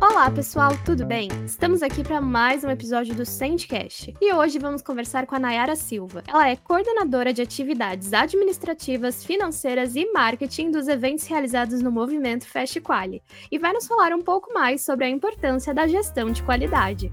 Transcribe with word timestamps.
Olá, 0.00 0.30
pessoal, 0.30 0.72
tudo 0.84 1.06
bem? 1.06 1.28
Estamos 1.44 1.82
aqui 1.82 2.02
para 2.02 2.20
mais 2.20 2.64
um 2.64 2.70
episódio 2.70 3.14
do 3.14 3.24
Sendcast 3.24 4.12
e 4.20 4.32
hoje 4.32 4.58
vamos 4.58 4.82
conversar 4.82 5.24
com 5.24 5.36
a 5.36 5.38
Nayara 5.38 5.76
Silva. 5.76 6.24
Ela 6.26 6.50
é 6.50 6.56
coordenadora 6.56 7.32
de 7.32 7.42
atividades 7.42 8.12
administrativas, 8.12 9.24
financeiras 9.24 9.94
e 9.94 10.10
marketing 10.12 10.72
dos 10.72 10.88
eventos 10.88 11.26
realizados 11.26 11.80
no 11.80 11.92
movimento 11.92 12.48
Fast 12.48 12.80
Quali 12.80 13.22
e 13.52 13.56
vai 13.56 13.72
nos 13.72 13.86
falar 13.86 14.12
um 14.12 14.22
pouco 14.22 14.52
mais 14.52 14.84
sobre 14.84 15.04
a 15.04 15.08
importância 15.08 15.72
da 15.72 15.86
gestão 15.86 16.30
de 16.30 16.42
qualidade. 16.42 17.08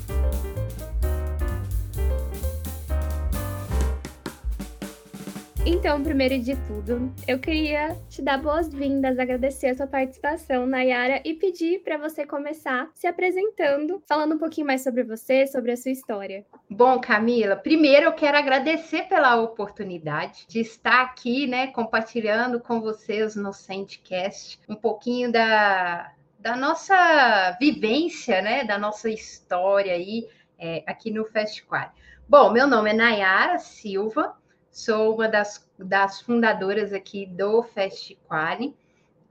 Então, 5.66 6.04
primeiro 6.04 6.38
de 6.40 6.58
tudo, 6.68 7.10
eu 7.26 7.40
queria 7.40 7.96
te 8.10 8.22
dar 8.22 8.38
boas-vindas, 8.38 9.18
agradecer 9.18 9.68
a 9.68 9.76
sua 9.76 9.88
participação, 9.88 10.66
Nayara, 10.66 11.22
e 11.24 11.34
pedir 11.34 11.80
para 11.80 11.98
você 11.98 12.26
começar 12.26 12.90
se 12.94 13.08
apresentando, 13.08 14.04
falando 14.06 14.36
um 14.36 14.38
pouquinho 14.38 14.68
mais 14.68 14.84
sobre 14.84 15.04
você, 15.04 15.48
sobre 15.48 15.72
a 15.72 15.78
sua 15.78 15.92
história. 15.92 16.46
Bom, 16.70 17.00
Camila, 17.00 17.56
primeiro 17.56 18.08
eu 18.08 18.12
quero 18.12 18.38
agradecer 18.38 19.04
pela 19.04 19.38
oportunidade 19.38 20.46
de 20.50 20.60
estar 20.60 21.02
aqui, 21.02 21.48
né, 21.48 21.68
compartilhando 21.68 22.60
com 22.60 22.82
vocês 22.82 23.34
no 23.34 23.54
Sandcast 23.54 24.60
um 24.68 24.76
pouquinho 24.76 25.32
da, 25.32 26.12
da 26.38 26.58
nossa 26.58 27.56
vivência, 27.58 28.42
né, 28.42 28.66
da 28.66 28.78
nossa 28.78 29.10
história 29.10 29.94
aí 29.94 30.28
é, 30.60 30.84
aqui 30.86 31.10
no 31.10 31.24
Festival. 31.24 31.90
Bom, 32.28 32.52
meu 32.52 32.68
nome 32.68 32.90
é 32.90 32.94
Nayara 32.94 33.60
Silva, 33.60 34.36
sou 34.74 35.14
uma 35.14 35.30
das, 35.30 35.66
das 35.78 36.20
fundadoras 36.20 36.92
aqui 36.92 37.28
do 37.28 37.62
Festiquali. 37.62 38.76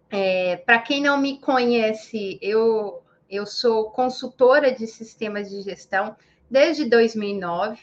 É, 0.09 0.57
Para 0.59 0.79
quem 0.79 1.03
não 1.03 1.19
me 1.19 1.39
conhece, 1.39 2.39
eu, 2.41 3.03
eu 3.29 3.45
sou 3.45 3.91
consultora 3.91 4.71
de 4.71 4.87
sistemas 4.87 5.51
de 5.51 5.61
gestão 5.63 6.17
desde 6.49 6.85
2009, 6.85 7.81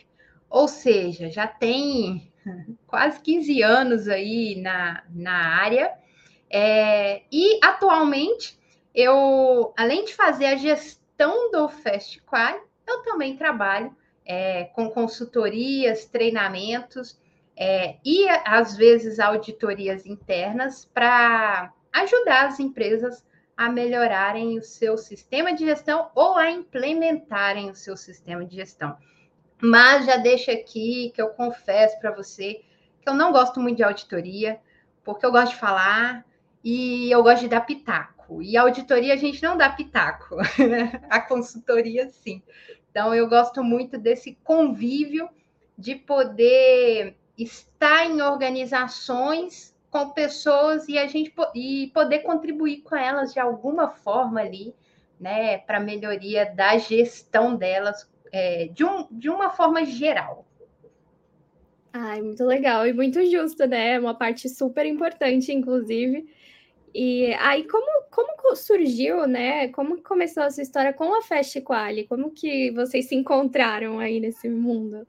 ou 0.49 0.67
seja, 0.69 1.29
já 1.29 1.45
tem 1.45 2.31
quase 2.87 3.19
15 3.19 3.61
anos 3.61 4.07
aí 4.07 4.55
na, 4.61 5.03
na 5.09 5.59
área. 5.61 5.93
É, 6.49 7.23
e 7.29 7.59
atualmente, 7.61 8.57
eu, 8.95 9.73
além 9.77 10.05
de 10.05 10.15
fazer 10.15 10.45
a 10.45 10.55
gestão 10.55 11.51
do 11.51 11.67
Festiquali, 11.67 12.61
eu 12.87 13.03
também 13.03 13.35
trabalho 13.35 13.93
é, 14.25 14.63
com 14.65 14.89
consultorias, 14.89 16.05
treinamentos 16.05 17.19
é, 17.61 17.97
e 18.05 18.25
às 18.45 18.77
vezes 18.77 19.19
auditorias 19.19 20.05
internas 20.05 20.85
para 20.85 21.73
ajudar 21.91 22.47
as 22.47 22.57
empresas 22.57 23.25
a 23.57 23.69
melhorarem 23.69 24.57
o 24.57 24.63
seu 24.63 24.97
sistema 24.97 25.53
de 25.53 25.65
gestão 25.65 26.09
ou 26.15 26.37
a 26.37 26.49
implementarem 26.49 27.69
o 27.69 27.75
seu 27.75 27.97
sistema 27.97 28.45
de 28.45 28.55
gestão. 28.55 28.95
Mas 29.61 30.05
já 30.05 30.15
deixo 30.15 30.49
aqui 30.49 31.11
que 31.13 31.21
eu 31.21 31.31
confesso 31.31 31.99
para 31.99 32.15
você 32.15 32.61
que 33.01 33.09
eu 33.09 33.13
não 33.13 33.33
gosto 33.33 33.59
muito 33.59 33.75
de 33.75 33.83
auditoria, 33.83 34.57
porque 35.03 35.25
eu 35.25 35.31
gosto 35.31 35.51
de 35.51 35.59
falar 35.59 36.25
e 36.63 37.11
eu 37.11 37.21
gosto 37.21 37.41
de 37.41 37.49
dar 37.49 37.65
pitaco. 37.65 38.41
E 38.41 38.55
auditoria 38.55 39.13
a 39.13 39.17
gente 39.17 39.43
não 39.43 39.57
dá 39.57 39.69
pitaco, 39.69 40.37
a 41.09 41.19
consultoria 41.19 42.07
sim. 42.07 42.41
Então 42.89 43.13
eu 43.13 43.27
gosto 43.27 43.61
muito 43.61 43.97
desse 43.97 44.37
convívio 44.45 45.27
de 45.77 45.95
poder 45.95 47.18
estar 47.39 48.05
em 48.05 48.21
organizações 48.21 49.75
com 49.89 50.09
pessoas 50.09 50.87
e 50.87 50.97
a 50.97 51.07
gente 51.07 51.33
e 51.55 51.91
poder 51.93 52.19
contribuir 52.19 52.81
com 52.81 52.95
elas 52.95 53.33
de 53.33 53.39
alguma 53.39 53.89
forma 53.89 54.41
ali, 54.41 54.73
né, 55.19 55.57
para 55.59 55.79
melhoria 55.79 56.45
da 56.45 56.77
gestão 56.77 57.55
delas 57.55 58.09
é, 58.31 58.67
de, 58.67 58.85
um, 58.85 59.07
de 59.11 59.29
uma 59.29 59.49
forma 59.49 59.83
geral. 59.85 60.45
Ai, 61.91 62.21
muito 62.21 62.43
legal 62.45 62.85
e 62.85 62.93
muito 62.93 63.19
justo, 63.29 63.65
né? 63.65 63.99
Uma 63.99 64.13
parte 64.13 64.47
super 64.47 64.85
importante, 64.85 65.51
inclusive. 65.51 66.31
E 66.93 67.33
aí, 67.39 67.67
como, 67.67 68.03
como 68.11 68.55
surgiu, 68.55 69.27
né? 69.27 69.69
Como 69.69 70.01
começou 70.03 70.43
a 70.43 70.51
sua 70.51 70.63
história 70.63 70.93
com 70.93 71.15
a 71.15 71.21
Fast 71.21 71.59
Quali? 71.61 72.05
Como 72.07 72.31
que 72.31 72.71
vocês 72.71 73.07
se 73.07 73.15
encontraram 73.15 73.99
aí 73.99 74.19
nesse 74.19 74.47
mundo? 74.49 75.07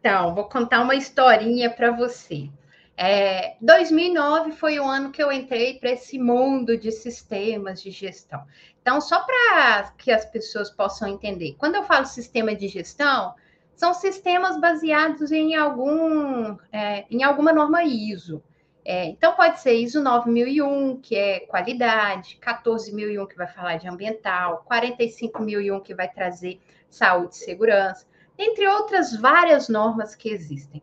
Então, 0.00 0.34
vou 0.34 0.44
contar 0.48 0.80
uma 0.80 0.94
historinha 0.94 1.68
para 1.68 1.90
você. 1.90 2.48
É, 2.96 3.56
2009 3.60 4.52
foi 4.52 4.80
o 4.80 4.84
ano 4.84 5.10
que 5.10 5.22
eu 5.22 5.30
entrei 5.30 5.78
para 5.78 5.90
esse 5.90 6.18
mundo 6.18 6.76
de 6.76 6.90
sistemas 6.90 7.82
de 7.82 7.90
gestão. 7.90 8.42
Então, 8.80 8.98
só 8.98 9.22
para 9.22 9.92
que 9.98 10.10
as 10.10 10.24
pessoas 10.24 10.70
possam 10.70 11.06
entender, 11.06 11.54
quando 11.58 11.74
eu 11.74 11.84
falo 11.84 12.06
sistema 12.06 12.54
de 12.54 12.66
gestão, 12.66 13.34
são 13.74 13.92
sistemas 13.92 14.58
baseados 14.58 15.30
em 15.32 15.54
algum 15.54 16.56
é, 16.72 17.04
em 17.10 17.22
alguma 17.22 17.52
norma 17.52 17.84
ISO. 17.84 18.42
É, 18.82 19.04
então, 19.04 19.34
pode 19.34 19.60
ser 19.60 19.74
ISO 19.74 20.02
9001, 20.02 21.00
que 21.02 21.14
é 21.14 21.40
qualidade, 21.40 22.38
14001, 22.40 23.26
que 23.26 23.36
vai 23.36 23.46
falar 23.46 23.76
de 23.76 23.86
ambiental, 23.86 24.64
45001, 24.66 25.80
que 25.80 25.94
vai 25.94 26.08
trazer 26.08 26.58
saúde 26.88 27.34
e 27.34 27.38
segurança 27.38 28.09
entre 28.40 28.66
outras 28.66 29.14
várias 29.14 29.68
normas 29.68 30.14
que 30.14 30.30
existem. 30.30 30.82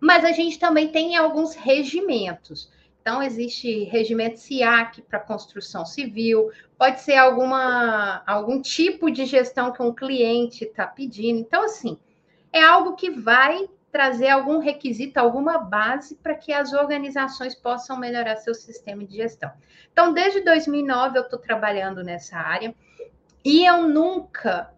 Mas 0.00 0.24
a 0.24 0.30
gente 0.30 0.58
também 0.60 0.88
tem 0.88 1.16
alguns 1.16 1.56
regimentos. 1.56 2.70
Então, 3.00 3.20
existe 3.20 3.84
regimento 3.84 4.38
SIAC 4.38 5.02
para 5.02 5.18
construção 5.18 5.84
civil, 5.84 6.50
pode 6.78 7.00
ser 7.00 7.16
alguma, 7.16 8.22
algum 8.26 8.62
tipo 8.62 9.10
de 9.10 9.26
gestão 9.26 9.72
que 9.72 9.82
um 9.82 9.92
cliente 9.92 10.64
está 10.64 10.86
pedindo. 10.86 11.40
Então, 11.40 11.64
assim, 11.64 11.98
é 12.52 12.62
algo 12.62 12.94
que 12.94 13.10
vai 13.10 13.68
trazer 13.90 14.28
algum 14.28 14.58
requisito, 14.58 15.18
alguma 15.18 15.58
base 15.58 16.14
para 16.16 16.34
que 16.34 16.52
as 16.52 16.72
organizações 16.72 17.54
possam 17.54 17.98
melhorar 17.98 18.36
seu 18.36 18.54
sistema 18.54 19.04
de 19.04 19.16
gestão. 19.16 19.50
Então, 19.90 20.12
desde 20.12 20.42
2009 20.42 21.18
eu 21.18 21.22
estou 21.22 21.38
trabalhando 21.38 22.04
nessa 22.04 22.36
área 22.36 22.74
e 23.44 23.64
eu 23.64 23.88
nunca 23.88 24.70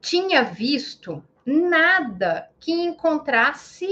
tinha 0.00 0.42
visto 0.42 1.22
nada 1.46 2.50
que 2.58 2.72
encontrasse, 2.72 3.88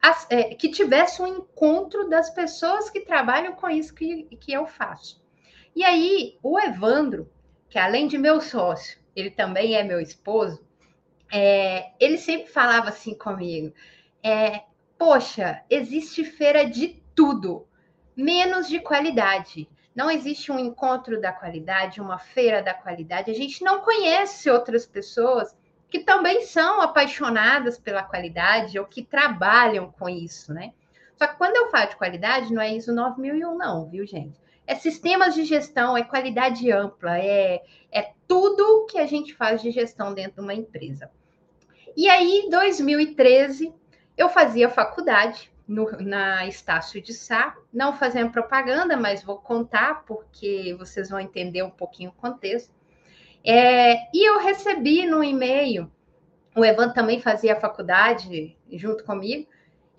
as, 0.00 0.26
é, 0.30 0.54
que 0.54 0.70
tivesse 0.70 1.20
um 1.20 1.26
encontro 1.26 2.08
das 2.08 2.30
pessoas 2.30 2.88
que 2.88 3.00
trabalham 3.00 3.54
com 3.54 3.68
isso 3.68 3.94
que, 3.94 4.24
que 4.36 4.52
eu 4.52 4.66
faço. 4.66 5.22
E 5.76 5.84
aí, 5.84 6.38
o 6.42 6.58
Evandro, 6.58 7.30
que 7.68 7.78
além 7.78 8.08
de 8.08 8.16
meu 8.16 8.40
sócio, 8.40 8.98
ele 9.14 9.30
também 9.30 9.74
é 9.74 9.82
meu 9.82 10.00
esposo, 10.00 10.64
é, 11.30 11.92
ele 12.00 12.16
sempre 12.16 12.50
falava 12.50 12.88
assim 12.88 13.14
comigo: 13.14 13.74
é, 14.22 14.62
Poxa, 14.96 15.62
existe 15.68 16.24
feira 16.24 16.64
de 16.64 17.02
tudo, 17.14 17.66
menos 18.16 18.68
de 18.68 18.80
qualidade. 18.80 19.68
Não 19.94 20.10
existe 20.10 20.50
um 20.50 20.58
encontro 20.58 21.20
da 21.20 21.32
qualidade, 21.32 22.00
uma 22.00 22.18
feira 22.18 22.62
da 22.62 22.74
qualidade. 22.74 23.30
A 23.30 23.34
gente 23.34 23.62
não 23.62 23.80
conhece 23.80 24.50
outras 24.50 24.86
pessoas 24.86 25.54
que 25.94 26.00
também 26.00 26.42
são 26.42 26.80
apaixonadas 26.80 27.78
pela 27.78 28.02
qualidade 28.02 28.76
ou 28.76 28.84
que 28.84 29.00
trabalham 29.00 29.92
com 29.92 30.08
isso, 30.08 30.52
né? 30.52 30.72
Só 31.16 31.28
que 31.28 31.36
quando 31.36 31.54
eu 31.54 31.70
falo 31.70 31.88
de 31.88 31.94
qualidade, 31.94 32.52
não 32.52 32.60
é 32.60 32.74
ISO 32.74 32.92
9001, 32.92 33.56
não, 33.56 33.88
viu, 33.88 34.04
gente? 34.04 34.34
É 34.66 34.74
sistemas 34.74 35.36
de 35.36 35.44
gestão, 35.44 35.96
é 35.96 36.02
qualidade 36.02 36.68
ampla, 36.72 37.16
é, 37.20 37.62
é 37.92 38.10
tudo 38.26 38.86
que 38.86 38.98
a 38.98 39.06
gente 39.06 39.34
faz 39.34 39.62
de 39.62 39.70
gestão 39.70 40.12
dentro 40.12 40.34
de 40.34 40.40
uma 40.40 40.52
empresa. 40.52 41.08
E 41.96 42.08
aí, 42.08 42.40
em 42.40 42.50
2013, 42.50 43.72
eu 44.16 44.28
fazia 44.28 44.68
faculdade 44.68 45.48
no, 45.64 45.88
na 46.00 46.44
Estácio 46.44 47.00
de 47.00 47.14
Sá, 47.14 47.56
não 47.72 47.96
fazendo 47.96 48.32
propaganda, 48.32 48.96
mas 48.96 49.22
vou 49.22 49.38
contar 49.38 50.04
porque 50.06 50.74
vocês 50.76 51.10
vão 51.10 51.20
entender 51.20 51.62
um 51.62 51.70
pouquinho 51.70 52.10
o 52.10 52.20
contexto. 52.20 52.74
É, 53.44 54.08
e 54.16 54.28
eu 54.28 54.40
recebi 54.40 55.04
no 55.04 55.22
e-mail, 55.22 55.92
o 56.56 56.64
Evan 56.64 56.90
também 56.90 57.20
fazia 57.20 57.60
faculdade 57.60 58.56
junto 58.72 59.04
comigo, 59.04 59.46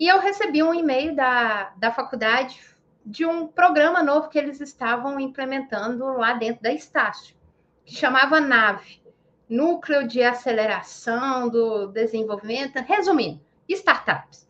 e 0.00 0.08
eu 0.08 0.18
recebi 0.18 0.62
um 0.62 0.74
e-mail 0.74 1.14
da, 1.14 1.72
da 1.76 1.92
faculdade 1.92 2.60
de 3.04 3.24
um 3.24 3.46
programa 3.46 4.02
novo 4.02 4.28
que 4.28 4.38
eles 4.38 4.60
estavam 4.60 5.20
implementando 5.20 6.04
lá 6.18 6.32
dentro 6.32 6.62
da 6.62 6.72
Estácio, 6.72 7.36
que 7.84 7.94
chamava 7.94 8.40
NAVE, 8.40 9.00
Núcleo 9.48 10.08
de 10.08 10.24
Aceleração 10.24 11.48
do 11.48 11.86
Desenvolvimento, 11.86 12.80
resumindo, 12.80 13.40
startups. 13.68 14.48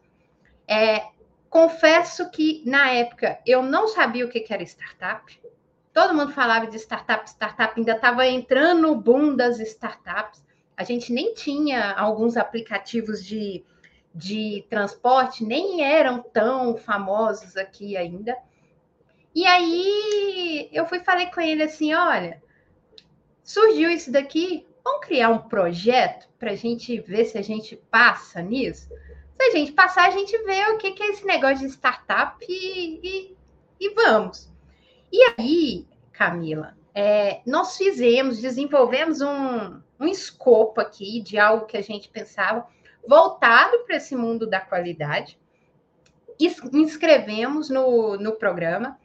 É, 0.66 1.08
confesso 1.50 2.30
que, 2.30 2.62
na 2.64 2.90
época, 2.90 3.38
eu 3.46 3.62
não 3.62 3.88
sabia 3.88 4.24
o 4.24 4.28
que 4.30 4.46
era 4.48 4.62
startup, 4.62 5.38
Todo 5.96 6.12
mundo 6.12 6.30
falava 6.34 6.66
de 6.66 6.76
startup, 6.76 7.26
startup 7.26 7.72
ainda 7.74 7.92
estava 7.92 8.26
entrando 8.26 8.82
no 8.82 8.94
boom 8.94 9.34
das 9.34 9.58
startups. 9.60 10.44
A 10.76 10.84
gente 10.84 11.10
nem 11.10 11.32
tinha 11.32 11.94
alguns 11.94 12.36
aplicativos 12.36 13.24
de, 13.24 13.64
de 14.14 14.66
transporte, 14.68 15.42
nem 15.42 15.82
eram 15.82 16.20
tão 16.20 16.76
famosos 16.76 17.56
aqui 17.56 17.96
ainda. 17.96 18.36
E 19.34 19.46
aí 19.46 20.68
eu 20.70 20.84
fui 20.84 21.00
falei 21.00 21.28
com 21.28 21.40
ele 21.40 21.62
assim, 21.62 21.94
olha, 21.94 22.42
surgiu 23.42 23.88
isso 23.88 24.12
daqui, 24.12 24.66
vamos 24.84 25.06
criar 25.06 25.30
um 25.30 25.48
projeto 25.48 26.28
para 26.38 26.50
a 26.50 26.56
gente 26.56 27.00
ver 27.00 27.24
se 27.24 27.38
a 27.38 27.42
gente 27.42 27.74
passa 27.74 28.42
nisso. 28.42 28.86
Se 29.40 29.42
a 29.42 29.50
gente 29.50 29.72
passar, 29.72 30.08
a 30.08 30.10
gente 30.10 30.36
vê 30.44 30.62
o 30.72 30.76
que, 30.76 30.90
que 30.90 31.02
é 31.02 31.08
esse 31.08 31.24
negócio 31.24 31.66
de 31.66 31.72
startup 31.72 32.36
e, 32.46 33.00
e, 33.02 33.36
e 33.80 33.94
vamos. 33.94 34.54
E 35.12 35.34
aí, 35.38 35.86
Camila, 36.12 36.76
é, 36.94 37.40
nós 37.46 37.76
fizemos, 37.76 38.40
desenvolvemos 38.40 39.20
um, 39.20 39.80
um 40.00 40.06
escopo 40.06 40.80
aqui 40.80 41.20
de 41.20 41.38
algo 41.38 41.66
que 41.66 41.76
a 41.76 41.82
gente 41.82 42.08
pensava 42.08 42.66
voltado 43.06 43.84
para 43.84 43.96
esse 43.96 44.16
mundo 44.16 44.46
da 44.46 44.60
qualidade. 44.60 45.38
Inscrevemos 46.72 47.70
no, 47.70 48.16
no 48.16 48.32
programa. 48.32 48.98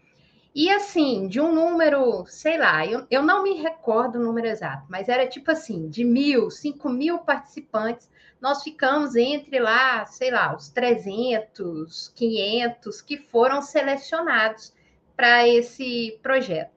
E 0.53 0.69
assim, 0.69 1.27
de 1.27 1.39
um 1.39 1.53
número, 1.53 2.25
sei 2.27 2.57
lá, 2.57 2.85
eu, 2.85 3.07
eu 3.09 3.23
não 3.23 3.41
me 3.41 3.53
recordo 3.53 4.19
o 4.19 4.23
número 4.23 4.47
exato, 4.47 4.85
mas 4.89 5.07
era 5.07 5.25
tipo 5.25 5.49
assim, 5.49 5.87
de 5.87 6.03
mil, 6.03 6.51
cinco 6.51 6.89
mil 6.89 7.19
participantes, 7.19 8.09
nós 8.41 8.61
ficamos 8.61 9.15
entre 9.15 9.59
lá, 9.59 10.05
sei 10.07 10.29
lá, 10.29 10.53
os 10.53 10.67
300, 10.69 12.09
500 12.09 13.01
que 13.01 13.17
foram 13.17 13.61
selecionados 13.61 14.73
para 15.21 15.47
esse 15.47 16.19
projeto. 16.23 16.71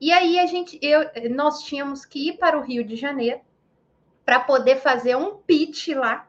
E 0.00 0.10
aí 0.10 0.38
a 0.38 0.46
gente, 0.46 0.78
eu, 0.80 1.10
nós 1.30 1.62
tínhamos 1.62 2.06
que 2.06 2.30
ir 2.30 2.38
para 2.38 2.56
o 2.58 2.62
Rio 2.62 2.82
de 2.82 2.96
Janeiro 2.96 3.42
para 4.24 4.40
poder 4.40 4.76
fazer 4.76 5.14
um 5.14 5.36
pitch 5.36 5.88
lá 5.88 6.26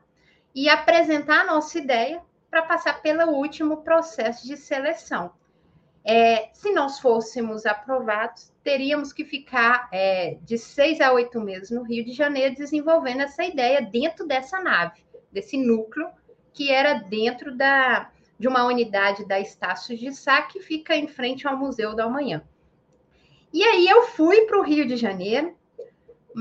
e 0.53 0.67
apresentar 0.67 1.39
a 1.39 1.45
nossa 1.45 1.79
ideia 1.79 2.21
para 2.51 2.63
passar 2.63 3.01
pelo 3.01 3.31
último 3.31 3.77
processo 3.77 4.45
de 4.45 4.57
seleção. 4.57 5.31
É, 6.03 6.49
se 6.51 6.73
nós 6.73 6.99
fôssemos 6.99 7.65
aprovados, 7.65 8.51
teríamos 8.61 9.13
que 9.13 9.23
ficar 9.23 9.87
é, 9.89 10.35
de 10.41 10.57
seis 10.57 10.99
a 10.99 11.13
oito 11.13 11.39
meses 11.39 11.71
no 11.71 11.83
Rio 11.83 12.03
de 12.03 12.11
Janeiro 12.11 12.55
desenvolvendo 12.55 13.21
essa 13.21 13.45
ideia 13.45 13.81
dentro 13.81 14.27
dessa 14.27 14.59
nave, 14.59 15.01
desse 15.31 15.55
núcleo 15.55 16.09
que 16.51 16.69
era 16.69 16.95
dentro 16.95 17.55
da, 17.55 18.11
de 18.39 18.47
uma 18.47 18.65
unidade 18.65 19.25
da 19.25 19.39
Estácio 19.39 19.97
de 19.97 20.13
Sá 20.13 20.41
que 20.41 20.59
fica 20.59 20.95
em 20.95 21.07
frente 21.07 21.47
ao 21.47 21.57
Museu 21.57 21.95
do 21.95 22.01
Amanhã. 22.01 22.43
E 23.53 23.63
aí 23.63 23.87
eu 23.87 24.03
fui 24.07 24.41
para 24.41 24.59
o 24.59 24.63
Rio 24.63 24.87
de 24.87 24.97
Janeiro, 24.97 25.55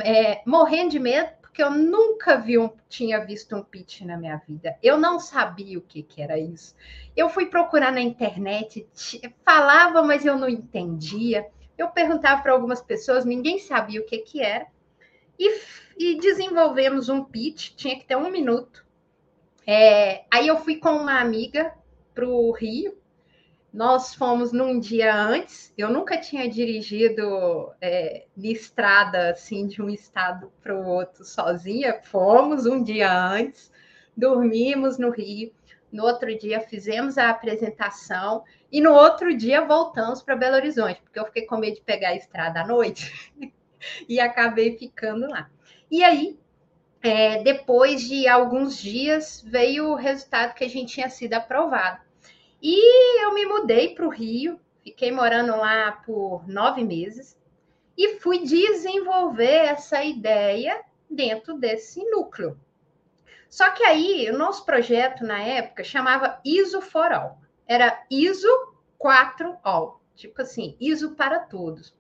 é, 0.03 0.43
morrendo 0.47 0.91
de 0.91 0.99
medo, 0.99 1.31
porque 1.43 1.62
eu 1.62 1.71
nunca 1.71 2.37
vi 2.39 2.59
um, 2.59 2.71
tinha 2.89 3.23
visto 3.25 3.55
um 3.55 3.62
pitch 3.62 4.00
na 4.00 4.17
minha 4.17 4.39
vida. 4.39 4.75
Eu 4.83 4.97
não 4.97 5.21
sabia 5.21 5.79
o 5.79 5.83
que, 5.83 6.03
que 6.03 6.23
era 6.23 6.39
isso. 6.39 6.75
Eu 7.15 7.29
fui 7.29 7.44
procurar 7.44 7.93
na 7.93 8.00
internet, 8.00 8.88
falava, 9.45 10.03
mas 10.03 10.25
eu 10.25 10.38
não 10.38 10.49
entendia. 10.49 11.47
Eu 11.77 11.91
perguntava 11.91 12.41
para 12.41 12.53
algumas 12.53 12.81
pessoas, 12.81 13.27
ninguém 13.27 13.59
sabia 13.59 14.00
o 14.00 14.06
que, 14.06 14.19
que 14.19 14.41
era. 14.41 14.67
E, 15.38 15.61
e 15.99 16.19
desenvolvemos 16.19 17.11
um 17.11 17.23
pitch, 17.23 17.75
tinha 17.75 17.99
que 17.99 18.06
ter 18.06 18.17
um 18.17 18.31
minuto. 18.31 18.87
É, 19.67 20.25
aí 20.31 20.49
eu 20.49 20.56
fui 20.56 20.77
com 20.77 20.93
uma 20.93 21.21
amiga 21.21 21.75
para 22.14 22.29
o 22.29 22.50
Rio, 22.53 22.97
nós 23.73 24.14
fomos 24.14 24.53
num 24.53 24.79
dia 24.79 25.14
antes, 25.14 25.73
eu 25.79 25.88
nunca 25.88 26.19
tinha 26.19 26.47
dirigido 26.47 27.73
é, 27.81 28.26
de 28.37 28.53
estrada 28.53 29.31
assim 29.31 29.67
de 29.67 29.81
um 29.81 29.88
estado 29.88 30.53
para 30.62 30.76
o 30.76 30.87
outro 30.87 31.25
sozinha. 31.25 31.99
Fomos 32.03 32.67
um 32.67 32.82
dia 32.82 33.11
antes, 33.11 33.73
dormimos 34.14 34.99
no 34.99 35.11
Rio. 35.11 35.53
No 35.91 36.05
outro 36.05 36.37
dia 36.38 36.61
fizemos 36.61 37.17
a 37.17 37.31
apresentação 37.31 38.44
e 38.70 38.81
no 38.81 38.93
outro 38.93 39.35
dia 39.35 39.64
voltamos 39.64 40.23
para 40.23 40.37
Belo 40.37 40.56
Horizonte, 40.56 41.00
porque 41.03 41.19
eu 41.19 41.26
fiquei 41.26 41.47
com 41.47 41.56
medo 41.56 41.76
de 41.76 41.82
pegar 41.82 42.11
a 42.11 42.17
estrada 42.17 42.61
à 42.61 42.67
noite 42.67 43.32
e 44.09 44.20
acabei 44.20 44.76
ficando 44.76 45.29
lá. 45.29 45.50
E 45.91 46.03
aí, 46.03 46.38
é, 47.02 47.43
depois 47.43 48.02
de 48.02 48.28
alguns 48.28 48.81
dias, 48.81 49.43
veio 49.44 49.88
o 49.88 49.96
resultado 49.96 50.54
que 50.54 50.64
a 50.64 50.69
gente 50.69 50.94
tinha 50.94 51.08
sido 51.08 51.34
aprovado. 51.34 52.00
E 52.62 53.25
eu 53.25 53.34
me 53.34 53.44
mudei 53.44 53.93
para 53.94 54.06
o 54.06 54.10
Rio, 54.10 54.60
fiquei 54.84 55.10
morando 55.10 55.56
lá 55.56 55.93
por 56.06 56.49
nove 56.49 56.84
meses 56.84 57.37
e 57.99 58.20
fui 58.20 58.44
desenvolver 58.44 59.66
essa 59.66 60.04
ideia 60.04 60.81
dentro 61.10 61.58
desse 61.58 62.04
núcleo. 62.04 62.58
Só 63.49 63.70
que 63.70 63.82
aí, 63.84 64.31
o 64.31 64.38
nosso 64.38 64.64
projeto 64.64 65.25
na 65.25 65.43
época 65.43 65.84
chamava 65.84 66.40
ISO 66.44 66.81
for 66.81 67.12
All. 67.12 67.38
Era 67.66 68.02
ISO 68.10 68.49
4 68.96 69.58
All, 69.62 70.00
tipo 70.14 70.40
assim, 70.40 70.76
ISO 70.81 71.16
para 71.16 71.40
todos. 71.40 71.94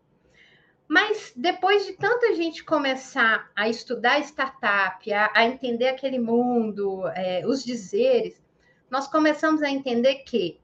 Mas 0.92 1.32
depois 1.34 1.86
de 1.86 1.94
tanta 1.94 2.34
gente 2.34 2.62
começar 2.62 3.50
a 3.56 3.66
estudar 3.66 4.20
startup, 4.20 5.10
a, 5.10 5.32
a 5.34 5.46
entender 5.46 5.88
aquele 5.88 6.18
mundo, 6.18 7.08
é, 7.14 7.46
os 7.46 7.64
dizeres, 7.64 8.38
nós 8.90 9.08
começamos 9.08 9.62
a 9.62 9.70
entender 9.70 10.16
que 10.16 10.60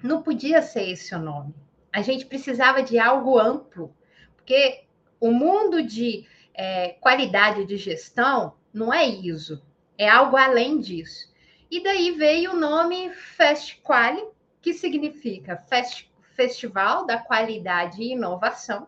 não 0.00 0.22
podia 0.22 0.62
ser 0.62 0.90
esse 0.90 1.12
o 1.12 1.18
nome. 1.18 1.52
A 1.92 2.02
gente 2.02 2.24
precisava 2.24 2.84
de 2.84 3.00
algo 3.00 3.36
amplo, 3.36 3.92
porque 4.36 4.84
o 5.18 5.32
mundo 5.32 5.82
de 5.82 6.24
é, 6.54 6.90
qualidade 7.00 7.64
de 7.64 7.76
gestão 7.76 8.54
não 8.72 8.94
é 8.94 9.04
ISO, 9.04 9.60
é 9.98 10.08
algo 10.08 10.36
além 10.36 10.78
disso. 10.78 11.34
E 11.68 11.82
daí 11.82 12.12
veio 12.12 12.52
o 12.52 12.56
nome 12.56 13.10
Fast 13.10 13.80
Quali, 13.82 14.24
que 14.62 14.72
significa 14.72 15.56
Fest, 15.56 16.06
Festival 16.36 17.04
da 17.06 17.18
Qualidade 17.18 18.00
e 18.00 18.12
Inovação. 18.12 18.86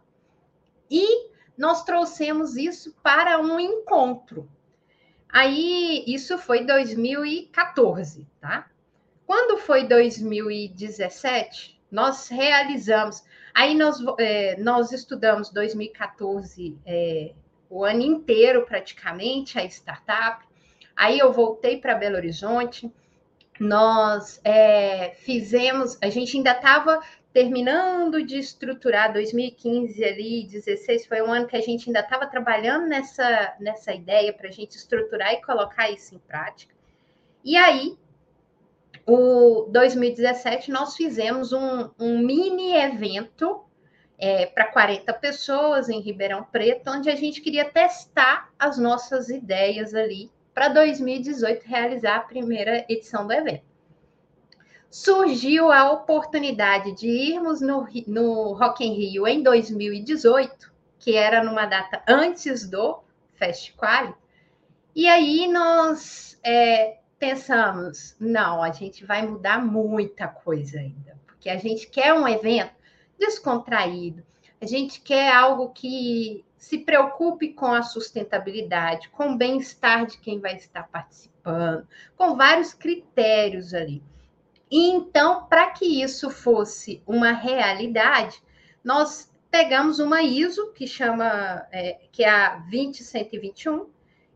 E 0.91 1.29
nós 1.57 1.85
trouxemos 1.85 2.57
isso 2.57 2.95
para 3.03 3.41
um 3.41 3.59
encontro. 3.59 4.49
Aí, 5.29 6.05
isso 6.07 6.39
foi 6.39 6.65
2014, 6.65 8.27
tá? 8.41 8.71
Quando 9.27 9.59
foi 9.59 9.85
2017, 9.85 11.81
nós 11.91 12.29
realizamos. 12.29 13.25
Aí 13.55 13.75
nós, 13.75 13.99
é, 14.19 14.57
nós 14.61 14.93
estudamos 14.93 15.51
2014 15.51 16.79
é, 16.87 17.33
o 17.69 17.85
ano 17.85 18.03
inteiro, 18.03 18.65
praticamente, 18.65 19.59
a 19.59 19.65
startup. 19.65 20.45
Aí 20.95 21.19
eu 21.19 21.33
voltei 21.33 21.79
para 21.79 21.95
Belo 21.95 22.17
Horizonte. 22.17 22.91
Nós 23.59 24.41
é, 24.45 25.15
fizemos, 25.17 25.99
a 26.03 26.09
gente 26.09 26.37
ainda 26.37 26.53
estava 26.53 27.01
terminando 27.37 28.25
de 28.25 28.39
estruturar 28.39 29.13
2015 29.13 30.03
ali, 30.03 30.47
16 30.47 31.05
foi 31.05 31.21
um 31.21 31.31
ano 31.31 31.47
que 31.47 31.55
a 31.55 31.61
gente 31.61 31.87
ainda 31.87 32.01
estava 32.01 32.27
trabalhando 32.27 32.87
nessa, 32.87 33.55
nessa 33.61 33.93
ideia 33.93 34.33
para 34.33 34.49
a 34.49 34.51
gente 34.51 34.75
estruturar 34.75 35.35
e 35.35 35.43
colocar 35.43 35.91
isso 35.91 36.15
em 36.15 36.19
prática. 36.19 36.75
E 37.45 37.55
aí 37.55 37.99
o 39.07 39.69
2017 39.71 40.71
nós 40.71 40.97
fizemos 40.97 41.53
um, 41.53 41.91
um 42.01 42.21
mini 42.21 42.75
evento 42.75 43.67
é, 44.17 44.47
para 44.47 44.73
40 44.73 45.13
pessoas 45.13 45.91
em 45.91 46.01
Ribeirão 46.01 46.43
Preto, 46.43 46.91
onde 46.91 47.11
a 47.11 47.17
gente 47.17 47.43
queria 47.43 47.67
testar 47.67 48.49
as 48.59 48.79
nossas 48.79 49.29
ideias 49.29 49.95
ali 49.95 50.31
para 50.55 50.69
2018 50.69 51.67
realizar 51.67 52.17
a 52.17 52.21
primeira 52.21 52.87
edição 52.89 53.27
do 53.27 53.35
evento. 53.35 53.76
Surgiu 54.91 55.71
a 55.71 55.91
oportunidade 55.91 56.93
de 56.93 57.09
irmos 57.09 57.61
no, 57.61 57.87
no 58.07 58.53
Rock 58.53 58.85
in 58.85 58.95
Rio 58.95 59.27
em 59.27 59.43
2018, 59.43 60.73
que 60.99 61.15
era 61.15 61.43
numa 61.43 61.67
data 61.67 62.03
antes 62.09 62.69
do 62.69 63.01
Festival, 63.35 64.17
e 64.95 65.07
aí 65.09 65.47
nós 65.47 66.41
é, 66.43 67.01
pensamos, 67.19 68.17
não, 68.19 68.63
a 68.63 68.71
gente 68.71 69.05
vai 69.05 69.27
mudar 69.27 69.63
muita 69.63 70.27
coisa 70.27 70.79
ainda, 70.79 71.19
porque 71.27 71.51
a 71.51 71.59
gente 71.59 71.87
quer 71.89 72.15
um 72.15 72.27
evento 72.27 72.73
descontraído, 73.19 74.25
a 74.59 74.65
gente 74.65 75.01
quer 75.03 75.31
algo 75.33 75.69
que 75.69 76.45
se 76.57 76.79
preocupe 76.79 77.53
com 77.53 77.67
a 77.67 77.83
sustentabilidade, 77.83 79.11
com 79.11 79.33
o 79.33 79.37
bem-estar 79.37 80.07
de 80.07 80.19
quem 80.19 80.41
vai 80.41 80.57
estar 80.57 80.89
participando, 80.89 81.87
com 82.17 82.35
vários 82.35 82.73
critérios 82.73 83.75
ali. 83.75 84.03
E 84.71 84.91
então, 84.91 85.47
para 85.47 85.71
que 85.71 86.03
isso 86.03 86.31
fosse 86.31 87.03
uma 87.07 87.33
realidade, 87.33 88.43
nós 88.83 89.33
pegamos 89.51 89.99
uma 90.01 90.23
ISO 90.23 90.73
que 90.73 90.87
chama, 90.87 91.67
é, 91.73 92.01
que 92.11 92.25
é 92.25 92.29
a 92.29 92.57
20121, 92.57 93.89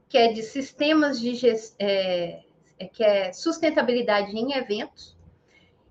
que 0.09 0.19
é 0.19 0.33
de 0.33 0.43
sistemas 0.43 1.21
de 1.21 1.39
é, 1.79 2.43
é, 2.79 2.87
que 2.87 3.03
é 3.03 3.33
sustentabilidade 3.33 4.37
em 4.37 4.55
eventos, 4.55 5.17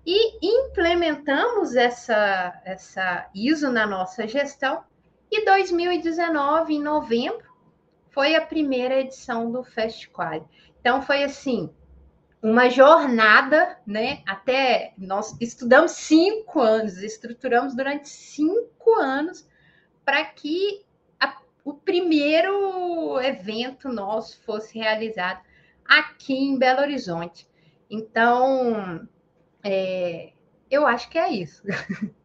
e 0.04 0.38
implementamos 0.42 1.76
essa, 1.76 2.60
essa 2.64 3.30
ISO 3.34 3.70
na 3.70 3.86
nossa 3.86 4.26
gestão. 4.26 4.82
E 5.30 5.44
2019, 5.44 6.74
em 6.74 6.82
novembro, 6.82 7.48
foi 8.08 8.34
a 8.34 8.44
primeira 8.44 8.98
edição 8.98 9.52
do 9.52 9.62
Fast 9.62 10.08
Quali. 10.08 10.42
Então, 10.80 11.02
foi 11.02 11.22
assim: 11.22 11.70
uma 12.42 12.70
jornada, 12.70 13.78
né? 13.86 14.22
Até 14.26 14.94
nós 14.96 15.36
estudamos 15.40 15.92
cinco 15.92 16.60
anos, 16.60 16.98
estruturamos 16.98 17.74
durante 17.74 18.08
cinco 18.08 18.94
anos 18.98 19.46
para 20.04 20.24
que 20.24 20.84
a, 21.18 21.36
o 21.64 21.74
primeiro 21.74 23.20
evento 23.20 23.88
nosso 23.88 24.40
fosse 24.42 24.78
realizado 24.78 25.42
aqui 25.84 26.34
em 26.34 26.58
Belo 26.58 26.80
Horizonte. 26.80 27.46
Então, 27.90 29.06
é, 29.62 30.32
eu 30.70 30.86
acho 30.86 31.10
que 31.10 31.18
é 31.18 31.30
isso. 31.30 31.62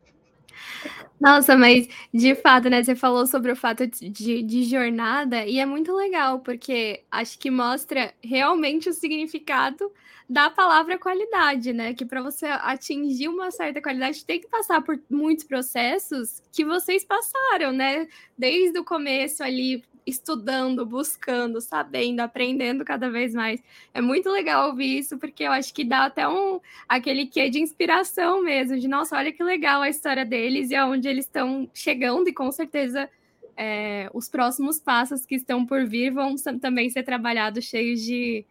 Nossa, 1.19 1.57
mas 1.57 1.87
de 2.13 2.35
fato, 2.35 2.69
né? 2.69 2.83
Você 2.83 2.95
falou 2.95 3.25
sobre 3.25 3.51
o 3.51 3.55
fato 3.55 3.87
de, 3.87 4.43
de, 4.43 4.63
jornada, 4.63 5.45
e 5.45 5.59
é 5.59 5.65
muito 5.65 5.93
legal, 5.95 6.39
porque 6.39 7.03
acho 7.09 7.39
que 7.39 7.49
mostra 7.49 8.13
realmente 8.21 8.89
o 8.89 8.93
significado 8.93 9.91
da 10.29 10.49
palavra 10.49 10.97
qualidade, 10.97 11.71
né? 11.71 11.93
Que 11.93 12.05
para 12.05 12.21
você 12.21 12.47
atingir 12.47 13.29
uma 13.29 13.49
certa 13.51 13.81
qualidade, 13.81 14.25
tem 14.25 14.41
que 14.41 14.47
passar 14.47 14.81
por 14.81 14.99
muitos 15.09 15.45
processos 15.45 16.41
que 16.51 16.65
vocês 16.65 17.05
passaram, 17.05 17.71
né? 17.71 18.07
Desde 18.37 18.77
o 18.77 18.83
começo 18.83 19.43
ali, 19.43 19.83
estudando, 20.05 20.85
buscando, 20.85 21.59
sabendo, 21.59 22.19
aprendendo 22.19 22.85
cada 22.85 23.09
vez 23.09 23.33
mais. 23.33 23.61
É 23.93 24.01
muito 24.01 24.29
legal 24.29 24.69
ouvir 24.69 24.99
isso, 24.99 25.17
porque 25.17 25.43
eu 25.43 25.51
acho 25.51 25.73
que 25.73 25.83
dá 25.83 26.05
até 26.05 26.27
um 26.27 26.59
aquele 26.87 27.25
quê 27.25 27.49
de 27.49 27.59
inspiração 27.59 28.43
mesmo, 28.43 28.77
de 28.79 28.87
nossa, 28.87 29.17
olha 29.17 29.31
que 29.31 29.43
legal 29.43 29.81
a 29.81 29.89
história 29.89 30.25
deles 30.25 30.69
e 30.69 30.75
aonde 30.75 31.07
eles 31.07 31.25
estão 31.25 31.69
chegando, 31.73 32.27
e 32.29 32.33
com 32.33 32.51
certeza 32.51 33.09
é, 33.57 34.09
os 34.13 34.27
próximos 34.27 34.79
passos 34.79 35.25
que 35.25 35.35
estão 35.35 35.65
por 35.65 35.85
vir 35.85 36.11
vão 36.11 36.35
também 36.61 36.89
ser 36.89 37.03
trabalhados 37.03 37.65
cheios 37.65 38.01
de, 38.01 38.45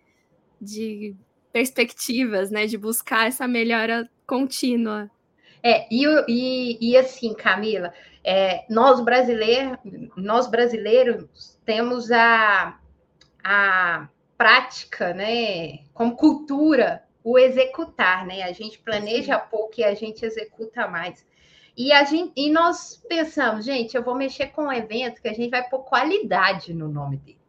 de 0.60 1.14
perspectivas, 1.52 2.50
né? 2.50 2.66
De 2.66 2.78
buscar 2.78 3.28
essa 3.28 3.46
melhora 3.46 4.10
contínua. 4.26 5.10
É, 5.66 5.86
e, 5.90 6.04
e, 6.28 6.90
e 6.90 6.96
assim, 6.98 7.32
Camila, 7.32 7.90
é, 8.22 8.66
nós, 8.68 9.00
brasileiros, 9.00 9.78
nós 10.14 10.46
brasileiros 10.46 11.58
temos 11.64 12.12
a, 12.12 12.78
a 13.42 14.06
prática, 14.36 15.14
né, 15.14 15.78
como 15.94 16.16
cultura, 16.16 17.02
o 17.22 17.38
executar, 17.38 18.26
né? 18.26 18.42
A 18.42 18.52
gente 18.52 18.78
planeja 18.78 19.38
pouco 19.38 19.72
e 19.78 19.84
a 19.84 19.94
gente 19.94 20.22
executa 20.22 20.86
mais. 20.86 21.26
E, 21.74 21.90
a 21.90 22.04
gente, 22.04 22.34
e 22.36 22.50
nós 22.50 23.02
pensamos, 23.08 23.64
gente, 23.64 23.96
eu 23.96 24.02
vou 24.02 24.14
mexer 24.14 24.48
com 24.48 24.64
um 24.64 24.72
evento 24.72 25.22
que 25.22 25.28
a 25.28 25.32
gente 25.32 25.48
vai 25.48 25.66
pôr 25.66 25.78
qualidade 25.84 26.74
no 26.74 26.88
nome 26.88 27.16
dele. 27.16 27.40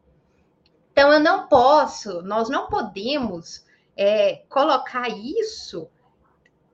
Então, 0.93 1.12
eu 1.12 1.19
não 1.19 1.50
posso, 1.50 2.22
nós 2.22 2.48
não 2.48 2.67
podemos 2.67 3.65
é, 3.98 4.43
colocar 4.48 5.10
isso 5.10 5.89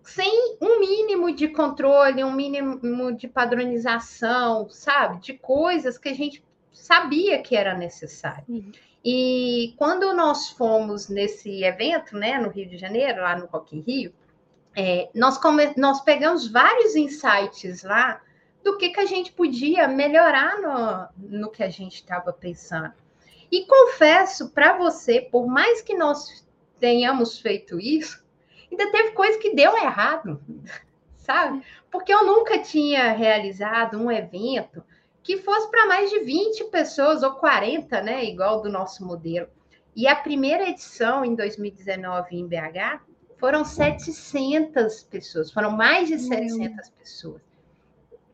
sem 0.03 0.58
um 0.62 0.79
mínimo 0.79 1.34
de 1.34 1.48
controle, 1.48 2.24
um 2.24 2.31
mínimo 2.31 3.12
de 3.12 3.27
padronização, 3.27 4.70
sabe? 4.70 5.22
De 5.22 5.34
coisas 5.34 5.98
que 5.98 6.10
a 6.10 6.13
gente 6.13 6.43
sabia 6.72 7.41
que 7.41 7.55
era 7.55 7.75
necessário. 7.75 8.43
Uhum. 8.48 8.72
E 9.03 9.74
quando 9.77 10.13
nós 10.13 10.50
fomos 10.50 11.10
nesse 11.10 11.63
evento, 11.63 12.15
né, 12.15 12.38
no 12.38 12.50
Rio 12.50 12.70
de 12.70 12.77
Janeiro, 12.77 13.22
lá 13.22 13.36
no 13.36 13.48
Rock 13.48 13.75
in 13.75 13.81
Rio, 13.81 14.13
é, 14.75 15.10
nós, 15.13 15.38
come... 15.38 15.74
nós 15.75 16.01
pegamos 16.01 16.48
vários 16.48 16.96
insights 16.96 17.84
lá 17.84 18.22
do 18.63 18.77
que, 18.77 18.89
que 18.89 19.00
a 19.00 19.05
gente 19.05 19.31
podia 19.31 19.88
melhorar 19.88 20.62
no, 20.62 21.39
no 21.39 21.50
que 21.50 21.63
a 21.63 21.70
gente 21.70 21.96
estava 21.96 22.31
pensando. 22.31 22.93
E 23.51 23.65
confesso 23.65 24.50
para 24.51 24.77
você, 24.77 25.20
por 25.20 25.48
mais 25.48 25.81
que 25.81 25.96
nós 25.96 26.46
tenhamos 26.79 27.39
feito 27.39 27.79
isso, 27.79 28.24
ainda 28.71 28.91
teve 28.91 29.11
coisa 29.11 29.37
que 29.37 29.53
deu 29.53 29.77
errado, 29.77 30.41
sabe? 31.17 31.61
Porque 31.91 32.13
eu 32.13 32.25
nunca 32.25 32.59
tinha 32.59 33.11
realizado 33.11 33.97
um 33.97 34.11
evento 34.11 34.83
que 35.23 35.37
fosse 35.37 35.69
para 35.69 35.85
mais 35.87 36.09
de 36.09 36.19
20 36.19 36.63
pessoas 36.65 37.21
ou 37.21 37.33
40, 37.33 38.01
né? 38.01 38.23
Igual 38.25 38.61
do 38.61 38.69
nosso 38.69 39.05
modelo. 39.05 39.47
E 39.95 40.07
a 40.07 40.15
primeira 40.15 40.69
edição, 40.69 41.25
em 41.25 41.35
2019, 41.35 42.35
em 42.35 42.47
BH, 42.47 43.01
foram 43.37 43.63
700 43.65 45.03
pessoas, 45.03 45.51
foram 45.51 45.71
mais 45.71 46.07
de 46.07 46.17
700 46.19 46.89
pessoas. 46.91 47.41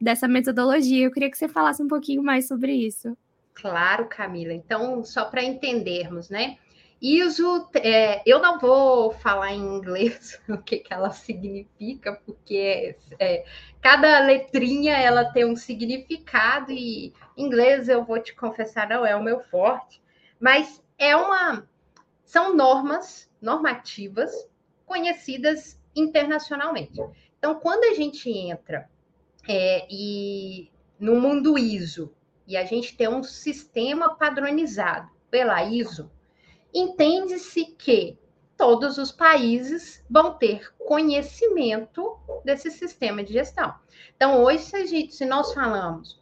dessa 0.00 0.28
metodologia. 0.28 1.04
Eu 1.06 1.10
queria 1.12 1.30
que 1.30 1.38
você 1.38 1.48
falasse 1.48 1.82
um 1.82 1.88
pouquinho 1.88 2.22
mais 2.22 2.46
sobre 2.46 2.72
isso. 2.72 3.16
Claro, 3.56 4.06
Camila. 4.06 4.52
Então, 4.52 5.02
só 5.02 5.24
para 5.24 5.42
entendermos, 5.42 6.28
né? 6.28 6.58
ISO, 7.00 7.68
é, 7.74 8.22
eu 8.26 8.38
não 8.38 8.58
vou 8.58 9.10
falar 9.12 9.52
em 9.52 9.60
inglês 9.60 10.40
o 10.48 10.58
que, 10.58 10.78
que 10.78 10.92
ela 10.92 11.10
significa, 11.10 12.14
porque 12.24 12.96
é, 13.18 13.44
cada 13.80 14.20
letrinha 14.20 14.96
ela 14.96 15.24
tem 15.24 15.44
um 15.44 15.56
significado 15.56 16.72
e 16.72 17.12
inglês 17.36 17.88
eu 17.88 18.04
vou 18.04 18.18
te 18.18 18.34
confessar 18.34 18.88
não 18.88 19.04
é 19.04 19.14
o 19.14 19.22
meu 19.22 19.40
forte, 19.40 20.02
mas 20.40 20.82
é 20.98 21.14
uma 21.16 21.68
são 22.24 22.56
normas 22.56 23.30
normativas 23.40 24.48
conhecidas 24.84 25.78
internacionalmente. 25.94 27.00
Então, 27.38 27.54
quando 27.60 27.84
a 27.84 27.94
gente 27.94 28.30
entra 28.30 28.88
é, 29.48 29.86
e 29.90 30.70
no 30.98 31.20
mundo 31.20 31.58
ISO 31.58 32.12
e 32.46 32.56
a 32.56 32.64
gente 32.64 32.96
tem 32.96 33.08
um 33.08 33.22
sistema 33.22 34.14
padronizado 34.14 35.10
pela 35.30 35.62
ISO, 35.64 36.10
entende-se 36.72 37.64
que 37.64 38.18
todos 38.56 38.98
os 38.98 39.12
países 39.12 40.04
vão 40.08 40.34
ter 40.34 40.72
conhecimento 40.78 42.18
desse 42.44 42.70
sistema 42.70 43.22
de 43.22 43.32
gestão. 43.32 43.74
Então, 44.16 44.42
hoje, 44.42 45.10
se 45.10 45.24
nós 45.26 45.52
falamos 45.52 46.20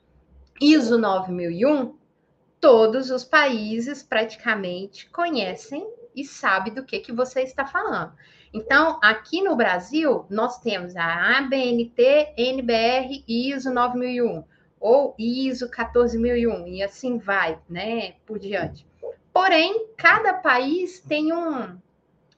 ISO 0.61 0.99
9001, 0.99 1.97
todos 2.61 3.11
os 3.11 3.25
países 3.25 4.03
praticamente 4.03 5.09
conhecem 5.11 5.87
e 6.15 6.25
sabem 6.25 6.73
do 6.73 6.85
que, 6.85 7.01
que 7.01 7.13
você 7.13 7.43
está 7.43 7.67
falando. 7.67 8.13
Então, 8.53 8.99
aqui 9.03 9.43
no 9.43 9.57
Brasil, 9.57 10.25
nós 10.31 10.61
temos 10.61 10.95
a 10.97 11.39
ABNT, 11.39 12.35
NBR 12.37 13.25
e 13.27 13.53
ISO 13.53 13.73
9001, 13.73 14.45
ou 14.85 15.15
ISO 15.19 15.71
14001, 15.71 16.67
e 16.67 16.83
assim 16.83 17.17
vai, 17.17 17.59
né, 17.67 18.17
por 18.27 18.39
diante. 18.39 18.87
Porém, 19.33 19.89
cada 19.97 20.35
país 20.35 21.01
tem 21.01 21.33
um, 21.33 21.79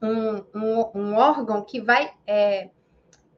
um, 0.01 0.45
um, 0.55 0.91
um 0.95 1.15
órgão 1.17 1.65
que 1.65 1.81
vai 1.81 2.13
é, 2.25 2.71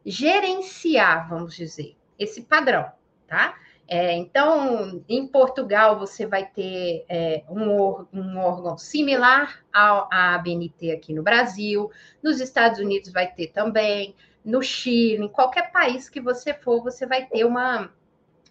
gerenciar, 0.04 1.26
vamos 1.26 1.56
dizer, 1.56 1.96
esse 2.18 2.42
padrão, 2.42 2.84
tá? 3.26 3.54
É, 3.88 4.14
então, 4.14 5.02
em 5.08 5.26
Portugal, 5.26 5.98
você 5.98 6.26
vai 6.26 6.44
ter 6.44 7.06
é, 7.08 7.42
um, 7.48 8.04
um, 8.12 8.36
órgão 8.36 8.76
similar 8.76 9.64
ao, 9.72 10.06
à 10.12 10.34
ABNT 10.34 10.90
aqui 10.92 11.14
no 11.14 11.22
Brasil, 11.22 11.90
nos 12.22 12.42
Estados 12.42 12.78
Unidos 12.78 13.10
vai 13.10 13.26
ter 13.26 13.46
também, 13.46 14.14
no 14.44 14.62
Chile, 14.62 15.24
em 15.24 15.28
qualquer 15.28 15.72
país 15.72 16.10
que 16.10 16.20
você 16.20 16.52
for, 16.52 16.82
você 16.82 17.06
vai 17.06 17.24
ter 17.24 17.46
uma, 17.46 17.90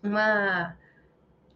uma 0.04 0.76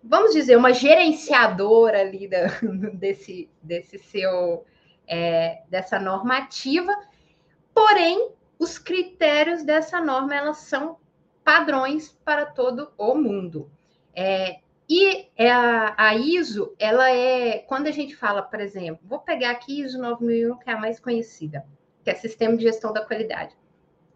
vamos 0.04 0.34
dizer, 0.34 0.58
uma 0.58 0.74
gerenciadora 0.74 2.02
ali 2.02 2.28
da, 2.28 2.48
desse, 2.94 3.50
desse 3.62 3.98
seu, 4.00 4.66
é, 5.08 5.62
dessa 5.70 6.00
normativa, 6.00 6.94
porém, 7.74 8.32
os 8.58 8.78
critérios 8.78 9.64
dessa 9.64 10.02
norma, 10.02 10.36
elas 10.36 10.58
são 10.58 10.98
padrões 11.44 12.10
para 12.24 12.46
todo 12.46 12.92
o 12.98 13.16
mundo. 13.16 13.70
É, 14.14 14.60
e 14.90 15.30
é 15.38 15.50
a, 15.50 15.96
a, 15.98 16.16
ISO, 16.16 16.76
ela 16.78 17.10
é, 17.10 17.60
quando 17.60 17.88
a 17.88 17.92
gente 17.92 18.16
fala, 18.16 18.42
por 18.42 18.60
exemplo, 18.60 19.00
vou 19.04 19.20
pegar 19.20 19.52
aqui 19.52 19.82
ISO 19.82 20.00
9001, 20.00 20.58
que 20.58 20.70
é 20.70 20.74
a 20.74 20.78
mais 20.78 21.00
conhecida, 21.00 21.66
que 22.04 22.10
é 22.10 22.16
Sistema 22.16 22.58
de 22.58 22.64
Gestão 22.64 22.92
da 22.92 23.06
Qualidade. 23.06 23.56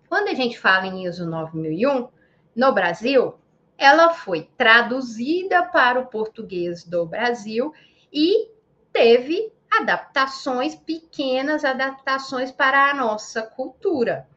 Quando 0.10 0.27
a 0.27 0.34
gente 0.34 0.60
fala 0.60 0.86
em 0.86 1.05
ISO 1.05 1.25
9001, 1.25 2.10
no 2.55 2.74
Brasil, 2.74 3.36
ela 3.77 4.12
foi 4.12 4.50
traduzida 4.58 5.63
para 5.63 6.00
o 6.00 6.08
português 6.08 6.84
do 6.84 7.05
Brasil 7.05 7.74
e 8.12 8.50
teve 8.94 9.51
adaptações, 9.70 10.75
pequenas 10.75 11.65
adaptações 11.65 12.51
para 12.51 12.89
a 12.89 12.94
nossa 12.94 13.41
cultura. 13.41 14.27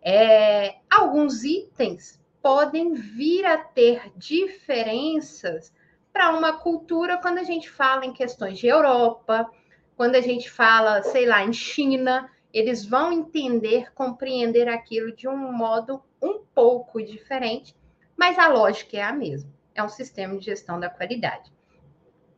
É, 0.00 0.76
alguns 0.90 1.44
itens 1.44 2.18
podem 2.40 2.94
vir 2.94 3.44
a 3.44 3.58
ter 3.58 4.12
diferenças 4.16 5.72
para 6.12 6.30
uma 6.30 6.54
cultura 6.54 7.18
quando 7.18 7.38
a 7.38 7.42
gente 7.42 7.68
fala 7.68 8.06
em 8.06 8.12
questões 8.12 8.58
de 8.58 8.66
Europa, 8.66 9.50
quando 9.96 10.14
a 10.14 10.20
gente 10.20 10.50
fala, 10.50 11.02
sei 11.02 11.26
lá, 11.26 11.44
em 11.44 11.52
China, 11.52 12.30
eles 12.52 12.86
vão 12.86 13.12
entender, 13.12 13.92
compreender 13.92 14.66
aquilo 14.66 15.14
de 15.14 15.28
um 15.28 15.52
modo 15.52 16.02
um 16.22 16.40
pouco 16.54 17.02
diferente, 17.02 17.75
mas 18.16 18.38
a 18.38 18.48
lógica 18.48 18.96
é 18.96 19.02
a 19.02 19.12
mesma. 19.12 19.50
É 19.74 19.82
um 19.82 19.88
sistema 19.88 20.36
de 20.38 20.44
gestão 20.46 20.80
da 20.80 20.88
qualidade. 20.88 21.52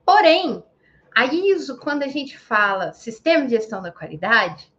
Porém, 0.04 0.62
a 1.14 1.26
ISO, 1.26 1.78
quando 1.78 2.02
a 2.02 2.08
gente 2.08 2.38
fala 2.38 2.92
sistema 2.92 3.44
de 3.44 3.50
gestão 3.50 3.82
da 3.82 3.92
qualidade, 3.92 4.72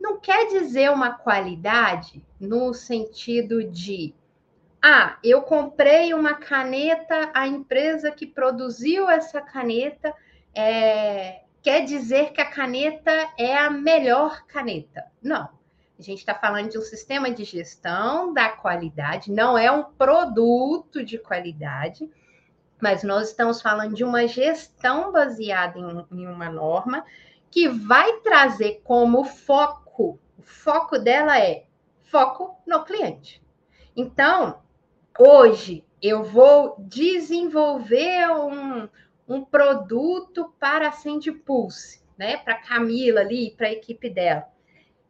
não 0.00 0.18
quer 0.18 0.48
dizer 0.48 0.90
uma 0.90 1.12
qualidade 1.12 2.24
no 2.40 2.74
sentido 2.74 3.62
de 3.62 4.14
ah, 4.84 5.16
eu 5.22 5.42
comprei 5.42 6.12
uma 6.12 6.34
caneta, 6.34 7.30
a 7.32 7.46
empresa 7.46 8.10
que 8.10 8.26
produziu 8.26 9.08
essa 9.08 9.40
caneta 9.40 10.12
é, 10.52 11.42
quer 11.62 11.84
dizer 11.84 12.32
que 12.32 12.40
a 12.40 12.50
caneta 12.50 13.12
é 13.38 13.56
a 13.56 13.70
melhor 13.70 14.44
caneta. 14.46 15.04
Não. 15.22 15.48
A 16.02 16.04
gente 16.04 16.18
está 16.18 16.34
falando 16.34 16.68
de 16.68 16.76
um 16.76 16.82
sistema 16.82 17.30
de 17.30 17.44
gestão 17.44 18.34
da 18.34 18.48
qualidade, 18.48 19.30
não 19.30 19.56
é 19.56 19.70
um 19.70 19.84
produto 19.84 21.04
de 21.04 21.16
qualidade, 21.16 22.10
mas 22.80 23.04
nós 23.04 23.28
estamos 23.28 23.62
falando 23.62 23.94
de 23.94 24.02
uma 24.02 24.26
gestão 24.26 25.12
baseada 25.12 25.78
em, 25.78 26.06
em 26.10 26.26
uma 26.26 26.50
norma 26.50 27.04
que 27.48 27.68
vai 27.68 28.14
trazer 28.14 28.80
como 28.82 29.22
foco, 29.22 30.18
o 30.36 30.42
foco 30.42 30.98
dela 30.98 31.38
é 31.38 31.66
foco 32.02 32.56
no 32.66 32.82
cliente. 32.82 33.40
Então, 33.94 34.60
hoje 35.16 35.84
eu 36.02 36.24
vou 36.24 36.74
desenvolver 36.80 38.28
um, 38.28 38.88
um 39.28 39.44
produto 39.44 40.52
para 40.58 40.88
a 40.88 40.92
Sandy 40.92 41.30
Pulse, 41.30 42.02
né? 42.18 42.38
Para 42.38 42.56
Camila 42.56 43.20
ali, 43.20 43.52
para 43.56 43.68
a 43.68 43.72
equipe 43.72 44.10
dela. 44.10 44.51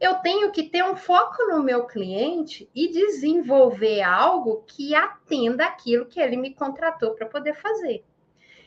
Eu 0.03 0.15
tenho 0.15 0.51
que 0.51 0.63
ter 0.63 0.83
um 0.83 0.97
foco 0.97 1.45
no 1.45 1.63
meu 1.63 1.85
cliente 1.85 2.69
e 2.75 2.89
desenvolver 2.89 4.01
algo 4.01 4.61
que 4.67 4.93
atenda 4.93 5.63
aquilo 5.63 6.05
que 6.05 6.19
ele 6.19 6.35
me 6.35 6.53
contratou 6.53 7.11
para 7.11 7.25
poder 7.25 7.55
fazer. 7.55 8.03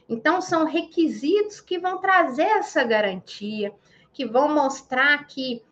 Então, 0.09 0.40
são 0.40 0.64
requisitos 0.64 1.61
que 1.61 1.79
vão 1.79 1.99
trazer 1.99 2.46
essa 2.46 2.83
garantia, 2.85 3.70
que 4.14 4.25
vão 4.25 4.49
mostrar 4.49 5.27
que 5.27 5.62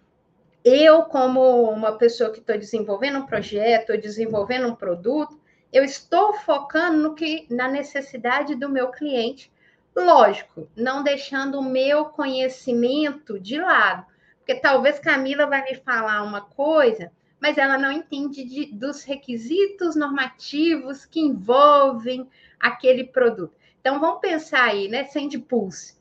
eu, 0.63 1.05
como 1.05 1.71
uma 1.71 1.93
pessoa 1.93 2.31
que 2.31 2.41
estou 2.41 2.59
desenvolvendo 2.59 3.21
um 3.21 3.27
projeto, 3.27 3.93
ou 3.93 3.99
desenvolvendo 3.99 4.69
um 4.69 4.75
produto, 4.75 5.41
eu 5.73 5.83
estou 5.83 6.35
focando 6.35 6.99
no 6.99 7.15
que 7.15 7.47
na 7.49 7.69
necessidade 7.69 8.55
do 8.55 8.69
meu 8.69 8.91
cliente, 8.91 9.51
lógico, 9.97 10.69
não 10.77 11.03
deixando 11.03 11.59
o 11.59 11.65
meu 11.65 12.05
conhecimento 12.05 13.41
de 13.41 13.59
lado, 13.59 14.13
porque 14.45 14.61
talvez 14.61 14.99
Camila 14.99 15.47
vai 15.47 15.65
me 15.65 15.75
falar 15.77 16.23
uma 16.23 16.43
coisa, 16.43 17.11
mas 17.41 17.57
ela 17.57 17.79
não 17.79 17.91
entende 17.91 18.45
de, 18.45 18.67
dos 18.67 19.03
requisitos 19.03 19.97
normativos 19.97 21.07
que 21.07 21.21
envolvem 21.21 22.29
aquele 22.61 23.05
produto. 23.05 23.57
Então 23.81 23.99
vamos 23.99 24.21
pensar 24.21 24.65
aí, 24.65 24.89
né? 24.89 25.05
Send 25.05 25.39
pulse. 25.41 25.97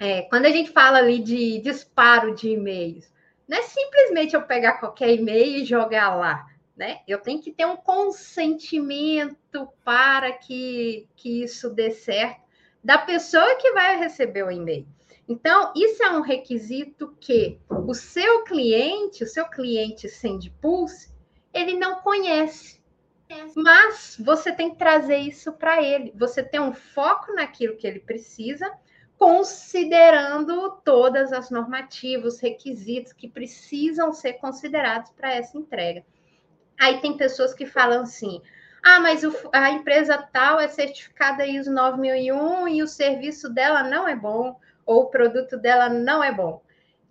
É, 0.00 0.22
quando 0.22 0.46
a 0.46 0.50
gente 0.50 0.70
fala 0.70 0.98
ali 0.98 1.20
de 1.20 1.60
disparo 1.60 2.34
de 2.34 2.50
e-mails, 2.50 3.12
não 3.46 3.58
é 3.58 3.62
simplesmente 3.62 4.34
eu 4.34 4.42
pegar 4.42 4.74
qualquer 4.74 5.14
e-mail 5.14 5.62
e 5.62 5.64
jogar 5.64 6.14
lá 6.16 6.46
né? 6.78 7.00
Eu 7.08 7.18
tenho 7.18 7.42
que 7.42 7.50
ter 7.50 7.66
um 7.66 7.76
consentimento 7.76 9.68
para 9.84 10.30
que, 10.30 11.08
que 11.16 11.42
isso 11.42 11.68
dê 11.70 11.90
certo 11.90 12.40
da 12.82 12.96
pessoa 12.96 13.56
que 13.56 13.72
vai 13.72 13.98
receber 13.98 14.44
o 14.44 14.50
e-mail. 14.50 14.86
Então, 15.28 15.72
isso 15.76 16.02
é 16.02 16.10
um 16.10 16.22
requisito 16.22 17.14
que 17.20 17.60
o 17.68 17.92
seu 17.92 18.44
cliente, 18.44 19.22
o 19.22 19.26
seu 19.26 19.46
cliente 19.46 20.08
Sendpulse, 20.08 21.12
ele 21.52 21.76
não 21.76 21.96
conhece. 22.00 22.78
Mas 23.54 24.16
você 24.18 24.50
tem 24.50 24.70
que 24.70 24.78
trazer 24.78 25.18
isso 25.18 25.52
para 25.52 25.82
ele. 25.82 26.14
Você 26.16 26.42
tem 26.42 26.60
um 26.60 26.72
foco 26.72 27.34
naquilo 27.34 27.76
que 27.76 27.86
ele 27.86 28.00
precisa, 28.00 28.72
considerando 29.18 30.80
todas 30.82 31.30
as 31.30 31.50
normativas, 31.50 32.40
requisitos 32.40 33.12
que 33.12 33.28
precisam 33.28 34.14
ser 34.14 34.34
considerados 34.34 35.10
para 35.10 35.34
essa 35.34 35.58
entrega. 35.58 36.06
Aí 36.80 37.00
tem 37.00 37.18
pessoas 37.18 37.52
que 37.52 37.66
falam 37.66 38.02
assim: 38.02 38.40
ah, 38.82 39.00
mas 39.00 39.22
a 39.52 39.70
empresa 39.70 40.16
tal 40.32 40.58
é 40.58 40.68
certificada 40.68 41.46
ISO 41.46 41.70
9001 41.70 42.68
e 42.68 42.82
o 42.82 42.88
serviço 42.88 43.50
dela 43.50 43.82
não 43.82 44.08
é 44.08 44.16
bom, 44.16 44.58
ou 44.88 45.02
o 45.02 45.10
produto 45.10 45.58
dela 45.58 45.90
não 45.90 46.24
é 46.24 46.32
bom. 46.32 46.62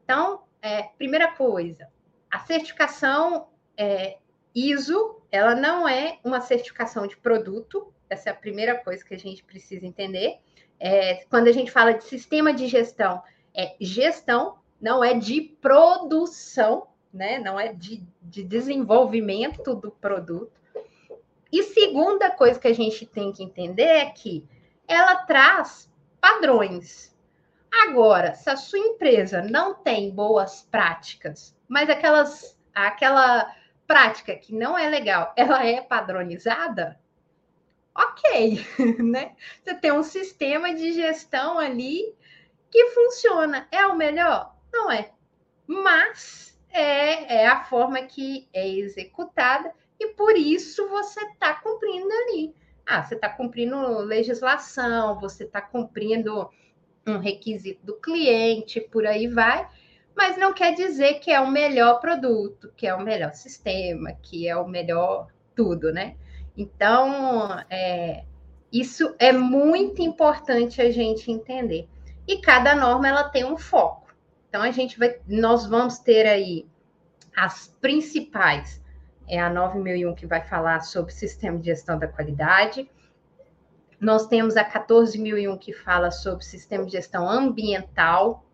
Então, 0.03 0.41
é, 0.59 0.81
primeira 0.97 1.31
coisa, 1.33 1.87
a 2.31 2.39
certificação 2.39 3.49
é, 3.77 4.17
ISO, 4.53 5.21
ela 5.31 5.53
não 5.53 5.87
é 5.87 6.17
uma 6.23 6.41
certificação 6.41 7.05
de 7.05 7.15
produto, 7.15 7.93
essa 8.09 8.29
é 8.29 8.31
a 8.31 8.35
primeira 8.35 8.75
coisa 8.83 9.05
que 9.05 9.13
a 9.13 9.19
gente 9.19 9.43
precisa 9.43 9.85
entender. 9.85 10.39
É, 10.79 11.25
quando 11.29 11.49
a 11.49 11.51
gente 11.51 11.69
fala 11.69 11.93
de 11.93 12.03
sistema 12.05 12.51
de 12.51 12.67
gestão, 12.67 13.21
é 13.53 13.75
gestão, 13.79 14.57
não 14.81 15.03
é 15.03 15.13
de 15.13 15.39
produção, 15.41 16.87
né? 17.13 17.37
Não 17.37 17.59
é 17.59 17.73
de, 17.73 18.03
de 18.23 18.43
desenvolvimento 18.43 19.75
do 19.75 19.91
produto. 19.91 20.51
E 21.51 21.61
segunda 21.61 22.31
coisa 22.31 22.59
que 22.59 22.67
a 22.67 22.73
gente 22.73 23.05
tem 23.05 23.31
que 23.31 23.43
entender 23.43 23.83
é 23.83 24.05
que 24.09 24.43
ela 24.87 25.17
traz 25.17 25.91
padrões. 26.19 27.15
Agora, 27.83 28.33
se 28.33 28.49
a 28.49 28.55
sua 28.55 28.79
empresa 28.79 29.41
não 29.41 29.75
tem 29.75 30.11
boas 30.11 30.63
práticas, 30.69 31.55
mas 31.67 31.89
aquelas 31.89 32.57
aquela 32.73 33.53
prática 33.85 34.35
que 34.35 34.53
não 34.53 34.77
é 34.77 34.89
legal, 34.89 35.33
ela 35.35 35.65
é 35.65 35.81
padronizada, 35.81 36.99
ok, 37.95 38.65
né? 39.03 39.35
Você 39.63 39.73
tem 39.75 39.91
um 39.91 40.03
sistema 40.03 40.73
de 40.73 40.91
gestão 40.91 41.57
ali 41.57 42.13
que 42.69 42.89
funciona. 42.89 43.67
É 43.71 43.85
o 43.87 43.95
melhor? 43.95 44.55
Não 44.71 44.91
é 44.91 45.11
mas 45.67 46.57
é, 46.69 47.41
é 47.41 47.47
a 47.47 47.65
forma 47.65 48.01
que 48.03 48.47
é 48.53 48.67
executada 48.67 49.73
e 49.99 50.13
por 50.13 50.35
isso 50.37 50.87
você 50.87 51.19
está 51.25 51.55
cumprindo 51.55 52.09
ali. 52.09 52.55
Ah, 52.85 53.03
você 53.03 53.15
está 53.15 53.27
cumprindo 53.27 53.99
legislação, 53.99 55.19
você 55.19 55.43
está 55.43 55.61
cumprindo 55.61 56.49
um 57.07 57.19
requisito 57.19 57.85
do 57.85 57.95
cliente, 57.95 58.81
por 58.81 59.05
aí 59.05 59.27
vai, 59.27 59.67
mas 60.15 60.37
não 60.37 60.53
quer 60.53 60.73
dizer 60.73 61.15
que 61.19 61.31
é 61.31 61.39
o 61.39 61.49
melhor 61.49 61.99
produto, 61.99 62.71
que 62.75 62.87
é 62.87 62.93
o 62.93 63.03
melhor 63.03 63.33
sistema, 63.33 64.13
que 64.21 64.47
é 64.47 64.55
o 64.55 64.67
melhor 64.67 65.27
tudo, 65.55 65.91
né? 65.91 66.15
Então, 66.55 67.63
é, 67.69 68.23
isso 68.71 69.15
é 69.19 69.31
muito 69.31 70.01
importante 70.01 70.81
a 70.81 70.91
gente 70.91 71.31
entender. 71.31 71.87
E 72.27 72.41
cada 72.41 72.75
norma 72.75 73.07
ela 73.07 73.23
tem 73.29 73.45
um 73.45 73.57
foco. 73.57 74.13
Então 74.49 74.61
a 74.61 74.71
gente 74.71 74.97
vai, 74.97 75.17
nós 75.27 75.65
vamos 75.65 75.99
ter 75.99 76.25
aí 76.25 76.65
as 77.35 77.67
principais. 77.79 78.81
É 79.29 79.39
a 79.39 79.49
9001 79.49 80.15
que 80.15 80.25
vai 80.25 80.41
falar 80.41 80.81
sobre 80.81 81.13
sistema 81.13 81.59
de 81.59 81.65
gestão 81.65 81.99
da 81.99 82.07
qualidade. 82.07 82.89
Nós 83.99 84.27
temos 84.27 84.55
a 84.55 84.63
14001 84.63 85.57
que 85.57 85.73
fala 85.73 86.11
sobre 86.11 86.45
sistema 86.45 86.85
de 86.85 86.91
gestão 86.91 87.27
ambiental. 87.27 88.45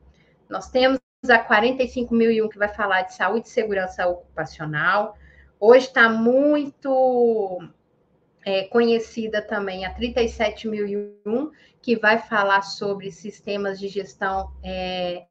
Nós 0.49 0.69
temos 0.69 0.99
a 1.29 1.39
45001 1.39 2.49
que 2.49 2.57
vai 2.57 2.69
falar 2.69 3.03
de 3.03 3.13
saúde 3.13 3.47
e 3.47 3.51
segurança 3.51 4.07
ocupacional. 4.07 5.17
Hoje 5.59 5.87
está 5.87 6.09
muito 6.09 7.61
é, 8.45 8.63
conhecida 8.63 9.41
também 9.41 9.85
a 9.85 9.93
37001, 9.93 11.51
que 11.81 11.95
vai 11.95 12.19
falar 12.19 12.61
sobre 12.61 13.11
sistemas 13.11 13.79
de 13.79 13.87
gestão 13.87 14.51
é, 14.63 15.25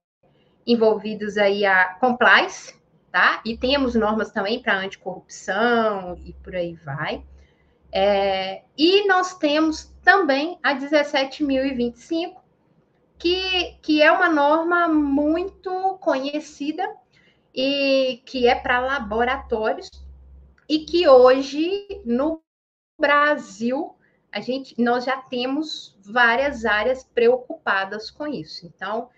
envolvidos 0.67 1.37
aí 1.37 1.65
a 1.65 1.95
compliance, 2.01 2.75
tá? 3.11 3.43
E 3.45 3.57
temos 3.57 3.95
normas 3.95 4.31
também 4.31 4.61
para 4.61 4.79
anticorrupção 4.79 6.19
e 6.25 6.33
por 6.35 6.55
aí 6.55 6.75
vai. 6.77 7.25
É, 7.93 8.63
e 8.77 9.07
nós 9.07 9.37
temos 9.37 9.93
também 10.03 10.59
a 10.63 10.75
17.025, 10.75 12.41
que, 13.19 13.77
que 13.83 14.03
é 14.03 14.11
uma 14.11 14.29
norma 14.29 14.89
muito 14.89 15.99
conhecida 16.01 16.83
e 17.55 18.23
que 18.25 18.49
é 18.49 18.55
para 18.55 18.81
laboratórios 18.81 19.91
e 20.69 20.81
que 20.81 21.07
hoje 21.07 21.87
no 22.05 22.43
Brasil, 22.99 23.95
a 24.33 24.41
gente, 24.41 24.75
nós 24.81 25.05
já 25.05 25.19
temos 25.19 25.97
várias 26.03 26.65
áreas 26.65 27.05
preocupadas 27.05 28.11
com 28.11 28.27
isso. 28.27 28.67
Então, 28.67 29.11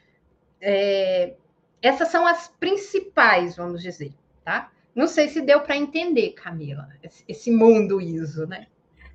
é, 0.60 1.36
essas 1.80 2.08
são 2.08 2.26
as 2.26 2.48
principais, 2.48 3.56
vamos 3.56 3.82
dizer, 3.82 4.12
tá? 4.44 4.72
Não 4.94 5.06
sei 5.08 5.28
se 5.28 5.40
deu 5.40 5.60
para 5.60 5.76
entender, 5.76 6.30
Camila, 6.30 6.88
esse 7.28 7.50
mundo 7.50 8.00
ISO, 8.00 8.46
né? 8.46 8.66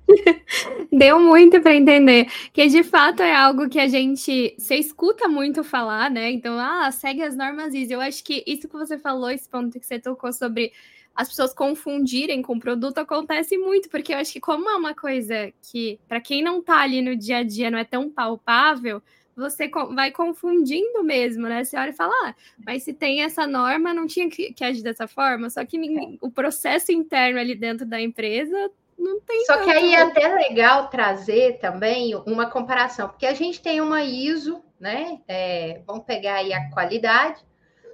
Deu 0.92 1.20
muito 1.20 1.60
para 1.60 1.74
entender, 1.74 2.26
que 2.52 2.66
de 2.66 2.82
fato 2.82 3.22
é 3.22 3.34
algo 3.34 3.68
que 3.68 3.78
a 3.78 3.86
gente 3.86 4.54
se 4.58 4.74
escuta 4.74 5.28
muito 5.28 5.62
falar, 5.62 6.10
né? 6.10 6.30
Então, 6.30 6.58
ah, 6.58 6.90
segue 6.90 7.22
as 7.22 7.36
normas 7.36 7.74
ISO. 7.74 7.94
Eu 7.94 8.00
acho 8.00 8.24
que 8.24 8.42
isso 8.46 8.68
que 8.68 8.76
você 8.76 8.98
falou, 8.98 9.30
esse 9.30 9.48
ponto 9.48 9.78
que 9.78 9.86
você 9.86 9.98
tocou 9.98 10.32
sobre 10.32 10.72
as 11.14 11.28
pessoas 11.28 11.52
confundirem 11.52 12.40
com 12.40 12.54
o 12.54 12.60
produto 12.60 12.98
acontece 12.98 13.58
muito, 13.58 13.88
porque 13.90 14.12
eu 14.12 14.18
acho 14.18 14.32
que 14.32 14.40
como 14.40 14.68
é 14.68 14.76
uma 14.76 14.94
coisa 14.94 15.52
que, 15.70 15.98
para 16.08 16.20
quem 16.20 16.42
não 16.42 16.62
tá 16.62 16.80
ali 16.80 17.02
no 17.02 17.16
dia 17.16 17.38
a 17.38 17.42
dia, 17.42 17.70
não 17.70 17.78
é 17.78 17.84
tão 17.84 18.08
palpável, 18.08 19.02
você 19.40 19.68
vai 19.94 20.10
confundindo 20.10 21.02
mesmo, 21.02 21.48
né? 21.48 21.64
Você 21.64 21.76
olha 21.76 21.90
e 21.90 21.94
fala, 21.94 22.12
ah, 22.24 22.34
mas 22.64 22.82
se 22.82 22.92
tem 22.92 23.22
essa 23.22 23.46
norma, 23.46 23.94
não 23.94 24.06
tinha 24.06 24.28
que, 24.28 24.52
que 24.52 24.64
agir 24.64 24.82
dessa 24.82 25.08
forma, 25.08 25.50
só 25.50 25.64
que 25.64 25.78
ninguém, 25.78 26.18
o 26.20 26.30
processo 26.30 26.92
interno 26.92 27.40
ali 27.40 27.54
dentro 27.54 27.86
da 27.86 28.00
empresa 28.00 28.70
não 28.98 29.20
tem. 29.20 29.44
Só 29.46 29.58
que 29.58 29.70
aí 29.70 29.94
é 29.94 30.02
até 30.02 30.28
legal 30.28 30.88
trazer 30.88 31.58
também 31.58 32.14
uma 32.26 32.46
comparação, 32.46 33.08
porque 33.08 33.26
a 33.26 33.34
gente 33.34 33.60
tem 33.60 33.80
uma 33.80 34.04
ISO, 34.04 34.62
né? 34.78 35.20
É, 35.26 35.80
vamos 35.86 36.04
pegar 36.04 36.36
aí 36.36 36.52
a 36.52 36.70
qualidade, 36.70 37.42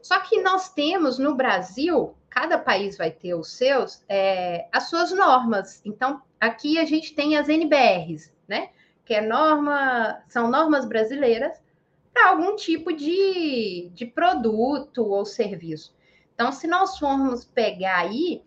só 0.03 0.19
que 0.21 0.43
nós 0.43 0.69
temos 0.73 1.19
no 1.19 1.35
Brasil 1.35 2.15
cada 2.37 2.59
país 2.59 2.99
vai 2.99 3.11
ter 3.11 3.35
os 3.35 3.51
seus, 3.53 4.05
é, 4.07 4.69
as 4.71 4.91
suas 4.91 5.11
normas. 5.11 5.81
Então, 5.87 6.21
aqui 6.39 6.79
a 6.79 6.85
gente 6.85 7.15
tem 7.15 7.35
as 7.35 7.49
NBRs, 7.49 8.31
né? 8.47 8.69
Que 9.07 9.14
é 9.14 9.21
norma, 9.23 10.23
são 10.29 10.51
normas 10.51 10.85
brasileiras 10.85 11.59
para 12.12 12.29
algum 12.31 12.55
tipo 12.57 12.92
de, 12.92 13.90
de 13.95 14.05
produto 14.05 15.07
ou 15.07 15.25
serviço. 15.25 15.97
Então, 16.35 16.53
se 16.53 16.66
nós 16.66 16.99
formos 16.99 17.47
pegar 17.47 18.01
aí, 18.01 18.42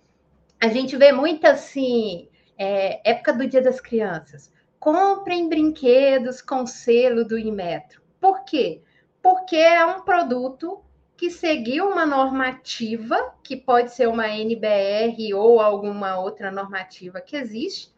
a 0.62 0.68
gente 0.68 0.96
vê 0.96 1.12
muito 1.12 1.46
assim, 1.46 2.28
é, 2.58 3.10
época 3.10 3.34
do 3.34 3.48
Dia 3.48 3.62
das 3.62 3.80
Crianças. 3.80 4.52
Comprem 4.80 5.50
brinquedos 5.50 6.42
com 6.42 6.68
selo 6.68 7.26
do 7.26 7.38
Inmetro. 7.38 8.02
Por 8.20 8.44
quê? 8.44 8.82
Porque 9.22 9.56
é 9.56 9.86
um 9.86 10.02
produto 10.02 10.84
que 11.16 11.30
seguiu 11.30 11.90
uma 11.90 12.06
normativa, 12.06 13.36
que 13.44 13.56
pode 13.58 13.94
ser 13.94 14.08
uma 14.08 14.30
NBR 14.30 15.34
ou 15.34 15.60
alguma 15.60 16.20
outra 16.20 16.50
normativa 16.52 17.20
que 17.20 17.36
existe, 17.36 17.94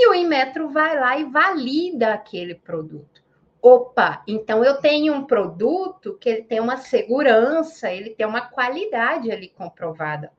e 0.00 0.08
o 0.08 0.14
Inmetro 0.14 0.68
vai 0.68 0.98
lá 0.98 1.18
e 1.18 1.24
valida 1.24 2.14
aquele 2.14 2.54
produto. 2.54 3.20
Opa, 3.60 4.22
então 4.28 4.64
eu 4.64 4.76
tenho 4.76 5.12
um 5.12 5.24
produto 5.24 6.16
que 6.20 6.28
ele 6.28 6.42
tem 6.42 6.60
uma 6.60 6.76
segurança, 6.76 7.90
ele 7.90 8.10
tem 8.10 8.24
uma 8.24 8.42
qualidade 8.42 9.32
ali 9.32 9.48
comprovada. 9.48 10.32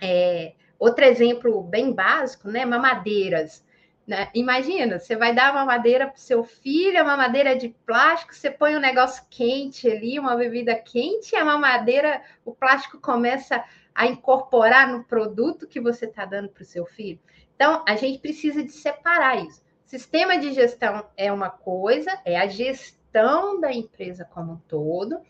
É, 0.00 0.52
outro 0.78 1.04
exemplo 1.04 1.60
bem 1.62 1.92
básico, 1.92 2.48
né? 2.48 2.64
Mamadeiras. 2.64 3.64
Né? 4.06 4.28
Imagina, 4.32 5.00
você 5.00 5.16
vai 5.16 5.34
dar 5.34 5.52
uma 5.52 5.64
madeira 5.64 6.06
para 6.06 6.16
o 6.16 6.20
seu 6.20 6.44
filho, 6.44 7.02
uma 7.02 7.16
madeira 7.16 7.56
de 7.56 7.70
plástico, 7.84 8.34
você 8.34 8.50
põe 8.50 8.76
um 8.76 8.80
negócio 8.80 9.24
quente 9.28 9.90
ali, 9.90 10.18
uma 10.18 10.36
bebida 10.36 10.76
quente, 10.76 11.34
e 11.34 11.36
a 11.36 11.44
mamadeira, 11.44 12.22
o 12.44 12.52
plástico 12.52 13.00
começa 13.00 13.64
a 13.94 14.06
incorporar 14.06 14.92
no 14.92 15.02
produto 15.04 15.66
que 15.66 15.80
você 15.80 16.04
está 16.04 16.24
dando 16.24 16.50
para 16.50 16.62
o 16.62 16.66
seu 16.66 16.84
filho. 16.84 17.18
Então, 17.54 17.84
a 17.86 17.96
gente 17.96 18.18
precisa 18.18 18.62
de 18.62 18.72
separar 18.72 19.44
isso. 19.44 19.62
Sistema 19.84 20.36
de 20.38 20.52
gestão 20.52 21.06
é 21.16 21.32
uma 21.32 21.50
coisa, 21.50 22.10
é 22.24 22.38
a 22.38 22.46
gestão 22.46 23.60
da 23.60 23.72
empresa 23.72 24.24
como 24.24 24.54
um 24.54 24.60
todo. 24.68 25.20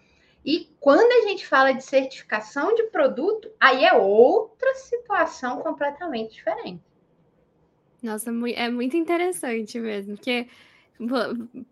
E 0.45 0.69
quando 0.81 1.11
a 1.11 1.29
gente 1.29 1.47
fala 1.47 1.73
de 1.73 1.85
certificação 1.85 2.75
de 2.75 2.85
produto, 2.85 3.51
aí 3.61 3.85
é 3.85 3.95
outra 3.95 4.75
situação 4.75 5.61
completamente 5.61 6.35
diferente. 6.35 6.83
Nossa, 8.03 8.31
é 8.55 8.69
muito 8.69 8.97
interessante 8.97 9.81
mesmo, 9.81 10.17
porque 10.17 10.47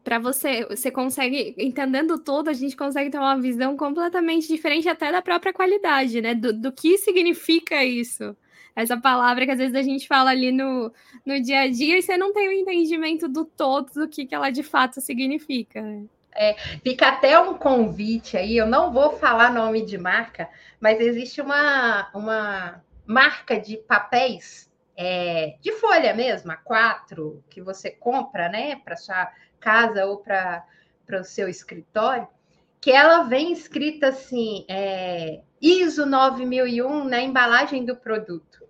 para 0.03 0.19
você, 0.19 0.67
você 0.67 0.91
consegue, 0.91 1.55
entendendo 1.59 2.19
tudo, 2.19 2.49
a 2.49 2.53
gente 2.53 2.77
consegue 2.77 3.11
ter 3.11 3.19
uma 3.19 3.39
visão 3.39 3.77
completamente 3.77 4.49
diferente 4.49 4.89
até 4.89 5.13
da 5.13 5.23
própria 5.23 5.53
qualidade, 5.53 6.21
né? 6.21 6.35
Do, 6.35 6.53
do 6.53 6.73
que 6.73 6.99
significa 6.99 7.85
isso. 7.85 8.35
Essa 8.75 8.97
palavra 8.97 9.45
que 9.45 9.53
às 9.53 9.59
vezes 9.59 9.75
a 9.75 9.83
gente 9.83 10.09
fala 10.09 10.31
ali 10.31 10.51
no, 10.51 10.93
no 11.27 11.41
dia 11.41 11.61
a 11.61 11.71
dia 11.71 11.99
e 11.99 12.03
você 12.03 12.17
não 12.17 12.33
tem 12.33 12.49
o 12.49 12.53
entendimento 12.53 13.29
do 13.29 13.45
todo 13.45 13.93
do 13.93 14.09
que, 14.09 14.25
que 14.25 14.35
ela 14.35 14.51
de 14.51 14.63
fato 14.63 15.01
significa. 15.01 15.83
Né? 15.83 16.05
É, 16.35 16.55
fica 16.83 17.09
até 17.09 17.39
um 17.39 17.55
convite 17.55 18.37
aí, 18.37 18.57
eu 18.57 18.67
não 18.67 18.91
vou 18.91 19.19
falar 19.19 19.53
nome 19.53 19.85
de 19.85 19.99
marca, 19.99 20.49
mas 20.81 20.99
existe 20.99 21.41
uma, 21.41 22.11
uma 22.15 22.83
marca 23.07 23.61
de 23.61 23.77
papéis 23.77 24.71
é, 24.97 25.57
de 25.61 25.73
folha 25.73 26.15
mesmo, 26.15 26.53
a 26.53 26.57
quatro, 26.57 27.43
que 27.51 27.61
você 27.61 27.91
compra, 27.91 28.49
né, 28.49 28.77
para 28.77 28.97
sua 28.97 29.31
casa 29.61 30.07
ou 30.07 30.19
para 30.19 30.65
o 31.21 31.25
seu 31.25 31.49
escritório, 31.49 32.27
que 32.81 32.91
ela 32.91 33.25
vem 33.25 33.53
escrita 33.53 34.09
assim, 34.09 34.65
é, 34.69 35.41
ISO 35.61 36.07
9001 36.07 37.05
na 37.05 37.21
embalagem 37.21 37.85
do 37.85 37.97
produto. 37.97 38.62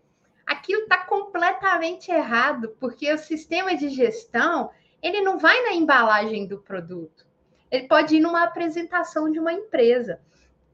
Aquilo 0.46 0.83
está 0.83 0.98
completamente 0.98 2.11
errado, 2.11 2.76
porque 2.81 3.12
o 3.12 3.18
sistema 3.18 3.76
de 3.76 3.88
gestão 3.88 4.70
ele 5.02 5.20
não 5.20 5.38
vai 5.38 5.61
na 5.62 5.72
embalagem 5.72 6.46
do 6.46 6.59
produto. 6.59 7.26
Ele 7.70 7.88
pode 7.88 8.16
ir 8.16 8.20
numa 8.20 8.44
apresentação 8.44 9.31
de 9.31 9.38
uma 9.38 9.52
empresa. 9.52 10.20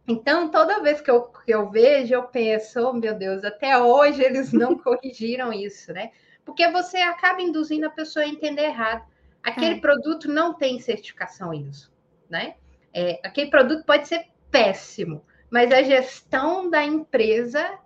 Então, 0.06 0.50
toda 0.50 0.82
vez 0.82 1.00
que 1.00 1.10
eu, 1.10 1.22
que 1.22 1.52
eu 1.54 1.70
vejo, 1.70 2.14
eu 2.14 2.24
penso, 2.24 2.80
oh, 2.80 2.92
meu 2.92 3.14
Deus, 3.14 3.44
até 3.44 3.78
hoje 3.78 4.22
eles 4.22 4.52
não 4.52 4.76
corrigiram 4.78 5.52
isso, 5.52 5.92
né? 5.92 6.10
Porque 6.44 6.66
você 6.70 6.96
acaba 6.98 7.42
induzindo 7.42 7.86
a 7.86 7.90
pessoa 7.90 8.24
a 8.24 8.28
entender 8.28 8.62
errado. 8.62 9.06
Aquele 9.42 9.76
é. 9.76 9.80
produto 9.80 10.28
não 10.28 10.54
tem 10.54 10.80
certificação 10.80 11.52
ISO, 11.54 11.92
né? 12.28 12.56
É, 12.92 13.20
aquele 13.22 13.50
produto 13.50 13.84
pode 13.84 14.08
ser 14.08 14.26
péssimo, 14.50 15.24
mas 15.50 15.70
a 15.70 15.82
gestão 15.82 16.68
da 16.68 16.82
empresa 16.84 17.78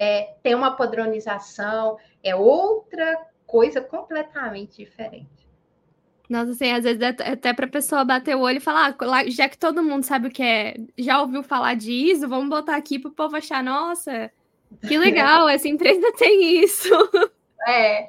é, 0.00 0.32
tem 0.42 0.54
uma 0.54 0.74
padronização, 0.74 1.98
é 2.24 2.34
outra 2.34 3.18
coisa 3.46 3.82
completamente 3.82 4.78
diferente. 4.78 5.28
Nossa, 6.26 6.52
assim, 6.52 6.70
às 6.70 6.84
vezes 6.84 7.02
é 7.02 7.08
até 7.08 7.52
para 7.52 7.66
a 7.66 7.70
pessoa 7.70 8.04
bater 8.04 8.34
o 8.34 8.40
olho 8.40 8.56
e 8.56 8.60
falar, 8.60 8.96
ah, 8.98 9.28
já 9.28 9.46
que 9.46 9.58
todo 9.58 9.82
mundo 9.82 10.04
sabe 10.04 10.28
o 10.28 10.30
que 10.30 10.42
é, 10.42 10.76
já 10.96 11.20
ouviu 11.20 11.42
falar 11.42 11.74
de 11.74 11.92
ISO, 11.92 12.28
vamos 12.28 12.48
botar 12.48 12.76
aqui 12.76 12.98
para 12.98 13.10
o 13.10 13.14
povo 13.14 13.36
achar, 13.36 13.62
nossa, 13.62 14.30
que 14.88 14.96
legal, 14.96 15.46
essa 15.48 15.68
empresa 15.68 16.10
tem 16.16 16.64
isso. 16.64 16.88
É, 17.68 18.08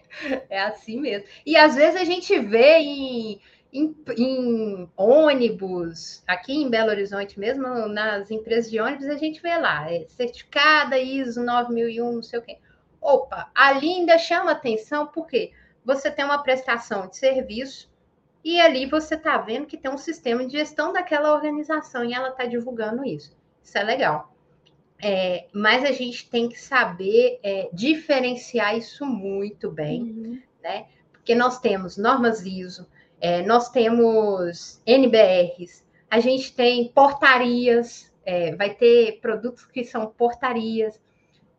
é 0.50 0.62
assim 0.62 0.98
mesmo. 0.98 1.28
E 1.46 1.58
às 1.58 1.76
vezes 1.76 2.00
a 2.00 2.06
gente 2.06 2.40
vê 2.40 2.78
em, 2.78 3.42
em, 3.72 3.96
em, 4.18 4.90
ônibus, 4.98 6.24
aqui 6.28 6.54
em 6.54 6.70
Belo 6.70 6.90
Horizonte 6.90 7.40
mesmo, 7.40 7.88
nas 7.88 8.30
empresas 8.30 8.70
de 8.70 8.80
ônibus, 8.80 9.08
a 9.08 9.16
gente 9.16 9.42
vê 9.42 9.58
lá, 9.58 9.92
é 9.92 10.06
certificada 10.08 10.98
ISO 11.00 11.44
9001, 11.44 12.12
não 12.12 12.24
sei 12.24 12.40
o 12.40 12.42
quê. 12.42 12.58
Opa, 13.00 13.50
ali 13.56 13.90
ainda 13.90 14.18
chama 14.18 14.52
atenção, 14.52 15.08
porque 15.08 15.52
você 15.84 16.12
tem 16.12 16.26
uma 16.26 16.44
prestação 16.44 17.08
de 17.08 17.18
serviço 17.18 17.90
e 18.44 18.60
ali 18.60 18.86
você 18.86 19.16
está 19.16 19.38
vendo 19.38 19.66
que 19.66 19.78
tem 19.78 19.90
um 19.90 19.98
sistema 19.98 20.46
de 20.46 20.54
gestão 20.54 20.92
daquela 20.92 21.34
organização 21.34 22.04
e 22.04 22.14
ela 22.14 22.30
está 22.30 22.46
divulgando 22.46 23.06
isso. 23.06 23.36
Isso 23.64 23.78
é 23.78 23.84
legal. 23.84 24.34
É, 25.04 25.48
mas 25.52 25.84
a 25.84 25.92
gente 25.92 26.30
tem 26.30 26.48
que 26.48 26.60
saber 26.60 27.40
é, 27.42 27.70
diferenciar 27.74 28.78
isso 28.78 29.06
muito 29.06 29.72
bem, 29.72 30.02
uhum. 30.02 30.42
né? 30.62 30.88
Porque 31.12 31.34
nós 31.34 31.60
temos 31.60 31.98
normas 31.98 32.46
ISO, 32.46 32.88
é, 33.22 33.44
nós 33.44 33.70
temos 33.70 34.82
NBRs, 34.86 35.86
a 36.10 36.20
gente 36.20 36.54
tem 36.54 36.90
portarias, 36.90 38.12
é, 38.26 38.56
vai 38.56 38.74
ter 38.74 39.20
produtos 39.22 39.66
que 39.66 39.84
são 39.86 40.08
portarias, 40.08 41.00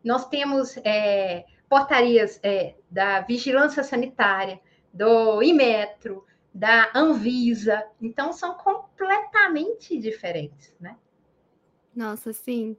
nós 0.03 0.27
temos 0.27 0.77
é, 0.83 1.45
portarias 1.69 2.39
é, 2.43 2.75
da 2.91 3.21
vigilância 3.21 3.81
sanitária, 3.81 4.59
do 4.93 5.41
Imetro, 5.41 6.25
da 6.53 6.91
Anvisa. 6.93 7.83
Então, 7.99 8.31
são 8.31 8.53
completamente 8.55 9.97
diferentes, 9.97 10.75
né? 10.79 10.97
Nossa, 11.95 12.31
sim. 12.31 12.77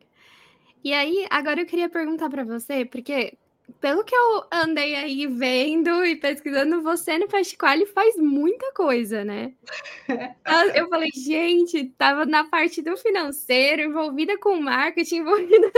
E 0.83 0.93
aí, 0.93 1.27
agora 1.31 1.61
eu 1.61 1.67
queria 1.67 1.89
perguntar 1.89 2.29
para 2.29 2.45
você, 2.45 2.85
porque 2.85 3.37
pelo 3.81 4.05
que 4.05 4.15
eu 4.15 4.45
andei 4.53 4.95
aí 4.95 5.27
vendo 5.27 6.05
e 6.05 6.17
pesquisando, 6.17 6.83
você 6.83 7.19
no 7.19 7.29
Festival 7.29 7.87
faz 7.87 8.17
muita 8.17 8.73
coisa, 8.73 9.25
né? 9.25 9.53
eu 10.75 10.89
falei, 10.89 11.11
gente, 11.15 11.87
tava 11.97 12.25
na 12.25 12.45
parte 12.45 12.83
do 12.83 12.97
financeiro, 12.97 13.83
envolvida 13.83 14.39
com 14.39 14.61
marketing, 14.61 15.17
envolvida 15.25 15.71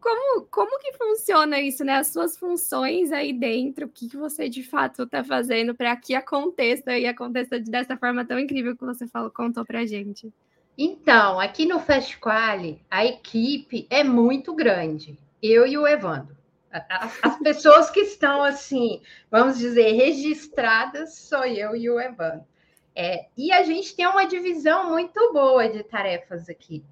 como, 0.00 0.46
como 0.46 0.78
que 0.78 0.92
funciona 0.92 1.60
isso, 1.60 1.84
né? 1.84 1.94
As 1.94 2.08
suas 2.08 2.36
funções 2.36 3.10
aí 3.10 3.32
dentro, 3.32 3.86
o 3.86 3.88
que, 3.88 4.08
que 4.08 4.16
você 4.16 4.48
de 4.48 4.62
fato 4.62 5.04
está 5.04 5.24
fazendo 5.24 5.74
para 5.74 5.96
que 5.96 6.14
aconteça 6.14 6.98
e 6.98 7.06
aconteça 7.06 7.58
dessa 7.58 7.96
forma 7.96 8.24
tão 8.24 8.38
incrível 8.38 8.76
que 8.76 8.84
você 8.84 9.06
falou, 9.08 9.30
contou 9.30 9.64
para 9.64 9.86
gente. 9.86 10.32
Então, 10.76 11.40
aqui 11.40 11.66
no 11.66 11.78
Festival, 11.80 12.76
a 12.90 13.06
equipe 13.06 13.86
é 13.88 14.04
muito 14.04 14.52
grande. 14.54 15.16
Eu 15.42 15.66
e 15.66 15.78
o 15.78 15.86
Evandro. 15.86 16.43
As, 16.88 17.18
as 17.22 17.38
pessoas 17.38 17.90
que 17.90 18.00
estão 18.00 18.42
assim, 18.42 19.00
vamos 19.30 19.58
dizer, 19.58 19.92
registradas, 19.92 21.14
sou 21.14 21.44
eu 21.44 21.76
e 21.76 21.88
o 21.88 22.00
Evandro. 22.00 22.44
É, 22.96 23.26
e 23.36 23.52
a 23.52 23.62
gente 23.62 23.94
tem 23.94 24.06
uma 24.06 24.26
divisão 24.26 24.90
muito 24.90 25.32
boa 25.32 25.68
de 25.68 25.82
tarefas 25.84 26.48
aqui. 26.48 26.84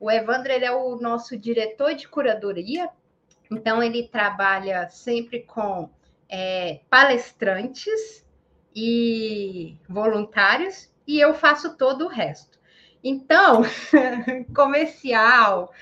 O 0.00 0.10
Evandro 0.10 0.52
é 0.52 0.70
o 0.70 0.96
nosso 0.96 1.36
diretor 1.36 1.94
de 1.94 2.06
curadoria, 2.08 2.88
então 3.50 3.82
ele 3.82 4.08
trabalha 4.08 4.88
sempre 4.88 5.42
com 5.42 5.90
é, 6.28 6.80
palestrantes 6.90 8.24
e 8.74 9.76
voluntários, 9.88 10.92
e 11.06 11.18
eu 11.18 11.34
faço 11.34 11.76
todo 11.76 12.04
o 12.04 12.08
resto. 12.08 12.58
Então, 13.02 13.62
comercial, 14.54 15.72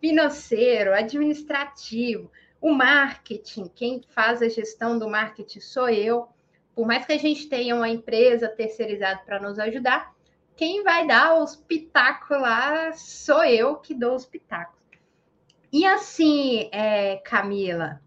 financeiro, 0.00 0.94
administrativo, 0.94 2.30
o 2.60 2.72
marketing, 2.72 3.70
quem 3.74 4.02
faz 4.10 4.42
a 4.42 4.48
gestão 4.48 4.98
do 4.98 5.08
marketing 5.08 5.60
sou 5.60 5.88
eu. 5.88 6.28
Por 6.74 6.86
mais 6.86 7.04
que 7.04 7.12
a 7.12 7.18
gente 7.18 7.48
tenha 7.48 7.74
uma 7.74 7.88
empresa 7.88 8.48
terceirizada 8.48 9.20
para 9.24 9.40
nos 9.40 9.58
ajudar, 9.58 10.14
quem 10.56 10.82
vai 10.82 11.06
dar 11.06 11.40
os 11.40 11.54
pitacos 11.56 12.40
lá 12.40 12.92
sou 12.92 13.44
eu 13.44 13.76
que 13.76 13.94
dou 13.94 14.14
os 14.14 14.26
pitacos. 14.26 14.78
E 15.72 15.84
assim, 15.84 16.68
é, 16.72 17.16
Camila, 17.18 18.00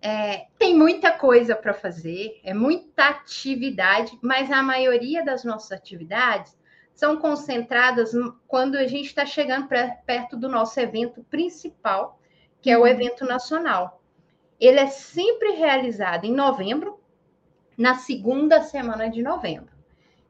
é, 0.00 0.46
tem 0.58 0.76
muita 0.76 1.12
coisa 1.12 1.56
para 1.56 1.72
fazer, 1.72 2.38
é 2.44 2.52
muita 2.52 3.08
atividade, 3.08 4.18
mas 4.22 4.50
a 4.52 4.62
maioria 4.62 5.24
das 5.24 5.44
nossas 5.44 5.72
atividades 5.72 6.56
são 6.94 7.16
concentradas 7.16 8.12
quando 8.46 8.76
a 8.76 8.86
gente 8.86 9.06
está 9.06 9.24
chegando 9.26 9.66
pra, 9.66 9.88
perto 10.06 10.36
do 10.36 10.48
nosso 10.48 10.78
evento 10.78 11.24
principal, 11.24 12.20
que 12.64 12.70
é 12.70 12.78
o 12.78 12.80
uhum. 12.80 12.86
evento 12.86 13.26
nacional. 13.26 14.00
Ele 14.58 14.80
é 14.80 14.86
sempre 14.86 15.50
realizado 15.50 16.24
em 16.24 16.32
novembro, 16.32 16.98
na 17.76 17.96
segunda 17.96 18.62
semana 18.62 19.10
de 19.10 19.22
novembro. 19.22 19.68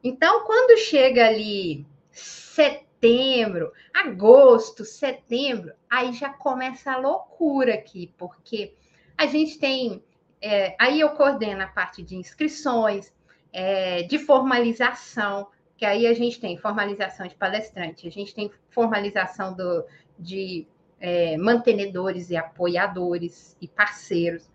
Então, 0.03 0.43
quando 0.43 0.77
chega 0.77 1.27
ali 1.27 1.87
setembro, 2.11 3.71
agosto, 3.93 4.83
setembro, 4.83 5.71
aí 5.89 6.11
já 6.11 6.27
começa 6.27 6.91
a 6.91 6.97
loucura 6.97 7.75
aqui, 7.75 8.13
porque 8.17 8.73
a 9.17 9.27
gente 9.27 9.57
tem. 9.57 10.03
É, 10.41 10.75
aí 10.77 10.99
eu 10.99 11.11
coordeno 11.11 11.63
a 11.63 11.67
parte 11.67 12.03
de 12.03 12.17
inscrições, 12.17 13.13
é, 13.53 14.03
de 14.03 14.19
formalização, 14.19 15.47
que 15.77 15.85
aí 15.85 16.05
a 16.05 16.13
gente 16.13 16.41
tem 16.41 16.57
formalização 16.57 17.25
de 17.27 17.35
palestrante, 17.35 18.05
a 18.05 18.11
gente 18.11 18.35
tem 18.35 18.51
formalização 18.69 19.53
do, 19.55 19.85
de 20.19 20.67
é, 21.05 21.37
mantenedores 21.37 22.31
e 22.31 22.35
apoiadores 22.35 23.55
e 23.61 23.67
parceiros. 23.67 24.49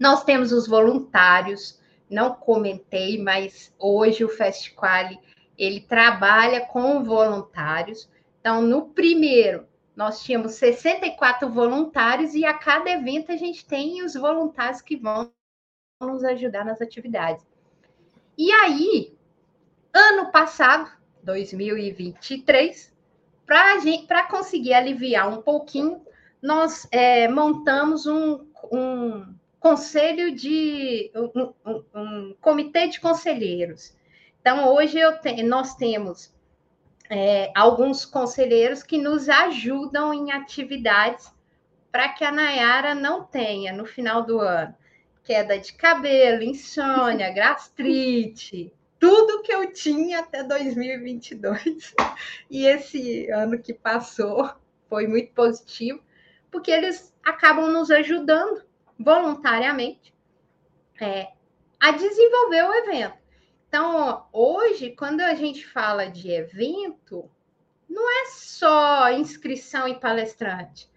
Nós 0.00 0.24
temos 0.24 0.50
os 0.50 0.66
voluntários, 0.66 1.80
não 2.10 2.34
comentei, 2.34 3.22
mas 3.22 3.72
hoje 3.78 4.24
o 4.24 4.28
Festival 4.28 5.10
ele 5.56 5.80
trabalha 5.82 6.62
com 6.62 7.04
voluntários. 7.04 8.10
Então, 8.40 8.60
no 8.60 8.86
primeiro, 8.86 9.64
nós 9.94 10.24
tínhamos 10.24 10.54
64 10.54 11.48
voluntários 11.48 12.34
e 12.34 12.44
a 12.44 12.52
cada 12.52 12.90
evento 12.90 13.30
a 13.30 13.36
gente 13.36 13.64
tem 13.64 14.02
os 14.02 14.14
voluntários 14.14 14.82
que 14.82 14.96
vão 14.96 15.30
nos 16.02 16.24
ajudar 16.24 16.64
nas 16.64 16.80
atividades. 16.80 17.46
E 18.36 18.50
aí, 18.50 19.16
ano 19.94 20.32
passado, 20.32 20.90
2023, 21.22 22.89
para 24.06 24.28
conseguir 24.28 24.74
aliviar 24.74 25.28
um 25.28 25.42
pouquinho, 25.42 26.00
nós 26.40 26.86
é, 26.92 27.26
montamos 27.26 28.06
um, 28.06 28.46
um 28.70 29.34
conselho 29.58 30.32
de 30.32 31.10
um, 31.16 31.52
um, 31.66 31.84
um, 31.92 32.36
comitê 32.40 32.86
de 32.86 33.00
conselheiros. 33.00 33.92
Então, 34.40 34.72
hoje 34.72 34.98
te, 35.20 35.42
nós 35.42 35.74
temos 35.74 36.32
é, 37.10 37.50
alguns 37.56 38.04
conselheiros 38.04 38.84
que 38.84 38.96
nos 38.96 39.28
ajudam 39.28 40.14
em 40.14 40.30
atividades 40.30 41.34
para 41.90 42.08
que 42.08 42.24
a 42.24 42.30
Nayara 42.30 42.94
não 42.94 43.24
tenha, 43.24 43.72
no 43.72 43.84
final 43.84 44.22
do 44.22 44.38
ano, 44.38 44.72
queda 45.24 45.58
de 45.58 45.72
cabelo, 45.72 46.44
insônia, 46.44 47.30
gastrite, 47.34 48.72
tudo 49.00 49.42
que 49.42 49.52
eu 49.52 49.72
tinha 49.72 50.20
até 50.20 50.44
2022. 50.44 51.94
E 52.50 52.66
esse 52.66 53.28
ano 53.30 53.58
que 53.58 53.72
passou 53.72 54.52
foi 54.88 55.06
muito 55.06 55.32
positivo, 55.32 56.00
porque 56.50 56.70
eles 56.70 57.12
acabam 57.24 57.68
nos 57.72 57.90
ajudando 57.90 58.62
voluntariamente 58.98 60.12
é, 61.00 61.28
a 61.80 61.92
desenvolver 61.92 62.62
o 62.62 62.74
evento. 62.74 63.18
Então, 63.68 64.26
hoje, 64.32 64.90
quando 64.90 65.20
a 65.22 65.34
gente 65.34 65.66
fala 65.66 66.10
de 66.10 66.30
evento, 66.30 67.30
não 67.88 68.08
é 68.22 68.26
só 68.26 69.10
inscrição 69.12 69.88
e 69.88 69.98
palestrante. 69.98 70.90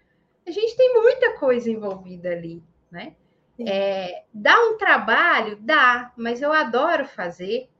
A 0.46 0.50
gente 0.50 0.76
tem 0.76 0.92
muita 1.00 1.38
coisa 1.38 1.70
envolvida 1.70 2.30
ali, 2.30 2.62
né? 2.90 3.14
É, 3.58 4.24
dá 4.34 4.58
um 4.64 4.76
trabalho? 4.76 5.56
Dá, 5.60 6.12
mas 6.16 6.42
eu 6.42 6.52
adoro 6.52 7.06
fazer. 7.06 7.70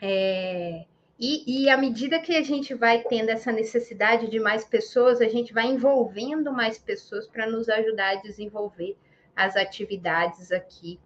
É, 0.00 0.84
e, 1.18 1.64
e 1.64 1.70
à 1.70 1.76
medida 1.76 2.20
que 2.20 2.36
a 2.36 2.42
gente 2.42 2.74
vai 2.74 3.02
tendo 3.02 3.30
essa 3.30 3.50
necessidade 3.50 4.28
de 4.28 4.38
mais 4.38 4.64
pessoas, 4.64 5.20
a 5.20 5.28
gente 5.28 5.52
vai 5.52 5.66
envolvendo 5.66 6.52
mais 6.52 6.78
pessoas 6.78 7.26
para 7.26 7.46
nos 7.46 7.68
ajudar 7.68 8.18
a 8.18 8.20
desenvolver 8.20 8.96
as 9.34 9.56
atividades 9.56 10.52
aqui 10.52 11.00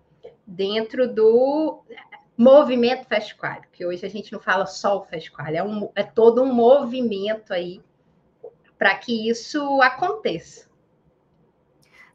dentro 0.46 1.12
do 1.12 1.82
movimento 2.36 3.06
Festival, 3.06 3.60
que 3.70 3.86
hoje 3.86 4.04
a 4.04 4.08
gente 4.08 4.32
não 4.32 4.40
fala 4.40 4.66
só 4.66 4.98
o 4.98 5.04
Festival, 5.04 5.46
é, 5.46 5.62
um, 5.62 5.90
é 5.94 6.02
todo 6.02 6.42
um 6.42 6.52
movimento 6.52 7.52
aí 7.52 7.80
para 8.78 8.96
que 8.96 9.28
isso 9.28 9.80
aconteça. 9.82 10.68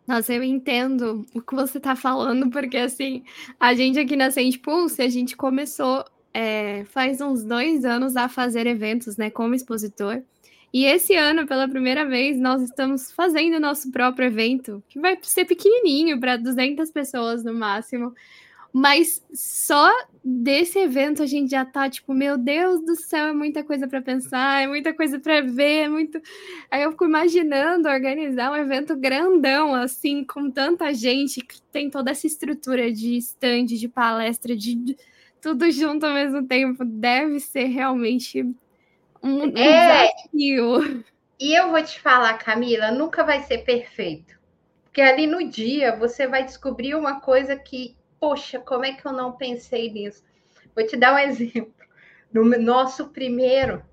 Nossa, 0.05 0.33
eu 0.33 0.43
entendo 0.43 1.25
o 1.33 1.41
que 1.41 1.55
você 1.55 1.77
está 1.77 1.95
falando, 1.95 2.49
porque 2.49 2.77
assim, 2.77 3.23
a 3.59 3.73
gente 3.73 3.99
aqui 3.99 4.15
na 4.15 4.29
Sente 4.29 4.59
Pulse, 4.59 5.01
a 5.01 5.09
gente 5.09 5.35
começou 5.37 6.03
é, 6.35 6.83
faz 6.89 7.21
uns 7.21 7.45
dois 7.45 7.85
anos 7.85 8.17
a 8.17 8.27
fazer 8.27 8.67
eventos, 8.67 9.15
né, 9.15 9.29
como 9.29 9.55
expositor. 9.55 10.21
E 10.73 10.83
esse 10.83 11.15
ano, 11.15 11.47
pela 11.47 11.65
primeira 11.65 12.05
vez, 12.05 12.37
nós 12.37 12.61
estamos 12.61 13.09
fazendo 13.09 13.57
nosso 13.57 13.89
próprio 13.89 14.25
evento, 14.25 14.83
que 14.89 14.99
vai 14.99 15.17
ser 15.21 15.45
pequenininho, 15.45 16.19
para 16.19 16.35
200 16.35 16.91
pessoas 16.91 17.45
no 17.45 17.53
máximo. 17.53 18.13
Mas 18.73 19.23
só 19.33 19.89
desse 20.21 20.77
evento 20.77 21.23
a 21.23 21.25
gente 21.25 21.51
já 21.51 21.63
tá 21.63 21.89
tipo, 21.89 22.13
meu 22.13 22.37
Deus 22.37 22.81
do 22.81 22.97
céu, 22.97 23.27
é 23.27 23.33
muita 23.33 23.63
coisa 23.63 23.87
para 23.87 24.01
pensar, 24.01 24.61
é 24.61 24.67
muita 24.67 24.93
coisa 24.93 25.17
para 25.17 25.39
ver, 25.41 25.83
é 25.83 25.87
muito. 25.87 26.21
Aí 26.69 26.83
eu 26.83 26.91
fico 26.91 27.05
imaginando 27.05 27.87
organizar 27.87 28.51
um 28.51 28.57
evento 28.57 28.93
grandão 28.97 29.73
assim, 29.73 30.25
com 30.25 30.51
tanta 30.51 30.93
gente 30.93 31.39
que 31.39 31.61
tem 31.71 31.89
toda 31.89 32.11
essa 32.11 32.27
estrutura 32.27 32.91
de 32.91 33.15
stand, 33.15 33.67
de 33.67 33.87
palestra, 33.87 34.53
de 34.53 34.97
tudo 35.45 35.69
junto 35.69 36.07
ao 36.07 36.13
mesmo 36.13 36.47
tempo. 36.47 36.83
Deve 36.83 37.39
ser 37.39 37.65
realmente 37.65 38.41
um, 39.21 39.43
um 39.43 39.43
é. 39.55 40.07
desafio. 40.07 41.05
E 41.39 41.53
eu 41.53 41.69
vou 41.69 41.83
te 41.83 41.99
falar, 42.01 42.33
Camila, 42.39 42.89
nunca 42.89 43.23
vai 43.23 43.43
ser 43.43 43.59
perfeito. 43.59 44.33
Porque 44.85 45.01
ali 45.01 45.27
no 45.27 45.47
dia 45.47 45.95
você 45.95 46.27
vai 46.27 46.43
descobrir 46.43 46.95
uma 46.95 47.19
coisa 47.19 47.55
que 47.55 47.95
poxa, 48.19 48.59
como 48.59 48.85
é 48.85 48.93
que 48.93 49.05
eu 49.05 49.11
não 49.11 49.33
pensei 49.33 49.91
nisso? 49.91 50.23
Vou 50.75 50.85
te 50.87 50.97
dar 50.97 51.13
um 51.13 51.19
exemplo. 51.29 51.73
No 52.33 52.43
nosso 52.59 53.09
primeiro, 53.09 53.83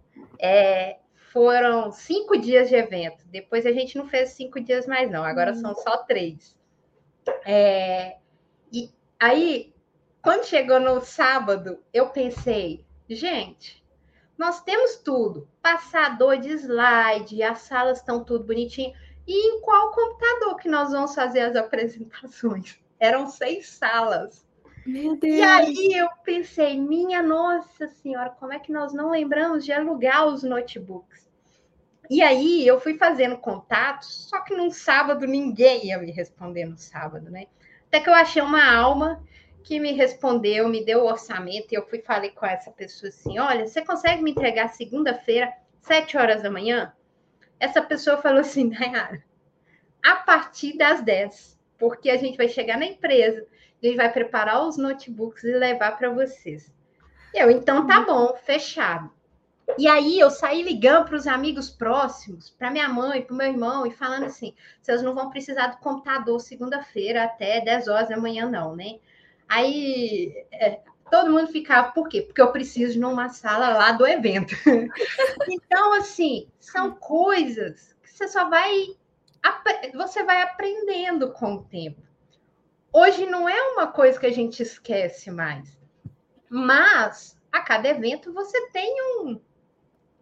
é, 0.41 0.97
foram 1.33 1.93
cinco 1.93 2.39
dias 2.39 2.71
de 2.71 2.77
evento. 2.77 3.25
Depois 3.27 3.67
a 3.67 3.73
gente 3.73 3.99
não 3.99 4.09
fez 4.09 4.31
cinco 4.31 4.59
dias 4.59 4.87
mais, 4.87 5.11
não. 5.11 5.23
Agora 5.23 5.55
são 5.55 5.75
só 5.75 5.99
três. 5.99 6.57
É, 7.45 8.17
e 8.73 8.91
aí, 9.21 9.72
quando 10.23 10.47
chegou 10.47 10.79
no 10.79 11.01
sábado, 11.01 11.79
eu 11.93 12.09
pensei, 12.11 12.85
gente, 13.09 13.83
nós 14.39 14.63
temos 14.63 14.97
tudo: 14.97 15.49
passador 15.61 16.39
de 16.39 16.51
slide, 16.51 17.43
as 17.43 17.63
salas 17.63 17.99
estão 17.99 18.25
tudo 18.25 18.45
bonitinho. 18.45 18.95
E 19.27 19.35
em 19.35 19.61
qual 19.61 19.93
computador 19.93 20.57
que 20.57 20.69
nós 20.69 20.91
vamos 20.91 21.15
fazer 21.15 21.41
as 21.41 21.57
apresentações? 21.57 22.81
eram 23.03 23.27
seis 23.27 23.69
salas. 23.69 24.47
Meu 24.87 25.17
Deus. 25.17 25.35
E 25.35 25.43
aí 25.43 25.93
eu 25.93 26.09
pensei, 26.25 26.79
minha 26.79 27.21
nossa 27.21 27.89
senhora, 27.89 28.31
como 28.31 28.53
é 28.53 28.61
que 28.61 28.73
nós 28.73 28.93
não 28.93 29.11
lembramos 29.11 29.65
de 29.65 29.73
alugar 29.73 30.27
os 30.27 30.45
notebooks? 30.45 31.29
E 32.09 32.23
aí 32.23 32.65
eu 32.65 32.81
fui 32.81 32.97
fazendo 32.97 33.37
contatos, 33.39 34.29
só 34.29 34.41
que 34.41 34.55
num 34.55 34.71
sábado 34.71 35.27
ninguém 35.27 35.87
ia 35.87 35.99
me 35.99 36.13
responder 36.13 36.65
no 36.65 36.79
sábado, 36.79 37.29
né? 37.29 37.47
Até 37.89 38.01
que 38.01 38.09
eu 38.09 38.15
achei 38.15 38.41
uma 38.41 38.65
alma 38.73 39.23
que 39.63 39.81
me 39.81 39.93
respondeu, 39.93 40.69
me 40.69 40.85
deu 40.85 41.01
o 41.01 41.07
orçamento, 41.07 41.73
e 41.73 41.75
eu 41.75 41.87
fui 41.87 42.01
falei 42.01 42.31
com 42.31 42.45
essa 42.45 42.71
pessoa 42.71 43.09
assim: 43.09 43.39
olha, 43.39 43.67
você 43.67 43.83
consegue 43.83 44.23
me 44.23 44.33
entregar 44.33 44.69
segunda-feira, 44.69 45.53
sete 45.81 46.17
horas 46.17 46.43
da 46.43 46.51
manhã? 46.51 46.93
Essa 47.59 47.81
pessoa 47.81 48.17
falou 48.17 48.41
assim, 48.41 48.69
Nayara, 48.69 49.23
a 50.03 50.17
partir 50.17 50.77
das 50.77 51.03
dez 51.03 51.53
porque 51.83 52.11
a 52.11 52.17
gente 52.17 52.37
vai 52.37 52.49
chegar 52.49 52.79
na 52.79 52.87
empresa, 52.87 53.45
a 53.83 53.87
gente 53.87 53.97
vai 53.97 54.13
preparar 54.13 54.65
os 54.65 54.77
notebooks 54.77 55.43
e 55.43 55.53
levar 55.53 55.99
para 55.99 56.11
vocês. 56.11 56.73
Eu, 57.35 57.51
então 57.51 57.89
tá 57.89 58.03
bom, 58.03 58.37
fechado. 58.45 59.11
E 59.77 59.89
aí 59.89 60.21
eu 60.21 60.31
saí 60.31 60.63
ligando 60.63 61.07
para 61.07 61.17
os 61.17 61.27
amigos 61.27 61.71
próximos, 61.71 62.51
para 62.51 62.71
minha 62.71 62.89
mãe, 62.89 63.23
para 63.23 63.35
o 63.35 63.37
meu 63.37 63.49
irmão, 63.49 63.85
e 63.85 63.91
falando 63.91 64.27
assim: 64.27 64.55
vocês 64.81 65.03
não 65.03 65.13
vão 65.13 65.31
precisar 65.31 65.69
do 65.69 65.79
computador 65.79 66.39
segunda-feira 66.39 67.25
até 67.25 67.61
10 67.61 67.89
horas 67.89 68.09
da 68.09 68.17
manhã, 68.17 68.49
não, 68.49 68.77
né? 68.77 69.01
Aí 69.53 70.47
é, 70.51 70.81
todo 71.11 71.31
mundo 71.31 71.49
ficava, 71.49 71.93
por 71.93 72.09
quê? 72.09 72.23
Porque 72.23 72.41
eu 72.41 72.51
preciso 72.51 72.95
de 72.95 73.05
uma 73.05 73.29
sala 73.29 73.77
lá 73.77 73.93
do 73.93 74.07
evento. 74.07 74.55
então, 75.47 75.93
assim, 75.93 76.49
são 76.59 76.93
coisas 76.93 77.95
que 78.03 78.11
você 78.11 78.29
só 78.29 78.49
vai 78.49 78.97
você 79.95 80.23
vai 80.23 80.41
aprendendo 80.41 81.33
com 81.33 81.57
o 81.57 81.65
tempo. 81.65 82.01
Hoje 82.91 83.27
não 83.27 83.47
é 83.47 83.61
uma 83.73 83.89
coisa 83.89 84.19
que 84.19 84.25
a 84.25 84.33
gente 84.33 84.63
esquece 84.63 85.31
mais, 85.31 85.79
mas 86.49 87.37
a 87.51 87.61
cada 87.61 87.89
evento 87.89 88.33
você 88.33 88.71
tem 88.71 88.95
um, 89.19 89.39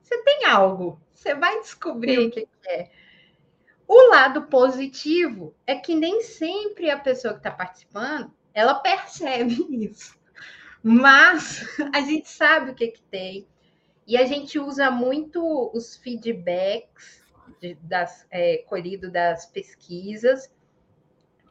você 0.02 0.24
tem 0.24 0.46
algo, 0.46 1.00
você 1.14 1.34
vai 1.34 1.60
descobrir 1.60 2.16
Sim. 2.16 2.26
o 2.26 2.30
que 2.30 2.48
é. 2.66 2.90
O 3.86 4.10
lado 4.10 4.42
positivo 4.46 5.54
é 5.66 5.76
que 5.76 5.94
nem 5.94 6.20
sempre 6.22 6.90
a 6.90 6.98
pessoa 6.98 7.34
que 7.34 7.40
está 7.40 7.50
participando 7.50 8.32
ela 8.54 8.74
percebe 8.74 9.66
isso, 9.70 10.18
mas 10.82 11.64
a 11.94 12.00
gente 12.00 12.28
sabe 12.28 12.70
o 12.70 12.74
que, 12.74 12.88
que 12.88 13.02
tem 13.02 13.46
e 14.06 14.16
a 14.16 14.24
gente 14.24 14.58
usa 14.58 14.90
muito 14.90 15.70
os 15.72 15.96
feedbacks 15.96 17.22
das, 17.82 18.26
é, 18.30 18.58
colhido 18.68 19.10
das 19.10 19.46
pesquisas, 19.46 20.50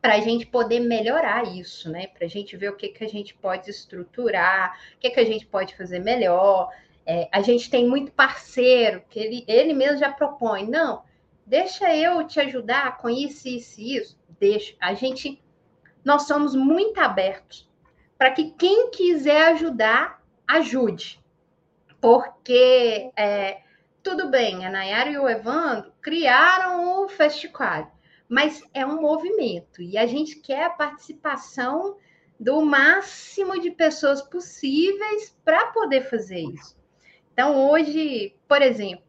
para 0.02 0.16
a 0.16 0.20
gente 0.22 0.46
poder 0.46 0.80
melhorar 0.80 1.44
isso, 1.56 1.90
né? 1.90 2.08
Para 2.08 2.26
a 2.26 2.30
gente 2.30 2.56
ver 2.56 2.70
o 2.70 2.76
que, 2.76 2.90
que 2.90 3.04
a 3.04 3.08
gente 3.08 3.34
pode 3.34 3.70
estruturar, 3.70 4.78
o 4.96 5.00
que, 5.00 5.10
que 5.10 5.20
a 5.20 5.26
gente 5.26 5.46
pode 5.46 5.76
fazer 5.76 6.00
melhor. 6.00 6.70
É, 7.06 7.28
a 7.32 7.42
gente 7.42 7.70
tem 7.70 7.88
muito 7.88 8.12
parceiro 8.12 9.04
que 9.10 9.20
ele, 9.20 9.44
ele 9.48 9.74
mesmo 9.74 9.98
já 9.98 10.12
propõe, 10.12 10.70
não, 10.70 11.04
deixa 11.46 11.94
eu 11.96 12.26
te 12.26 12.40
ajudar 12.40 12.98
com 12.98 13.10
isso, 13.10 13.48
isso 13.48 13.82
isso. 13.82 14.20
Deixa. 14.40 14.76
A 14.80 14.94
gente, 14.94 15.42
nós 16.10 16.24
somos 16.24 16.56
muito 16.56 17.00
abertos 17.00 17.70
para 18.18 18.32
que 18.32 18.50
quem 18.58 18.90
quiser 18.90 19.50
ajudar, 19.50 20.20
ajude. 20.48 21.24
Porque 22.02 23.12
é, 23.16 23.62
tudo 24.02 24.28
bem, 24.28 24.66
a 24.66 24.72
Nayara 24.72 25.12
e 25.12 25.20
o 25.20 25.30
Evandro 25.30 25.94
criaram 26.02 27.04
o 27.04 27.08
festival, 27.08 27.96
mas 28.28 28.64
é 28.74 28.84
um 28.84 29.00
movimento 29.00 29.84
e 29.84 30.00
a 30.00 30.08
gente 30.08 30.38
quer 30.38 30.64
a 30.64 30.72
participação 30.72 31.98
do 32.40 32.60
máximo 32.66 33.62
de 33.62 33.70
pessoas 33.70 34.20
possíveis 34.20 35.38
para 35.46 35.68
poder 35.68 36.10
fazer 36.10 36.40
isso. 36.40 36.76
Então, 37.32 37.70
hoje, 37.70 38.36
por 38.48 38.64
exemplo, 38.64 39.06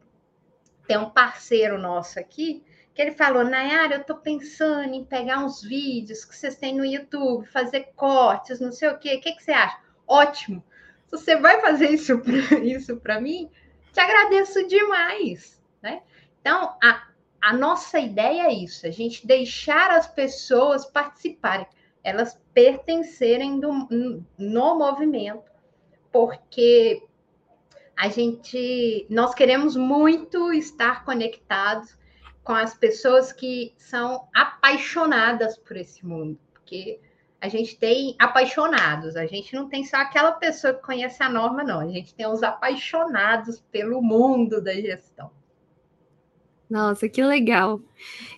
tem 0.85 0.99
um 0.99 1.09
parceiro 1.09 1.79
nosso 1.79 2.19
aqui 2.19 2.63
que 2.93 3.01
ele 3.01 3.11
falou: 3.11 3.43
Nayara, 3.43 3.95
eu 3.95 4.01
estou 4.01 4.17
pensando 4.17 4.93
em 4.93 5.05
pegar 5.05 5.43
uns 5.43 5.61
vídeos 5.61 6.25
que 6.25 6.35
vocês 6.35 6.55
têm 6.55 6.75
no 6.75 6.85
YouTube, 6.85 7.47
fazer 7.47 7.91
cortes, 7.95 8.59
não 8.59 8.71
sei 8.71 8.89
o 8.89 8.97
quê. 8.97 9.15
O 9.15 9.21
que, 9.21 9.33
que 9.33 9.43
você 9.43 9.51
acha? 9.51 9.77
Ótimo. 10.07 10.63
Se 11.05 11.11
você 11.11 11.35
vai 11.35 11.61
fazer 11.61 11.89
isso 11.89 12.17
para 12.19 12.59
isso 12.63 13.01
mim, 13.21 13.49
te 13.91 13.99
agradeço 13.99 14.67
demais, 14.67 15.61
né? 15.81 16.01
Então, 16.39 16.75
a, 16.83 17.07
a 17.41 17.53
nossa 17.53 17.99
ideia 17.99 18.47
é 18.47 18.53
isso, 18.53 18.85
a 18.87 18.91
gente 18.91 19.27
deixar 19.27 19.91
as 19.91 20.07
pessoas 20.07 20.85
participarem, 20.85 21.67
elas 22.03 22.39
pertencerem 22.53 23.59
do, 23.59 23.87
no 24.37 24.77
movimento, 24.77 25.43
porque 26.11 27.03
a 27.95 28.09
gente, 28.09 29.05
nós 29.09 29.35
queremos 29.35 29.75
muito 29.75 30.51
estar 30.53 31.05
conectados 31.05 31.95
com 32.43 32.53
as 32.53 32.73
pessoas 32.73 33.31
que 33.31 33.73
são 33.77 34.27
apaixonadas 34.33 35.57
por 35.57 35.77
esse 35.77 36.05
mundo, 36.05 36.39
porque 36.51 36.99
a 37.39 37.47
gente 37.47 37.77
tem 37.77 38.15
apaixonados, 38.19 39.15
a 39.15 39.25
gente 39.25 39.55
não 39.55 39.67
tem 39.67 39.83
só 39.83 39.97
aquela 39.97 40.31
pessoa 40.31 40.73
que 40.73 40.81
conhece 40.81 41.21
a 41.23 41.29
norma, 41.29 41.63
não, 41.63 41.79
a 41.79 41.87
gente 41.87 42.13
tem 42.13 42.27
os 42.27 42.43
apaixonados 42.43 43.59
pelo 43.71 44.01
mundo 44.01 44.61
da 44.61 44.73
gestão. 44.73 45.31
Nossa, 46.69 47.09
que 47.09 47.21
legal. 47.21 47.81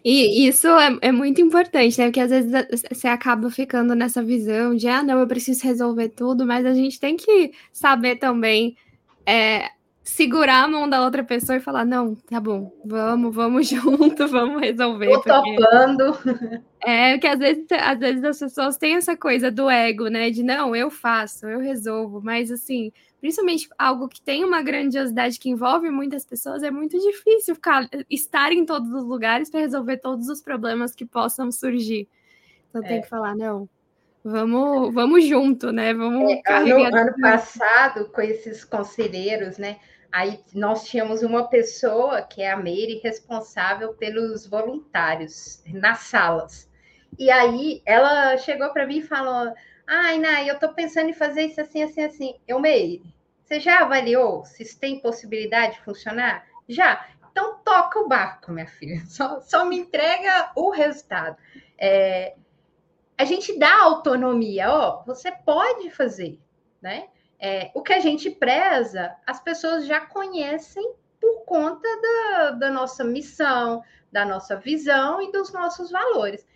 E 0.03 0.47
isso 0.47 0.67
é, 0.67 0.97
é, 1.03 1.11
muito 1.11 1.39
importante, 1.39 1.99
né? 1.99 2.05
Porque 2.07 2.19
às 2.19 2.31
vezes 2.31 2.51
você 2.91 3.07
acaba 3.07 3.51
ficando 3.51 3.93
nessa 3.93 4.23
visão 4.23 4.75
de, 4.75 4.87
ah, 4.87 5.03
não, 5.03 5.19
eu 5.19 5.27
preciso 5.27 5.63
resolver 5.63 6.09
tudo, 6.09 6.43
mas 6.43 6.65
a 6.65 6.73
gente 6.73 6.99
tem 6.99 7.15
que 7.15 7.51
saber 7.71 8.15
também 8.15 8.75
é, 9.23 9.69
segurar 10.03 10.63
a 10.63 10.67
mão 10.67 10.89
da 10.89 11.03
outra 11.03 11.23
pessoa 11.23 11.57
e 11.57 11.61
falar: 11.61 11.85
não, 11.85 12.15
tá 12.15 12.39
bom, 12.39 12.71
vamos, 12.85 13.33
vamos 13.33 13.67
junto, 13.69 14.27
vamos 14.27 14.61
resolver. 14.61 15.07
Tô 15.07 15.21
porque... 15.21 15.55
topando. 15.55 16.63
É, 16.85 17.17
que 17.17 17.25
às 17.25 17.39
vezes, 17.39 17.65
às 17.71 17.97
vezes 17.97 18.23
as 18.25 18.39
pessoas 18.39 18.75
têm 18.75 18.95
essa 18.95 19.15
coisa 19.15 19.49
do 19.49 19.69
ego, 19.69 20.09
né? 20.09 20.29
De 20.29 20.43
não, 20.43 20.75
eu 20.75 20.91
faço, 20.91 21.47
eu 21.47 21.61
resolvo, 21.61 22.19
mas 22.21 22.51
assim, 22.51 22.91
principalmente 23.21 23.69
algo 23.79 24.09
que 24.09 24.21
tem 24.21 24.43
uma 24.43 24.61
grandiosidade 24.61 25.39
que 25.39 25.49
envolve 25.49 25.89
muitas 25.89 26.25
pessoas, 26.25 26.61
é 26.61 26.69
muito 26.69 26.99
difícil 26.99 27.55
ficar, 27.55 27.87
estar 28.09 28.51
em 28.51 28.65
todos 28.65 28.91
os 28.91 29.05
lugares 29.05 29.49
para 29.49 29.61
resolver 29.61 29.95
todos 29.95 30.27
os 30.27 30.41
problemas 30.41 30.93
que 30.93 31.05
possam 31.05 31.49
surgir. 31.53 32.05
Então 32.69 32.83
é. 32.83 32.87
tem 32.89 33.01
que 33.01 33.07
falar, 33.07 33.33
não, 33.33 33.69
vamos, 34.21 34.93
vamos 34.93 35.25
junto, 35.25 35.71
né? 35.71 35.93
Vamos 35.93 36.29
é, 36.29 36.41
ano, 36.53 36.83
ano 36.83 37.15
passado, 37.21 38.09
com 38.09 38.21
esses 38.21 38.65
conselheiros, 38.65 39.57
né? 39.57 39.77
Aí 40.13 40.39
nós 40.53 40.85
tínhamos 40.85 41.23
uma 41.23 41.47
pessoa, 41.47 42.21
que 42.21 42.43
é 42.43 42.51
a 42.51 42.55
Meire, 42.55 43.01
responsável 43.03 43.95
pelos 43.95 44.45
voluntários 44.45 45.63
nas 45.65 46.01
salas. 46.01 46.69
E 47.17 47.31
aí 47.31 47.81
ela 47.83 48.37
chegou 48.37 48.71
para 48.71 48.85
mim 48.85 48.99
e 48.99 49.07
falou: 49.07 49.51
Ai, 49.87 50.19
Nai, 50.19 50.47
eu 50.47 50.53
estou 50.53 50.71
pensando 50.71 51.09
em 51.09 51.13
fazer 51.13 51.45
isso 51.45 51.59
assim, 51.59 51.81
assim, 51.81 52.03
assim. 52.03 52.35
Eu 52.47 52.59
meio. 52.59 53.01
Você 53.43 53.59
já 53.59 53.79
avaliou 53.79 54.45
se 54.45 54.61
isso 54.61 54.79
tem 54.79 54.99
possibilidade 54.99 55.77
de 55.77 55.81
funcionar? 55.81 56.45
Já. 56.69 57.07
Então 57.31 57.57
toca 57.65 57.99
o 57.99 58.07
barco, 58.07 58.51
minha 58.51 58.67
filha. 58.67 59.01
Só, 59.09 59.41
só 59.41 59.65
me 59.65 59.79
entrega 59.79 60.51
o 60.55 60.69
resultado. 60.69 61.35
É, 61.75 62.35
a 63.17 63.25
gente 63.25 63.57
dá 63.57 63.81
autonomia, 63.81 64.71
ó, 64.71 65.03
você 65.05 65.31
pode 65.31 65.89
fazer, 65.89 66.39
né? 66.79 67.07
É, 67.45 67.69
o 67.73 67.81
que 67.81 67.91
a 67.91 67.99
gente 67.99 68.29
preza, 68.29 69.13
as 69.27 69.43
pessoas 69.43 69.85
já 69.85 69.99
conhecem 69.99 70.93
por 71.19 71.43
conta 71.43 71.85
da, 72.01 72.51
da 72.51 72.71
nossa 72.71 73.03
missão, 73.03 73.83
da 74.09 74.23
nossa 74.25 74.55
visão 74.55 75.21
e 75.21 75.29
dos 75.29 75.51
nossos 75.51 75.91
valores. 75.91 76.47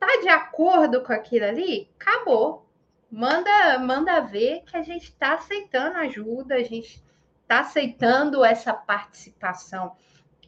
Tá 0.00 0.08
de 0.20 0.28
acordo 0.28 1.00
com 1.00 1.12
aquilo 1.12 1.44
ali? 1.44 1.88
Acabou. 1.96 2.66
Manda, 3.08 3.78
manda 3.78 4.18
ver 4.18 4.64
que 4.64 4.76
a 4.76 4.82
gente 4.82 5.04
está 5.04 5.34
aceitando 5.34 5.98
ajuda, 5.98 6.56
a 6.56 6.64
gente 6.64 7.00
está 7.42 7.60
aceitando 7.60 8.44
essa 8.44 8.74
participação. 8.74 9.94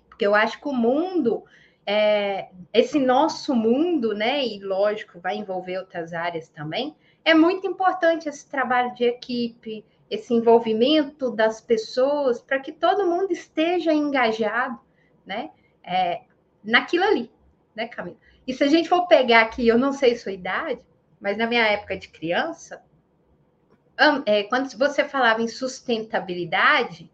Porque 0.09 0.27
eu 0.27 0.35
acho 0.35 0.61
que 0.61 0.67
o 0.67 0.73
mundo, 0.73 1.45
é, 1.87 2.49
esse 2.73 2.99
nosso 2.99 3.55
mundo, 3.55 4.13
né, 4.13 4.45
e 4.45 4.59
lógico, 4.59 5.21
vai 5.21 5.37
envolver 5.37 5.79
outras 5.79 6.13
áreas 6.13 6.49
também, 6.49 6.97
é 7.25 7.35
muito 7.35 7.67
importante 7.67 8.29
esse 8.29 8.49
trabalho 8.49 8.95
de 8.95 9.05
equipe, 9.05 9.85
esse 10.11 10.35
envolvimento 10.35 11.31
das 11.31 11.61
pessoas, 11.61 12.41
para 12.41 12.61
que 12.61 12.71
todo 12.71 13.07
mundo 13.07 13.33
esteja 13.33 13.93
engajado, 13.93 14.79
né? 15.25 15.51
É, 15.83 16.23
naquilo 16.63 17.05
ali, 17.05 17.31
né, 17.75 17.89
Camila? 17.89 18.17
E 18.47 18.53
se 18.53 18.63
a 18.63 18.69
gente 18.69 18.89
for 18.89 19.07
pegar 19.07 19.43
aqui, 19.43 19.67
eu 19.67 19.79
não 19.79 19.93
sei 19.93 20.17
sua 20.17 20.33
idade, 20.33 20.81
mas 21.21 21.39
na 21.39 21.47
minha 21.47 21.67
época 21.67 21.97
de 21.97 22.09
criança, 22.09 22.83
é, 24.27 24.43
quando 24.45 24.71
você 24.77 25.05
falava 25.05 25.41
em 25.41 25.49
sustentabilidade, 25.49 27.11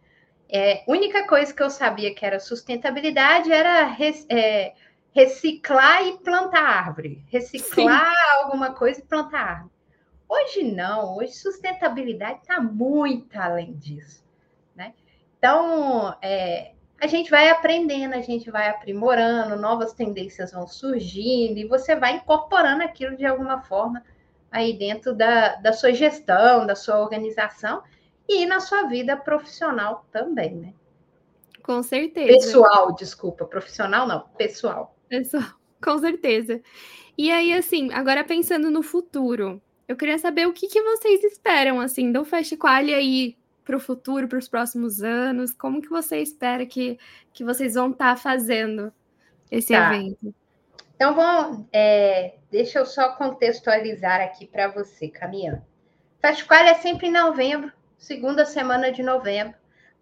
é, 0.48 0.82
única 0.88 1.26
coisa 1.28 1.54
que 1.54 1.62
eu 1.62 1.70
sabia 1.70 2.12
que 2.12 2.26
era 2.26 2.40
sustentabilidade 2.40 3.52
era 3.52 3.84
res, 3.84 4.26
é, 4.28 4.74
reciclar 5.12 6.04
e 6.06 6.18
plantar 6.18 6.62
árvore. 6.62 7.24
Reciclar 7.28 8.10
Sim. 8.10 8.42
alguma 8.42 8.72
coisa 8.74 9.00
e 9.00 9.04
plantar 9.04 9.40
árvore. 9.40 9.79
Hoje 10.30 10.62
não, 10.62 11.16
hoje 11.16 11.32
sustentabilidade 11.32 12.38
está 12.42 12.60
muito 12.60 13.36
além 13.36 13.72
disso. 13.72 14.22
Né? 14.76 14.94
Então, 15.36 16.16
é, 16.22 16.70
a 17.00 17.08
gente 17.08 17.28
vai 17.28 17.48
aprendendo, 17.48 18.14
a 18.14 18.20
gente 18.20 18.48
vai 18.48 18.68
aprimorando, 18.68 19.56
novas 19.56 19.92
tendências 19.92 20.52
vão 20.52 20.68
surgindo 20.68 21.58
e 21.58 21.66
você 21.66 21.96
vai 21.96 22.14
incorporando 22.14 22.84
aquilo 22.84 23.16
de 23.16 23.26
alguma 23.26 23.62
forma 23.62 24.04
aí 24.52 24.72
dentro 24.72 25.12
da, 25.16 25.56
da 25.56 25.72
sua 25.72 25.92
gestão, 25.92 26.64
da 26.64 26.76
sua 26.76 27.00
organização 27.00 27.82
e 28.28 28.46
na 28.46 28.60
sua 28.60 28.84
vida 28.84 29.16
profissional 29.16 30.06
também, 30.12 30.54
né? 30.54 30.74
Com 31.60 31.82
certeza. 31.82 32.28
Pessoal, 32.28 32.94
desculpa, 32.94 33.44
profissional 33.44 34.06
não, 34.06 34.20
pessoal. 34.38 34.96
Pessoal, 35.08 35.42
com 35.82 35.98
certeza. 35.98 36.60
E 37.18 37.32
aí, 37.32 37.52
assim, 37.52 37.92
agora 37.92 38.22
pensando 38.22 38.70
no 38.70 38.82
futuro, 38.82 39.60
eu 39.90 39.96
queria 39.96 40.18
saber 40.18 40.46
o 40.46 40.52
que, 40.52 40.68
que 40.68 40.80
vocês 40.80 41.24
esperam, 41.24 41.80
assim, 41.80 42.12
do 42.12 42.24
Fast 42.24 42.56
Quali 42.56 42.94
aí 42.94 43.36
para 43.64 43.76
o 43.76 43.80
futuro, 43.80 44.28
para 44.28 44.38
os 44.38 44.48
próximos 44.48 45.02
anos? 45.02 45.52
Como 45.52 45.82
que 45.82 45.88
você 45.88 46.18
espera 46.18 46.64
que, 46.64 46.96
que 47.32 47.42
vocês 47.42 47.74
vão 47.74 47.90
estar 47.90 48.14
tá 48.14 48.16
fazendo 48.16 48.92
esse 49.50 49.72
tá. 49.72 49.92
evento? 49.92 50.32
Então, 50.94 51.12
vamos, 51.12 51.66
é, 51.72 52.36
deixa 52.52 52.78
eu 52.78 52.86
só 52.86 53.16
contextualizar 53.16 54.20
aqui 54.20 54.46
para 54.46 54.68
você, 54.68 55.08
Caminhando. 55.08 55.60
Fast 56.22 56.44
Quali 56.44 56.68
é 56.68 56.74
sempre 56.74 57.08
em 57.08 57.12
novembro, 57.12 57.72
segunda 57.98 58.46
semana 58.46 58.92
de 58.92 59.02
novembro, 59.02 59.56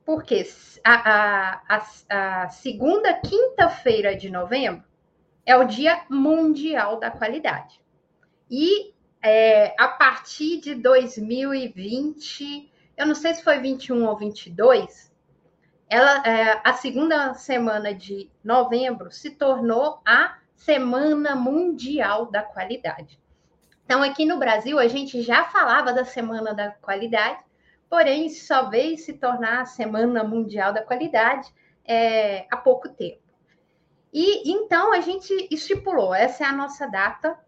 porque 0.04 0.46
a, 0.84 0.92
a, 0.92 1.62
a, 2.10 2.42
a 2.42 2.48
segunda 2.50 3.14
quinta-feira 3.14 4.14
de 4.14 4.28
novembro 4.28 4.84
é 5.46 5.56
o 5.56 5.64
Dia 5.64 6.02
Mundial 6.10 7.00
da 7.00 7.10
Qualidade. 7.10 7.80
E 8.50 8.92
é, 9.22 9.74
a 9.78 9.88
partir 9.88 10.60
de 10.60 10.74
2020, 10.74 12.70
eu 12.96 13.06
não 13.06 13.14
sei 13.14 13.34
se 13.34 13.42
foi 13.42 13.58
21 13.58 14.06
ou 14.06 14.16
22, 14.16 15.12
ela, 15.88 16.22
é, 16.26 16.60
a 16.64 16.72
segunda 16.74 17.34
semana 17.34 17.94
de 17.94 18.30
novembro 18.44 19.10
se 19.10 19.30
tornou 19.30 20.00
a 20.06 20.36
Semana 20.54 21.34
Mundial 21.34 22.26
da 22.26 22.42
Qualidade. 22.42 23.18
Então, 23.84 24.02
aqui 24.02 24.26
no 24.26 24.38
Brasil, 24.38 24.78
a 24.78 24.86
gente 24.86 25.22
já 25.22 25.44
falava 25.44 25.92
da 25.92 26.04
Semana 26.04 26.52
da 26.52 26.72
Qualidade, 26.72 27.38
porém 27.88 28.28
só 28.28 28.68
veio 28.68 28.98
se 28.98 29.14
tornar 29.14 29.62
a 29.62 29.66
Semana 29.66 30.22
Mundial 30.24 30.72
da 30.72 30.82
Qualidade 30.82 31.48
é, 31.86 32.46
há 32.50 32.56
pouco 32.56 32.88
tempo. 32.90 33.22
E 34.12 34.50
então 34.50 34.92
a 34.92 35.00
gente 35.00 35.32
estipulou, 35.50 36.14
essa 36.14 36.44
é 36.44 36.46
a 36.46 36.52
nossa 36.52 36.86
data, 36.86 37.38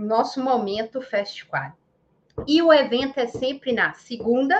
nosso 0.00 0.42
momento 0.42 1.00
Fast 1.00 1.44
Quad. 1.46 1.72
E 2.46 2.62
o 2.62 2.72
evento 2.72 3.18
é 3.18 3.26
sempre 3.26 3.72
na 3.72 3.92
segunda, 3.94 4.56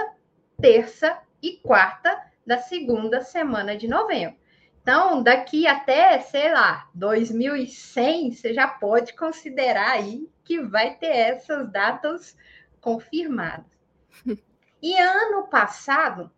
terça 0.60 1.18
e 1.42 1.56
quarta 1.56 2.20
da 2.46 2.58
segunda 2.58 3.22
semana 3.22 3.76
de 3.76 3.88
novembro. 3.88 4.38
Então, 4.82 5.22
daqui 5.22 5.66
até, 5.66 6.18
sei 6.20 6.52
lá, 6.52 6.88
2100, 6.94 8.32
você 8.32 8.54
já 8.54 8.66
pode 8.66 9.14
considerar 9.14 9.90
aí 9.90 10.28
que 10.44 10.60
vai 10.60 10.94
ter 10.96 11.14
essas 11.14 11.70
datas 11.70 12.36
confirmadas. 12.80 13.66
E 14.82 14.98
ano 14.98 15.46
passado, 15.46 16.32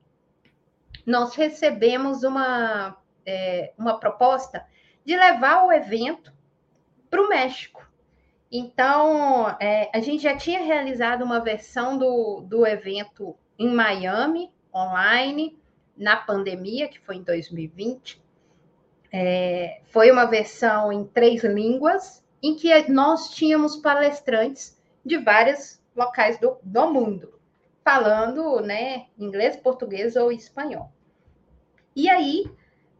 nós 1.07 1.37
recebemos 1.37 2.25
uma, 2.25 3.01
é, 3.25 3.73
uma 3.79 4.01
proposta 4.01 4.67
de 5.05 5.17
levar 5.17 5.65
o 5.65 5.73
evento 5.73 6.33
para 7.09 7.23
o 7.23 7.29
México. 7.29 7.89
Então, 8.53 9.49
é, 9.59 9.91
a 9.95 10.01
gente 10.01 10.23
já 10.23 10.37
tinha 10.37 10.61
realizado 10.61 11.25
uma 11.25 11.41
versão 11.41 11.97
do, 11.97 12.43
do 12.43 12.67
evento 12.67 13.35
em 13.59 13.75
Miami, 13.75 14.53
online, 14.75 15.59
na 15.97 16.17
pandemia, 16.17 16.87
que 16.87 17.01
foi 17.01 17.17
em 17.17 17.23
2020. 17.23 18.23
É, 19.11 19.81
foi 19.87 20.11
uma 20.11 20.27
versão 20.27 20.93
em 20.93 21.05
três 21.05 21.43
línguas, 21.43 22.23
em 22.43 22.55
que 22.55 22.91
nós 22.91 23.31
tínhamos 23.31 23.77
palestrantes 23.77 24.79
de 25.03 25.17
vários 25.17 25.81
locais 25.97 26.39
do, 26.39 26.59
do 26.63 26.93
mundo 26.93 27.33
falando 27.85 28.61
né, 28.61 29.07
inglês, 29.19 29.57
português 29.57 30.17
ou 30.17 30.33
espanhol. 30.33 30.93
E 31.95 32.09
aí, 32.09 32.51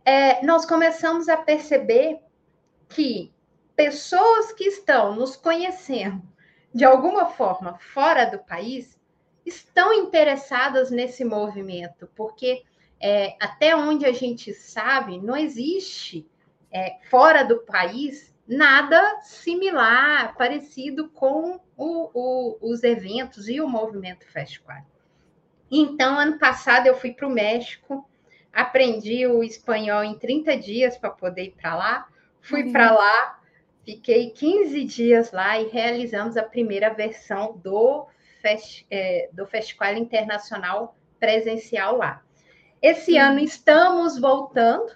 é, 0.05 0.45
nós 0.45 0.67
começamos 0.67 1.29
a 1.29 1.37
perceber 1.37 2.21
que 2.89 3.33
pessoas 3.83 4.53
que 4.53 4.65
estão 4.65 5.17
nos 5.17 5.35
conhecendo 5.35 6.23
de 6.73 6.85
alguma 6.85 7.27
forma 7.27 7.77
fora 7.79 8.27
do 8.27 8.39
país 8.39 8.97
estão 9.45 9.93
interessadas 9.93 10.89
nesse 10.89 11.25
movimento, 11.25 12.09
porque 12.15 12.63
é, 13.01 13.37
até 13.41 13.75
onde 13.75 14.07
a 14.07 14.13
gente 14.13 14.55
sabe, 14.55 15.19
não 15.19 15.37
existe 15.37 16.25
é, 16.71 16.97
fora 17.11 17.43
do 17.43 17.59
país 17.59 18.33
nada 18.47 19.21
similar, 19.23 20.37
parecido 20.37 21.09
com 21.09 21.61
o, 21.77 22.11
o, 22.15 22.59
os 22.61 22.85
eventos 22.85 23.49
e 23.49 23.61
o 23.61 23.69
movimento 23.69 24.25
Festival. 24.31 24.87
Então, 25.69 26.17
ano 26.17 26.39
passado 26.39 26.87
eu 26.87 26.95
fui 26.95 27.13
para 27.13 27.27
o 27.27 27.31
México, 27.31 28.09
aprendi 28.53 29.27
o 29.27 29.43
espanhol 29.43 30.05
em 30.05 30.17
30 30.17 30.57
dias 30.57 30.97
para 30.97 31.11
poder 31.11 31.47
ir 31.47 31.55
para 31.61 31.75
lá, 31.75 32.09
fui 32.41 32.63
uhum. 32.63 32.73
para 32.73 32.93
lá, 32.93 33.42
fiquei 33.85 34.31
15 34.31 34.85
dias 34.85 35.33
lá 35.33 35.61
e 35.61 35.69
realizamos 35.69 36.37
a 36.37 36.43
primeira 36.43 36.93
versão 36.93 37.57
do, 37.63 38.07
fest, 38.41 38.87
é, 38.91 39.29
do 39.33 39.47
Festival 39.47 39.95
Internacional 39.95 40.97
presencial 41.19 41.97
lá. 41.97 42.23
Esse 42.81 43.13
uhum. 43.13 43.21
ano 43.21 43.39
estamos 43.41 44.19
voltando, 44.19 44.93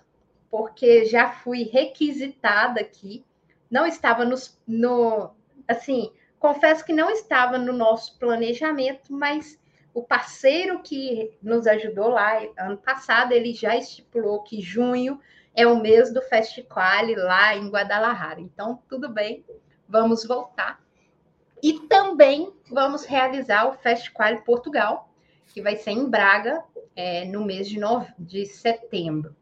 porque 0.51 1.05
já 1.05 1.30
fui 1.30 1.64
requisitada 1.64 2.80
aqui 2.80 3.24
não 3.70 3.87
estava 3.87 4.24
no, 4.24 4.37
no, 4.66 5.30
assim, 5.66 6.12
confesso 6.39 6.84
que 6.84 6.93
não 6.93 7.11
estava 7.11 7.59
no 7.59 7.72
nosso 7.72 8.18
planejamento, 8.18 9.12
mas 9.12 9.59
o 9.93 10.03
parceiro 10.03 10.80
que 10.82 11.37
nos 11.43 11.66
ajudou 11.66 12.09
lá 12.09 12.41
ano 12.59 12.76
passado, 12.76 13.32
ele 13.32 13.53
já 13.55 13.76
estipulou 13.76 14.43
que 14.43 14.61
junho 14.61 15.20
é 15.57 15.67
o 15.67 15.81
mês 15.81 16.13
do 16.13 16.21
Festival 16.21 17.07
lá 17.17 17.57
em 17.57 17.71
Guadalajara. 17.71 18.39
Então, 18.41 18.79
tudo 18.89 19.09
bem, 19.09 19.43
vamos 19.89 20.25
voltar. 20.25 20.85
E 21.63 21.81
também 21.89 22.53
vamos 22.71 23.07
realizar 23.07 23.67
o 23.67 23.73
Festival 23.73 24.43
Portugal, 24.43 25.09
que 25.49 25.63
vai 25.63 25.77
ser 25.77 25.93
em 25.93 26.09
Braga, 26.09 26.63
é, 26.95 27.25
no 27.25 27.43
mês 27.43 27.67
de, 27.67 27.81
nove... 27.81 28.13
de 28.19 28.45
setembro. 28.45 29.35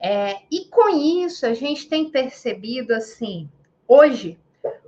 É, 0.00 0.38
e 0.50 0.64
com 0.66 0.88
isso, 0.88 1.44
a 1.44 1.52
gente 1.52 1.88
tem 1.88 2.10
percebido 2.10 2.92
assim, 2.94 3.48
hoje, 3.86 4.38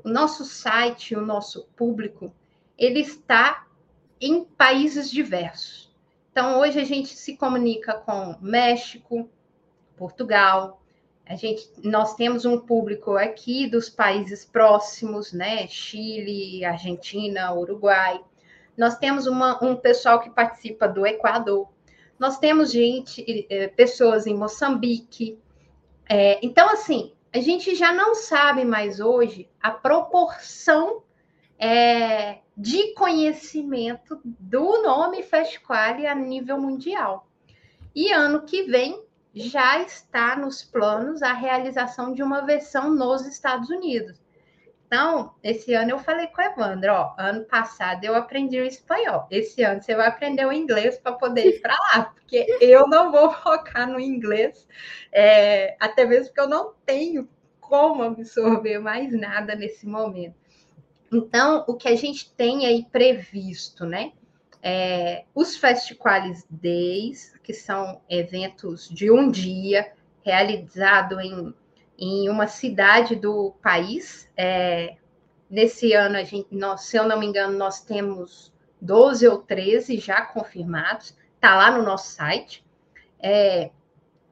o 0.02 0.08
nosso 0.08 0.44
site, 0.44 1.14
o 1.14 1.20
nosso 1.20 1.66
público, 1.76 2.32
ele 2.78 3.00
está 3.00 3.66
em 4.18 4.42
países 4.42 5.10
diversos. 5.10 5.94
Então, 6.32 6.58
hoje 6.60 6.80
a 6.80 6.84
gente 6.84 7.14
se 7.14 7.36
comunica 7.36 7.94
com 7.94 8.36
México, 8.40 9.28
Portugal, 9.96 10.80
a 11.26 11.34
gente, 11.34 11.68
nós 11.82 12.14
temos 12.14 12.44
um 12.44 12.58
público 12.58 13.16
aqui 13.16 13.66
dos 13.68 13.88
países 13.88 14.44
próximos, 14.44 15.32
né? 15.32 15.66
Chile, 15.66 16.64
Argentina, 16.64 17.52
Uruguai. 17.52 18.20
Nós 18.76 18.96
temos 18.96 19.26
uma, 19.26 19.62
um 19.64 19.74
pessoal 19.74 20.20
que 20.20 20.30
participa 20.30 20.86
do 20.86 21.04
Equador. 21.04 21.68
Nós 22.18 22.38
temos 22.38 22.70
gente, 22.70 23.46
eh, 23.50 23.68
pessoas 23.68 24.26
em 24.26 24.34
Moçambique. 24.34 25.38
É, 26.08 26.38
então, 26.42 26.68
assim, 26.70 27.12
a 27.32 27.40
gente 27.40 27.74
já 27.74 27.92
não 27.92 28.14
sabe 28.14 28.64
mais 28.64 29.00
hoje 29.00 29.48
a 29.60 29.70
proporção 29.70 31.02
é, 31.58 32.38
de 32.56 32.94
conhecimento 32.94 34.20
do 34.24 34.82
nome 34.82 35.22
Festquali 35.22 36.06
a 36.06 36.14
nível 36.14 36.58
mundial. 36.58 37.28
E 37.94 38.12
ano 38.12 38.42
que 38.42 38.62
vem 38.64 39.05
já 39.36 39.82
está 39.82 40.34
nos 40.34 40.62
planos 40.64 41.22
a 41.22 41.34
realização 41.34 42.14
de 42.14 42.22
uma 42.22 42.40
versão 42.46 42.90
nos 42.90 43.26
Estados 43.26 43.68
Unidos. 43.68 44.18
Então, 44.86 45.34
esse 45.42 45.74
ano 45.74 45.90
eu 45.90 45.98
falei 45.98 46.28
com 46.28 46.40
o 46.40 46.44
Evandro, 46.44 46.92
ó, 46.92 47.14
ano 47.18 47.44
passado 47.44 48.02
eu 48.02 48.14
aprendi 48.14 48.58
o 48.58 48.64
espanhol. 48.64 49.26
Esse 49.30 49.62
ano 49.62 49.82
você 49.82 49.94
vai 49.94 50.06
aprender 50.06 50.46
o 50.46 50.52
inglês 50.52 50.96
para 50.96 51.12
poder 51.12 51.44
ir 51.44 51.60
para 51.60 51.74
lá, 51.74 52.04
porque 52.14 52.46
eu 52.60 52.88
não 52.88 53.12
vou 53.12 53.30
focar 53.30 53.86
no 53.86 54.00
inglês, 54.00 54.66
é, 55.12 55.76
até 55.78 56.06
mesmo 56.06 56.28
porque 56.28 56.40
eu 56.40 56.48
não 56.48 56.72
tenho 56.86 57.28
como 57.60 58.04
absorver 58.04 58.78
mais 58.78 59.12
nada 59.12 59.54
nesse 59.54 59.86
momento. 59.86 60.36
Então, 61.12 61.64
o 61.68 61.74
que 61.74 61.88
a 61.88 61.96
gente 61.96 62.32
tem 62.32 62.64
aí 62.64 62.86
previsto, 62.90 63.84
né? 63.84 64.12
É, 64.62 65.24
os 65.34 65.56
Festiquales 65.56 66.44
Days, 66.50 67.34
que 67.42 67.52
são 67.52 68.00
eventos 68.08 68.88
de 68.88 69.10
um 69.10 69.30
dia, 69.30 69.92
realizado 70.24 71.20
em, 71.20 71.54
em 71.98 72.28
uma 72.28 72.46
cidade 72.46 73.14
do 73.14 73.54
país. 73.62 74.28
É, 74.36 74.96
nesse 75.48 75.92
ano, 75.92 76.16
a 76.16 76.24
gente, 76.24 76.48
nós, 76.50 76.82
se 76.82 76.96
eu 76.96 77.06
não 77.06 77.18
me 77.18 77.26
engano, 77.26 77.56
nós 77.56 77.80
temos 77.80 78.52
12 78.80 79.26
ou 79.28 79.38
13 79.38 79.98
já 79.98 80.22
confirmados, 80.22 81.16
está 81.34 81.56
lá 81.56 81.70
no 81.70 81.82
nosso 81.82 82.10
site. 82.10 82.64
É, 83.20 83.70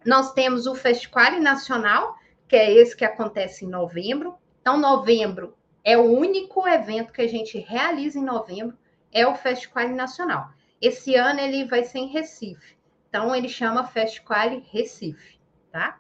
nós 0.05 0.33
temos 0.33 0.67
o 0.67 0.75
Festival 0.75 1.41
Nacional, 1.41 2.17
que 2.47 2.57
é 2.57 2.73
esse 2.73 2.97
que 2.97 3.05
acontece 3.05 3.65
em 3.65 3.69
novembro. 3.69 4.37
Então, 4.61 4.77
novembro 4.79 5.55
é 5.83 5.97
o 5.97 6.03
único 6.03 6.67
evento 6.67 7.13
que 7.13 7.23
a 7.23 7.29
gente 7.29 7.59
realiza 7.59 8.19
em 8.19 8.25
novembro, 8.25 8.77
é 9.15 9.27
o 9.27 9.35
Festival 9.35 9.89
Nacional. 9.91 10.51
Esse 10.83 11.15
ano 11.15 11.41
ele 11.41 11.65
vai 11.65 11.85
ser 11.85 12.01
em 12.01 12.09
Recife. 12.09 12.77
Então, 13.09 13.35
ele 13.35 13.49
chama 13.49 13.87
Festquali 13.87 14.67
Recife, 14.71 15.39
tá? 15.71 15.99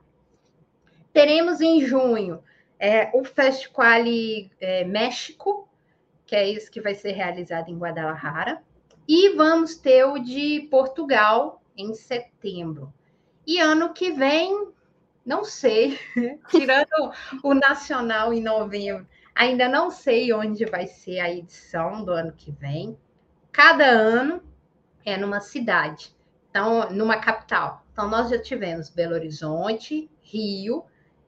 Teremos 1.13 1.61
em 1.61 1.81
junho 1.81 2.43
é, 2.77 3.09
o 3.15 3.25
Festquali 3.25 4.51
é, 4.61 4.85
México, 4.85 5.69
que 6.27 6.35
é 6.35 6.51
esse 6.51 6.69
que 6.69 6.81
vai 6.81 6.95
ser 6.95 7.13
realizado 7.13 7.71
em 7.71 7.79
Guadalajara. 7.79 8.61
E 9.07 9.31
vamos 9.37 9.77
ter 9.77 10.05
o 10.05 10.19
de 10.19 10.67
Portugal 10.71 11.63
em 11.77 11.95
setembro. 11.95 12.93
E 13.47 13.61
ano 13.61 13.93
que 13.93 14.11
vem, 14.11 14.69
não 15.25 15.45
sei, 15.45 15.99
tirando 16.51 17.13
o 17.43 17.55
nacional 17.55 18.33
em 18.33 18.43
novembro, 18.43 19.07
ainda 19.35 19.69
não 19.69 19.91
sei 19.91 20.33
onde 20.33 20.65
vai 20.65 20.87
ser 20.87 21.21
a 21.21 21.31
edição 21.31 22.05
do 22.05 22.11
ano 22.11 22.33
que 22.33 22.51
vem. 22.51 22.99
Cada 23.55 23.87
ano 23.87 24.43
é 25.07 25.17
numa 25.17 25.41
cidade. 25.41 26.13
Então, 26.51 26.91
numa 26.91 27.19
capital. 27.19 27.87
Então, 27.93 28.11
nós 28.11 28.29
já 28.29 28.37
tivemos 28.37 28.91
Belo 28.91 29.15
Horizonte, 29.15 30.11
Rio, 30.21 30.85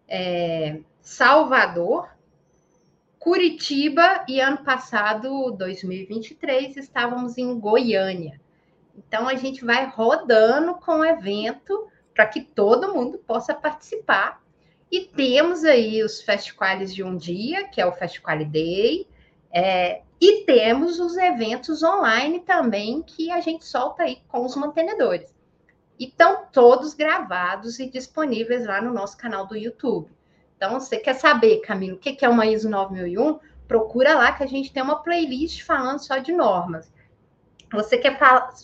é, 0.08 0.80
Salvador, 1.00 2.08
Curitiba 3.16 4.24
e 4.26 4.40
ano 4.40 4.58
passado, 4.58 5.52
2023, 5.52 6.76
estávamos 6.76 7.38
em 7.38 7.60
Goiânia. 7.60 8.40
Então, 8.96 9.28
a 9.28 9.36
gente 9.36 9.64
vai 9.64 9.86
rodando 9.86 10.74
com 10.74 10.98
o 10.98 11.04
evento 11.04 11.86
para 12.12 12.26
que 12.26 12.40
todo 12.40 12.92
mundo 12.92 13.18
possa 13.18 13.54
participar. 13.54 14.42
E 14.90 15.02
temos 15.02 15.62
aí 15.62 16.02
os 16.02 16.20
festivais 16.20 16.92
de 16.92 17.04
um 17.04 17.16
dia, 17.16 17.68
que 17.68 17.80
é 17.80 17.86
o 17.86 17.92
Festival 17.92 18.44
Day, 18.44 19.06
é, 19.53 20.03
e 20.20 20.44
temos 20.44 20.99
os 20.99 21.16
eventos 21.16 21.82
online 21.82 22.40
também 22.40 23.03
que 23.03 23.30
a 23.30 23.40
gente 23.40 23.66
solta 23.66 24.05
aí 24.05 24.18
com 24.28 24.44
os 24.44 24.57
mantenedores. 24.57 25.34
E 25.99 26.05
estão 26.05 26.47
todos 26.53 26.94
gravados 26.94 27.78
e 27.78 27.88
disponíveis 27.88 28.66
lá 28.66 28.80
no 28.80 28.92
nosso 28.92 29.16
canal 29.16 29.47
do 29.47 29.57
YouTube. 29.57 30.11
Então, 30.57 30.80
você 30.80 30.97
quer 30.97 31.14
saber, 31.14 31.61
Camilo, 31.61 31.97
o 31.97 31.99
que 31.99 32.24
é 32.24 32.28
uma 32.28 32.47
ISO 32.47 32.68
9001? 32.68 33.38
Procura 33.68 34.14
lá 34.14 34.32
que 34.32 34.42
a 34.42 34.47
gente 34.47 34.72
tem 34.72 34.82
uma 34.82 35.03
playlist 35.03 35.62
falando 35.62 35.99
só 35.99 36.18
de 36.18 36.32
normas. 36.32 36.90
Você 37.72 37.99
quer 37.99 38.18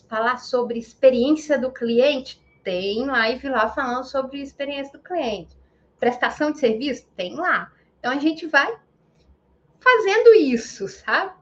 falar 0.08 0.38
sobre 0.38 0.78
experiência 0.78 1.58
do 1.58 1.70
cliente? 1.70 2.40
Tem 2.62 3.04
live 3.04 3.48
lá 3.48 3.68
falando 3.68 4.04
sobre 4.04 4.40
experiência 4.40 4.92
do 4.92 5.00
cliente. 5.00 5.56
Prestação 5.98 6.50
de 6.50 6.60
serviço? 6.60 7.06
Tem 7.16 7.34
lá. 7.34 7.70
Então, 7.98 8.12
a 8.12 8.18
gente 8.18 8.46
vai 8.46 8.74
fazendo 9.82 10.34
isso, 10.34 10.88
sabe? 10.88 11.32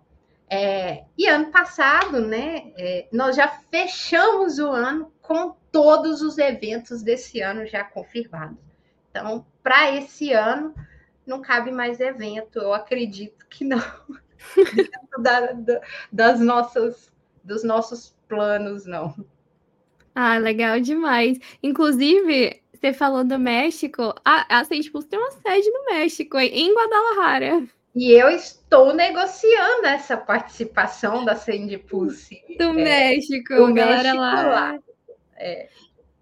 É, 0.49 1.05
e 1.17 1.29
ano 1.29 1.53
passado, 1.53 2.21
né, 2.21 2.73
é, 2.77 3.07
nós 3.13 3.37
já 3.37 3.49
fechamos 3.71 4.59
o 4.59 4.69
ano 4.69 5.13
com 5.23 5.55
todos 5.71 6.23
os 6.23 6.39
eventos 6.39 7.03
desse 7.03 7.41
ano 7.41 7.65
já 7.67 7.85
confirmados. 7.85 8.59
Então, 9.11 9.47
para 9.63 9.95
esse 9.95 10.33
ano, 10.33 10.75
não 11.25 11.41
cabe 11.41 11.71
mais 11.71 12.01
evento, 12.01 12.59
eu 12.59 12.73
acredito 12.73 13.47
que 13.49 13.65
não, 13.65 13.81
da, 15.23 15.53
da, 15.53 15.81
das 16.11 16.41
nossas, 16.41 17.13
dos 17.45 17.63
nossos 17.63 18.17
planos, 18.27 18.87
não. 18.87 19.15
Ah, 20.15 20.39
legal 20.39 20.81
demais. 20.81 21.39
Inclusive, 21.63 22.61
você 22.73 22.93
falou 22.93 23.23
do 23.23 23.39
México, 23.39 24.15
a, 24.25 24.59
a 24.59 24.65
Sente 24.65 24.91
tem 25.09 25.19
uma 25.19 25.31
sede 25.31 25.71
no 25.71 25.85
México, 25.85 26.39
em 26.39 26.75
Guadalajara. 26.75 27.69
E 27.95 28.13
eu 28.13 28.29
estou 28.29 28.95
negociando 28.95 29.87
essa 29.87 30.17
participação 30.17 31.25
da 31.25 31.35
Sandy 31.35 31.79
Pulse. 31.79 32.41
Do 32.59 32.71
é, 32.71 32.73
México, 32.73 33.55
do 33.55 33.75
galera 33.75 34.15
México 34.15 34.19
lá. 34.19 34.43
lá. 34.43 34.79
É. 35.37 35.69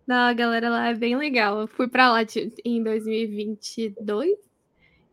Não, 0.07 0.16
a 0.16 0.33
galera 0.33 0.71
lá 0.71 0.89
é 0.89 0.95
bem 0.95 1.16
legal. 1.16 1.61
Eu 1.61 1.66
fui 1.69 1.87
para 1.87 2.11
lá 2.11 2.21
em 2.64 2.83
2022 2.83 4.31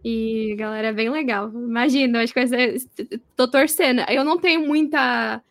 e 0.04 0.54
a 0.54 0.56
galera 0.56 0.88
é 0.88 0.94
bem 0.94 1.10
legal. 1.10 1.50
Imagina, 1.50 2.24
acho 2.24 2.34
que 2.34 2.46
vai 2.46 2.48
ser. 2.48 2.78
Tô 3.36 3.48
torcendo. 3.48 4.02
Eu 4.08 4.24
não 4.24 4.40
tenho 4.40 4.66
muita 4.66 5.44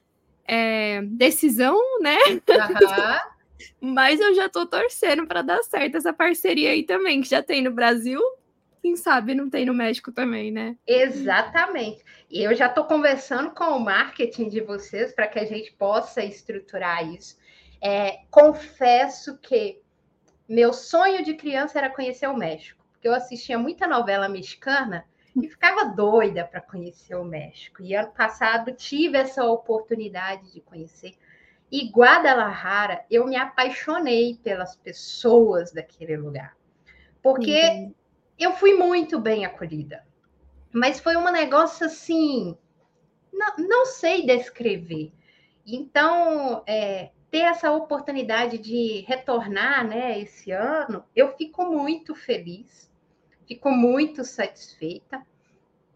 é, 0.47 1.03
decisão, 1.03 1.77
né? 2.01 2.17
Uhum. 2.29 3.35
Mas 3.93 4.19
eu 4.21 4.35
já 4.35 4.49
tô 4.49 4.65
torcendo 4.65 5.27
para 5.27 5.43
dar 5.43 5.63
certo 5.63 5.97
essa 5.97 6.13
parceria 6.13 6.71
aí 6.71 6.83
também, 6.83 7.21
que 7.21 7.29
já 7.29 7.43
tem 7.43 7.63
no 7.63 7.71
Brasil, 7.71 8.21
quem 8.85 8.97
sabe 8.97 9.35
não 9.35 9.49
tem 9.49 9.65
no 9.65 9.73
México 9.73 10.13
também, 10.13 10.53
né? 10.53 10.77
Exatamente. 10.87 12.05
E 12.31 12.43
eu 12.43 12.55
já 12.55 12.67
estou 12.67 12.85
conversando 12.85 13.51
com 13.53 13.65
o 13.65 13.81
marketing 13.81 14.51
de 14.51 14.61
vocês 14.61 15.15
para 15.15 15.27
que 15.27 15.39
a 15.39 15.47
gente 15.47 15.73
possa 15.73 16.23
estruturar 16.23 17.03
isso. 17.11 17.39
É, 17.81 18.19
confesso 18.31 19.39
que 19.39 19.81
meu 20.47 20.75
sonho 20.75 21.25
de 21.25 21.33
criança 21.33 21.79
era 21.79 21.89
conhecer 21.89 22.27
o 22.27 22.37
México, 22.37 22.85
porque 22.93 23.09
eu 23.09 23.15
assistia 23.15 23.59
muita 23.59 23.87
novela 23.87 24.29
mexicana 24.29 25.07
e 25.35 25.49
ficava 25.49 25.87
doida 25.87 26.45
para 26.45 26.61
conhecer 26.61 27.15
o 27.15 27.25
México. 27.25 27.83
E 27.83 27.95
ano 27.95 28.13
passado 28.13 28.71
tive 28.73 29.17
essa 29.17 29.47
oportunidade 29.47 30.53
de 30.53 30.61
conhecer. 30.61 31.15
E 31.73 31.89
Guadalajara, 31.89 33.07
eu 33.11 33.27
me 33.27 33.37
apaixonei 33.37 34.39
pelas 34.45 34.77
pessoas 34.77 35.73
daquele 35.73 36.19
lugar. 36.19 36.55
Porque 37.23 37.95
eu 38.39 38.53
fui 38.53 38.75
muito 38.75 39.19
bem 39.19 39.45
acolhida. 39.45 40.05
Mas 40.73 41.01
foi 41.01 41.17
um 41.17 41.31
negócio 41.31 41.87
assim, 41.87 42.57
não, 43.33 43.57
não 43.59 43.87
sei 43.87 44.27
descrever. 44.27 45.13
Então, 45.67 46.63
é, 46.67 47.11
ter 47.31 47.41
essa 47.41 47.73
oportunidade 47.73 48.59
de 48.59 49.05
retornar 49.09 49.87
né, 49.87 50.19
esse 50.21 50.51
ano, 50.51 51.05
eu 51.15 51.37
fico 51.37 51.65
muito 51.65 52.15
feliz, 52.15 52.91
fico 53.47 53.71
muito 53.71 54.25
satisfeita. 54.25 55.25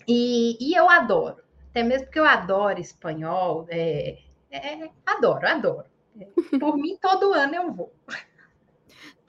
E, 0.06 0.56
e 0.60 0.74
eu 0.74 0.88
adoro, 0.88 1.42
até 1.70 1.82
mesmo 1.82 2.06
porque 2.06 2.18
eu 2.18 2.24
adoro 2.24 2.80
espanhol, 2.80 3.66
é, 3.68 4.18
é, 4.50 4.90
adoro, 5.04 5.46
adoro. 5.46 5.84
Por 6.58 6.76
mim, 6.76 6.96
todo 7.00 7.32
ano 7.32 7.54
eu 7.54 7.72
vou. 7.72 7.92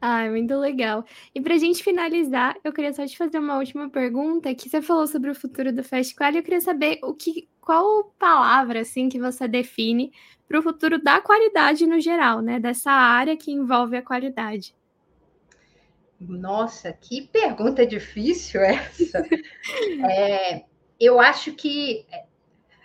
Ah, 0.01 0.29
muito 0.29 0.55
legal. 0.55 1.03
E 1.35 1.41
para 1.41 1.55
a 1.55 1.57
gente 1.57 1.83
finalizar, 1.83 2.55
eu 2.63 2.71
queria 2.71 2.93
só 2.93 3.05
te 3.05 3.17
fazer 3.17 3.37
uma 3.37 3.57
última 3.57 3.89
pergunta, 3.89 4.55
que 4.55 4.69
você 4.69 4.81
falou 4.81 5.05
sobre 5.05 5.29
o 5.29 5.35
futuro 5.35 5.73
do 5.73 5.83
festival, 5.83 6.31
e 6.31 6.37
eu 6.37 6.43
queria 6.43 6.61
saber 6.61 6.99
o 7.03 7.13
que, 7.13 7.49
qual 7.59 8.05
palavra 8.17 8.79
assim 8.81 9.09
que 9.09 9.19
você 9.19 9.47
define 9.47 10.11
para 10.47 10.59
o 10.59 10.63
futuro 10.63 11.03
da 11.03 11.19
qualidade 11.19 11.85
no 11.85 11.99
geral, 11.99 12.41
né? 12.41 12.59
Dessa 12.59 12.91
área 12.91 13.35
que 13.35 13.51
envolve 13.51 13.97
a 13.97 14.01
qualidade. 14.01 14.73
Nossa, 16.19 16.91
que 16.91 17.27
pergunta 17.27 17.85
difícil 17.85 18.61
essa. 18.61 19.23
é, 20.09 20.63
eu 20.99 21.19
acho 21.19 21.53
que, 21.53 22.05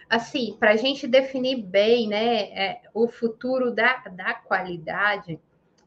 assim, 0.08 0.56
para 0.58 0.72
a 0.72 0.76
gente 0.76 1.06
definir 1.06 1.62
bem, 1.62 2.06
né, 2.06 2.42
é, 2.52 2.82
o 2.92 3.08
futuro 3.08 3.72
da, 3.72 3.96
da 4.08 4.34
qualidade 4.34 5.40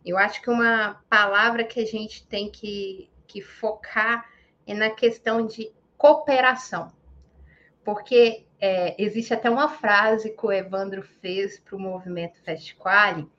eu 0.09 0.17
acho 0.17 0.41
que 0.41 0.49
uma 0.49 1.01
palavra 1.09 1.63
que 1.63 1.79
a 1.79 1.85
gente 1.85 2.25
tem 2.27 2.49
que, 2.49 3.09
que 3.27 3.41
focar 3.41 4.29
é 4.65 4.73
na 4.73 4.89
questão 4.89 5.45
de 5.45 5.71
cooperação. 5.97 6.91
Porque 7.83 8.45
é, 8.59 8.95
existe 9.01 9.33
até 9.33 9.49
uma 9.49 9.69
frase 9.69 10.29
que 10.29 10.45
o 10.45 10.51
Evandro 10.51 11.01
fez 11.01 11.59
para 11.59 11.75
o 11.75 11.79
movimento 11.79 12.41
Festiquali, 12.41 13.29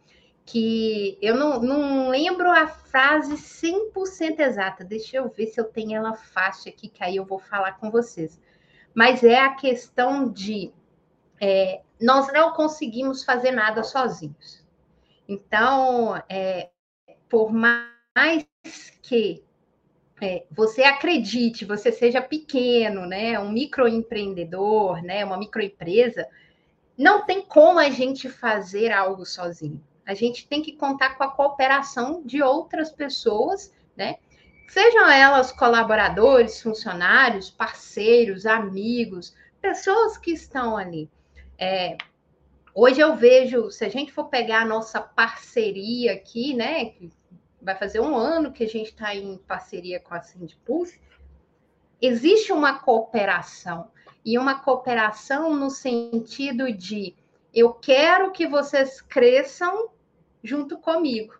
que 0.44 1.18
eu 1.20 1.36
não, 1.36 1.60
não 1.60 2.08
lembro 2.08 2.50
a 2.50 2.66
frase 2.66 3.34
100% 3.34 4.40
exata. 4.40 4.84
Deixa 4.84 5.18
eu 5.18 5.28
ver 5.28 5.46
se 5.46 5.60
eu 5.60 5.64
tenho 5.64 5.96
ela 5.96 6.14
fácil 6.14 6.70
aqui, 6.70 6.88
que 6.88 7.04
aí 7.04 7.16
eu 7.16 7.24
vou 7.24 7.38
falar 7.38 7.72
com 7.72 7.90
vocês. 7.90 8.40
Mas 8.94 9.22
é 9.22 9.38
a 9.38 9.54
questão 9.54 10.30
de 10.30 10.72
é, 11.40 11.82
nós 12.00 12.32
não 12.32 12.52
conseguimos 12.52 13.24
fazer 13.24 13.50
nada 13.50 13.82
sozinhos. 13.82 14.57
Então, 15.28 16.16
é, 16.28 16.70
por 17.28 17.52
mais 17.52 17.94
que 19.02 19.44
é, 20.20 20.44
você 20.50 20.82
acredite, 20.82 21.64
você 21.64 21.92
seja 21.92 22.20
pequeno, 22.22 23.06
né, 23.06 23.38
um 23.38 23.52
microempreendedor, 23.52 25.02
né, 25.02 25.24
uma 25.24 25.36
microempresa, 25.36 26.26
não 26.96 27.24
tem 27.24 27.42
como 27.42 27.78
a 27.78 27.90
gente 27.90 28.28
fazer 28.28 28.90
algo 28.90 29.24
sozinho. 29.24 29.80
A 30.04 30.14
gente 30.14 30.48
tem 30.48 30.62
que 30.62 30.72
contar 30.72 31.16
com 31.16 31.22
a 31.22 31.30
cooperação 31.30 32.22
de 32.24 32.42
outras 32.42 32.90
pessoas, 32.90 33.72
né? 33.94 34.16
Sejam 34.66 35.08
elas 35.08 35.52
colaboradores, 35.52 36.62
funcionários, 36.62 37.50
parceiros, 37.50 38.46
amigos, 38.46 39.36
pessoas 39.60 40.16
que 40.16 40.32
estão 40.32 40.76
ali. 40.76 41.10
É, 41.58 41.96
Hoje 42.80 43.00
eu 43.00 43.16
vejo, 43.16 43.72
se 43.72 43.84
a 43.84 43.88
gente 43.88 44.12
for 44.12 44.26
pegar 44.26 44.62
a 44.62 44.64
nossa 44.64 45.00
parceria 45.00 46.12
aqui, 46.12 46.54
né? 46.54 46.84
Que 46.90 47.10
vai 47.60 47.74
fazer 47.74 47.98
um 47.98 48.14
ano 48.14 48.52
que 48.52 48.62
a 48.62 48.68
gente 48.68 48.90
está 48.90 49.12
em 49.12 49.36
parceria 49.36 49.98
com 49.98 50.14
a 50.14 50.20
Sindipulse, 50.20 51.00
existe 52.00 52.52
uma 52.52 52.78
cooperação. 52.78 53.90
E 54.24 54.38
uma 54.38 54.60
cooperação 54.60 55.56
no 55.56 55.70
sentido 55.70 56.72
de 56.72 57.16
eu 57.52 57.72
quero 57.72 58.30
que 58.30 58.46
vocês 58.46 59.00
cresçam 59.00 59.90
junto 60.40 60.78
comigo. 60.78 61.34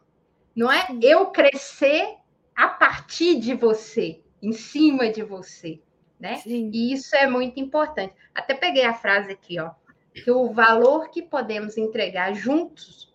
Não 0.57 0.72
é 0.72 0.89
eu 1.01 1.26
crescer 1.26 2.16
a 2.53 2.66
partir 2.66 3.39
de 3.39 3.55
você, 3.55 4.20
em 4.43 4.51
cima 4.51 5.09
de 5.09 5.22
você, 5.22 5.80
né? 6.18 6.39
Sim. 6.39 6.68
E 6.74 6.93
isso 6.93 7.14
é 7.14 7.28
muito 7.28 7.61
importante. 7.61 8.12
Até 8.34 8.55
peguei 8.55 8.84
a 8.84 8.95
frase 8.95 9.30
aqui, 9.30 9.61
ó 9.61 9.70
que 10.23 10.31
o 10.31 10.53
valor 10.53 11.11
que 11.11 11.23
podemos 11.23 11.77
entregar 11.77 12.35
juntos 12.35 13.12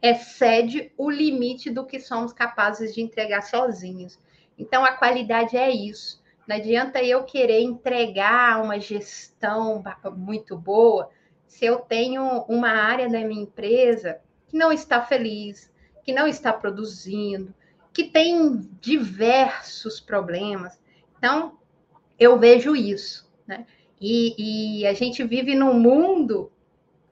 excede 0.00 0.92
o 0.96 1.10
limite 1.10 1.70
do 1.70 1.84
que 1.84 1.98
somos 1.98 2.32
capazes 2.32 2.94
de 2.94 3.00
entregar 3.00 3.42
sozinhos. 3.42 4.18
Então, 4.58 4.84
a 4.84 4.92
qualidade 4.92 5.56
é 5.56 5.70
isso. 5.70 6.22
Não 6.46 6.56
adianta 6.56 7.02
eu 7.02 7.24
querer 7.24 7.60
entregar 7.60 8.62
uma 8.62 8.78
gestão 8.78 9.82
muito 10.16 10.56
boa 10.56 11.10
se 11.46 11.64
eu 11.64 11.78
tenho 11.78 12.44
uma 12.48 12.70
área 12.70 13.08
da 13.08 13.20
minha 13.20 13.42
empresa 13.42 14.20
que 14.46 14.56
não 14.56 14.70
está 14.70 15.02
feliz, 15.02 15.72
que 16.04 16.12
não 16.12 16.26
está 16.26 16.52
produzindo, 16.52 17.52
que 17.92 18.04
tem 18.04 18.58
diversos 18.80 19.98
problemas. 19.98 20.80
Então, 21.18 21.58
eu 22.18 22.38
vejo 22.38 22.76
isso. 22.76 23.28
Né? 23.46 23.66
E, 24.00 24.80
e 24.80 24.86
a 24.86 24.92
gente 24.92 25.24
vive 25.24 25.54
num 25.54 25.74
mundo 25.74 26.52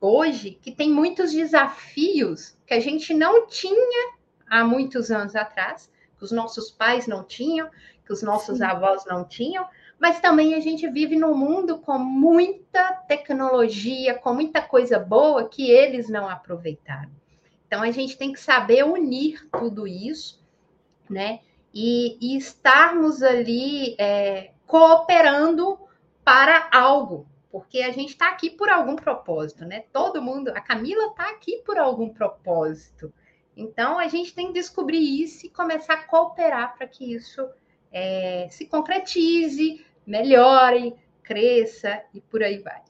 hoje 0.00 0.58
que 0.60 0.70
tem 0.70 0.90
muitos 0.90 1.32
desafios 1.32 2.56
que 2.66 2.74
a 2.74 2.80
gente 2.80 3.14
não 3.14 3.46
tinha 3.46 4.14
há 4.46 4.62
muitos 4.62 5.10
anos 5.10 5.34
atrás, 5.34 5.90
que 6.18 6.24
os 6.24 6.30
nossos 6.30 6.70
pais 6.70 7.06
não 7.06 7.24
tinham, 7.24 7.70
que 8.04 8.12
os 8.12 8.22
nossos 8.22 8.58
Sim. 8.58 8.64
avós 8.64 9.04
não 9.06 9.24
tinham, 9.24 9.66
mas 9.98 10.20
também 10.20 10.54
a 10.54 10.60
gente 10.60 10.86
vive 10.88 11.16
num 11.16 11.34
mundo 11.34 11.78
com 11.78 11.98
muita 11.98 12.92
tecnologia, 13.08 14.14
com 14.14 14.34
muita 14.34 14.60
coisa 14.60 14.98
boa 14.98 15.48
que 15.48 15.70
eles 15.70 16.08
não 16.08 16.28
aproveitaram. 16.28 17.10
Então 17.66 17.82
a 17.82 17.90
gente 17.90 18.16
tem 18.16 18.32
que 18.32 18.40
saber 18.40 18.84
unir 18.84 19.48
tudo 19.50 19.86
isso, 19.86 20.44
né? 21.08 21.40
E, 21.72 22.18
e 22.20 22.36
estarmos 22.36 23.22
ali 23.22 23.96
é, 23.98 24.52
cooperando 24.66 25.78
para 26.24 26.68
algo, 26.72 27.26
porque 27.50 27.82
a 27.82 27.92
gente 27.92 28.10
está 28.10 28.28
aqui 28.28 28.50
por 28.50 28.68
algum 28.68 28.96
propósito, 28.96 29.64
né? 29.64 29.84
Todo 29.92 30.22
mundo, 30.22 30.48
a 30.48 30.60
Camila 30.60 31.08
está 31.08 31.30
aqui 31.30 31.62
por 31.64 31.78
algum 31.78 32.08
propósito. 32.08 33.12
Então 33.56 33.98
a 33.98 34.08
gente 34.08 34.34
tem 34.34 34.48
que 34.48 34.54
descobrir 34.54 35.22
isso 35.22 35.46
e 35.46 35.50
começar 35.50 35.94
a 35.94 36.02
cooperar 36.02 36.76
para 36.76 36.88
que 36.88 37.14
isso 37.14 37.48
é, 37.92 38.48
se 38.50 38.66
concretize, 38.66 39.84
melhore, 40.06 40.94
cresça 41.22 42.02
e 42.12 42.20
por 42.20 42.42
aí 42.42 42.58
vai. 42.58 42.82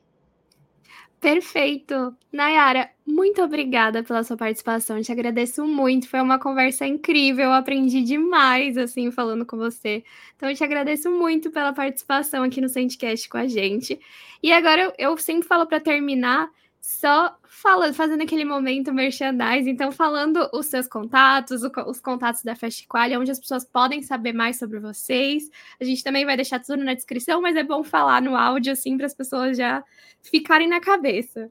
Perfeito. 1.25 2.15
Nayara, 2.31 2.91
muito 3.07 3.43
obrigada 3.43 4.03
pela 4.03 4.23
sua 4.23 4.37
participação. 4.37 5.01
Te 5.01 5.11
agradeço 5.11 5.67
muito. 5.67 6.07
Foi 6.07 6.21
uma 6.21 6.39
conversa 6.39 6.87
incrível. 6.87 7.47
Eu 7.47 7.53
aprendi 7.53 8.03
demais, 8.03 8.77
assim, 8.77 9.11
falando 9.11 9.47
com 9.47 9.57
você. 9.57 10.05
Então, 10.37 10.51
eu 10.51 10.55
te 10.55 10.63
agradeço 10.63 11.11
muito 11.11 11.51
pela 11.51 11.73
participação 11.73 12.43
aqui 12.43 12.61
no 12.61 12.69
Sentcast 12.69 13.27
com 13.31 13.39
a 13.39 13.47
gente. 13.49 13.99
E 14.43 14.53
agora, 14.53 14.93
eu 14.99 15.17
sempre 15.17 15.49
falo 15.49 15.67
para 15.67 15.81
terminar 15.81 16.51
só 16.87 17.35
falando, 17.49 17.95
fazendo 17.95 18.23
aquele 18.23 18.45
momento 18.45 18.93
merchandise, 18.93 19.71
então 19.71 19.91
falando 19.91 20.51
os 20.53 20.67
seus 20.67 20.87
contatos, 20.87 21.63
os 21.63 21.99
contatos 21.99 22.43
da 22.43 22.55
Festiqualia, 22.55 23.19
onde 23.19 23.31
as 23.31 23.41
pessoas 23.41 23.65
podem 23.65 24.03
saber 24.03 24.35
mais 24.35 24.59
sobre 24.59 24.79
vocês. 24.79 25.49
A 25.81 25.85
gente 25.85 26.05
também 26.05 26.27
vai 26.27 26.37
deixar 26.37 26.61
tudo 26.61 26.85
na 26.85 26.93
descrição, 26.93 27.41
mas 27.41 27.57
é 27.57 27.63
bom 27.63 27.83
falar 27.83 28.21
no 28.21 28.37
áudio 28.37 28.75
assim 28.75 28.99
para 28.99 29.07
as 29.07 29.15
pessoas 29.15 29.57
já 29.57 29.83
ficarem 30.21 30.69
na 30.69 30.79
cabeça. 30.79 31.51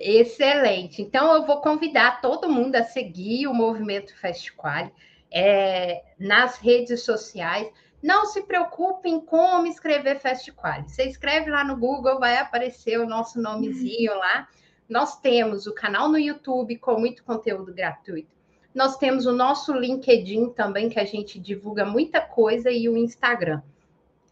Excelente. 0.00 1.02
Então 1.02 1.34
eu 1.34 1.44
vou 1.44 1.60
convidar 1.60 2.22
todo 2.22 2.48
mundo 2.48 2.76
a 2.76 2.82
seguir 2.82 3.48
o 3.48 3.52
movimento 3.52 4.16
Festiqualia 4.16 4.90
é, 5.30 6.02
nas 6.18 6.56
redes 6.56 7.02
sociais. 7.02 7.68
Não 8.02 8.26
se 8.26 8.42
preocupem 8.42 9.20
como 9.20 9.66
escrever 9.66 10.20
Festiquali. 10.20 10.88
Você 10.88 11.04
escreve 11.04 11.50
lá 11.50 11.64
no 11.64 11.76
Google, 11.76 12.18
vai 12.18 12.36
aparecer 12.36 12.98
o 13.00 13.06
nosso 13.06 13.40
nomezinho 13.40 14.14
lá. 14.14 14.48
Nós 14.88 15.18
temos 15.18 15.66
o 15.66 15.74
canal 15.74 16.08
no 16.08 16.18
YouTube 16.18 16.78
com 16.78 16.98
muito 16.98 17.24
conteúdo 17.24 17.74
gratuito. 17.74 18.28
Nós 18.74 18.96
temos 18.98 19.24
o 19.24 19.32
nosso 19.32 19.72
LinkedIn 19.72 20.50
também, 20.50 20.88
que 20.88 21.00
a 21.00 21.04
gente 21.04 21.40
divulga 21.40 21.84
muita 21.84 22.20
coisa, 22.20 22.70
e 22.70 22.88
o 22.88 22.96
Instagram. 22.96 23.62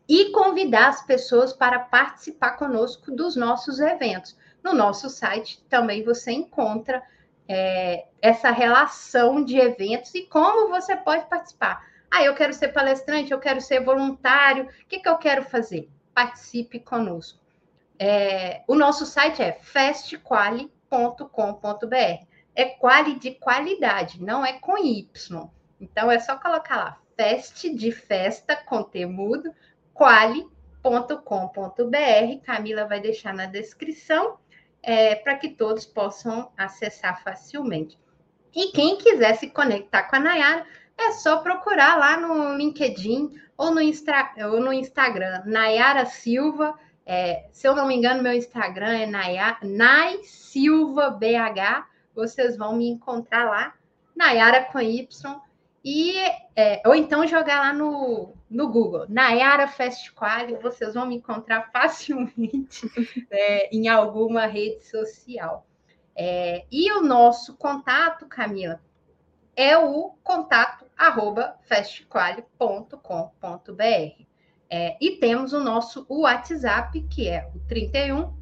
E 0.06 0.30
convidar 0.32 0.88
as 0.88 1.02
pessoas 1.02 1.52
para 1.54 1.78
participar 1.78 2.52
conosco 2.52 3.10
dos 3.10 3.36
nossos 3.36 3.80
eventos. 3.80 4.36
No 4.62 4.74
nosso 4.74 5.08
site 5.08 5.64
também 5.68 6.04
você 6.04 6.30
encontra 6.30 7.02
é, 7.48 8.06
essa 8.20 8.50
relação 8.50 9.42
de 9.44 9.58
eventos 9.58 10.14
e 10.14 10.22
como 10.22 10.68
você 10.68 10.94
pode 10.94 11.26
participar. 11.26 11.82
Ah, 12.16 12.22
eu 12.22 12.32
quero 12.32 12.54
ser 12.54 12.68
palestrante, 12.68 13.32
eu 13.32 13.40
quero 13.40 13.60
ser 13.60 13.80
voluntário. 13.80 14.66
O 14.66 14.86
que, 14.86 15.00
que 15.00 15.08
eu 15.08 15.18
quero 15.18 15.42
fazer? 15.42 15.90
Participe 16.14 16.78
conosco. 16.78 17.40
É, 17.98 18.62
o 18.68 18.76
nosso 18.76 19.04
site 19.04 19.42
é 19.42 19.58
festquali.com.br. 19.60 22.26
É 22.54 22.66
quali 22.66 23.18
de 23.18 23.32
qualidade, 23.32 24.22
não 24.22 24.46
é 24.46 24.52
com 24.52 24.78
Y. 24.78 25.50
Então 25.80 26.08
é 26.08 26.20
só 26.20 26.36
colocar 26.36 26.76
lá, 26.76 27.00
fest 27.16 27.64
de 27.74 27.90
festa 27.90 28.54
com 28.54 28.84
temudo, 28.84 29.52
quali.com.br. 29.92 30.48
Camila 32.44 32.84
vai 32.84 33.00
deixar 33.00 33.34
na 33.34 33.46
descrição 33.46 34.38
é, 34.80 35.16
para 35.16 35.36
que 35.36 35.48
todos 35.48 35.84
possam 35.84 36.52
acessar 36.56 37.20
facilmente. 37.24 37.98
E 38.54 38.70
quem 38.70 38.98
quiser 38.98 39.34
se 39.34 39.50
conectar 39.50 40.04
com 40.04 40.14
a 40.14 40.20
Nayara, 40.20 40.64
é 40.97 41.12
só 41.12 41.38
procurar 41.38 41.99
lá 41.99 42.16
no 42.16 42.55
LinkedIn 42.57 43.32
ou 43.57 43.72
no, 43.72 43.80
Instra, 43.80 44.32
ou 44.51 44.61
no 44.61 44.72
Instagram, 44.72 45.42
Nayara 45.45 46.07
Silva. 46.07 46.74
É, 47.07 47.49
se 47.53 47.68
eu 47.68 47.74
não 47.74 47.86
me 47.86 47.95
engano, 47.95 48.22
meu 48.22 48.32
Instagram 48.32 48.99
é 48.99 49.07
Nayara, 49.07 49.59
Nay 49.62 50.22
Silva 50.24 51.11
BH. 51.11 51.86
Vocês 52.14 52.57
vão 52.57 52.76
me 52.76 52.88
encontrar 52.88 53.45
lá, 53.45 53.74
Nayara 54.14 54.64
com 54.64 54.80
Y. 54.80 55.40
E, 55.84 56.14
é, 56.57 56.80
ou 56.86 56.95
então 56.95 57.26
jogar 57.26 57.61
lá 57.61 57.72
no, 57.72 58.34
no 58.49 58.68
Google, 58.68 59.05
Nayara 59.07 59.68
Fast 59.68 60.12
Quali, 60.12 60.55
vocês 60.57 60.95
vão 60.95 61.07
me 61.07 61.16
encontrar 61.16 61.68
facilmente 61.72 62.90
é, 63.30 63.74
em 63.74 63.88
alguma 63.88 64.47
rede 64.47 64.82
social. 64.86 65.66
É, 66.16 66.64
e 66.72 66.90
o 66.92 67.03
nosso 67.03 67.55
contato, 67.57 68.26
Camila, 68.26 68.80
é 69.55 69.76
o 69.76 70.14
contato 70.22 70.84
arroba 70.97 71.57
fastquali.com.br. 71.68 74.24
É, 74.70 74.97
e 75.01 75.12
temos 75.12 75.53
o 75.53 75.61
nosso 75.61 76.07
WhatsApp, 76.09 77.01
que 77.11 77.28
é 77.28 77.49
o 77.55 77.59
31 77.68 78.32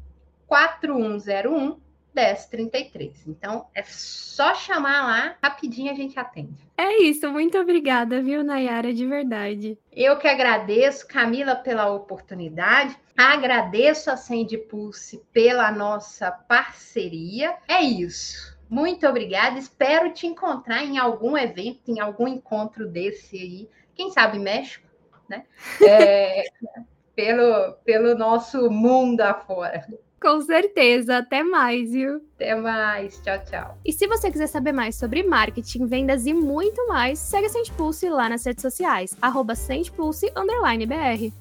4101 0.47 1.83
1033. 2.13 3.27
Então, 3.27 3.67
é 3.73 3.83
só 3.83 4.53
chamar 4.53 5.05
lá, 5.05 5.35
rapidinho 5.43 5.91
a 5.91 5.95
gente 5.95 6.19
atende. 6.19 6.67
É 6.77 7.01
isso, 7.01 7.29
muito 7.31 7.57
obrigada, 7.57 8.21
viu, 8.21 8.43
Nayara, 8.43 8.93
de 8.93 9.05
verdade. 9.05 9.77
Eu 9.91 10.17
que 10.17 10.27
agradeço, 10.27 11.07
Camila, 11.07 11.55
pela 11.55 11.91
oportunidade. 11.91 12.95
Agradeço 13.17 14.11
a 14.11 14.17
Sandy 14.17 14.57
Pulse 14.57 15.21
pela 15.31 15.71
nossa 15.71 16.31
parceria. 16.31 17.55
É 17.67 17.81
isso. 17.81 18.52
Muito 18.73 19.07
obrigada. 19.07 19.59
Espero 19.59 20.11
te 20.11 20.25
encontrar 20.25 20.83
em 20.83 20.97
algum 20.97 21.37
evento, 21.37 21.91
em 21.91 21.99
algum 21.99 22.27
encontro 22.27 22.87
desse 22.87 23.37
aí. 23.37 23.69
Quem 23.93 24.09
sabe 24.09 24.39
México, 24.39 24.87
né? 25.29 25.43
É, 25.87 26.45
pelo, 27.15 27.73
pelo 27.85 28.17
nosso 28.17 28.71
mundo 28.71 29.21
afora. 29.21 29.85
Com 30.19 30.41
certeza. 30.41 31.17
Até 31.17 31.43
mais, 31.43 31.91
viu? 31.91 32.15
Até 32.33 32.55
mais. 32.55 33.21
Tchau, 33.21 33.43
tchau. 33.45 33.77
E 33.85 33.93
se 33.93 34.07
você 34.07 34.31
quiser 34.31 34.47
saber 34.47 34.71
mais 34.71 34.95
sobre 34.95 35.21
marketing, 35.21 35.85
vendas 35.85 36.25
e 36.25 36.33
muito 36.33 36.87
mais, 36.87 37.19
segue 37.19 37.45
a 37.45 37.49
Sente 37.49 37.71
Pulse 37.73 38.09
lá 38.09 38.27
nas 38.27 38.43
redes 38.43 38.63
sociais, 38.63 39.15
arroba 39.21 39.53
BR. 39.53 41.31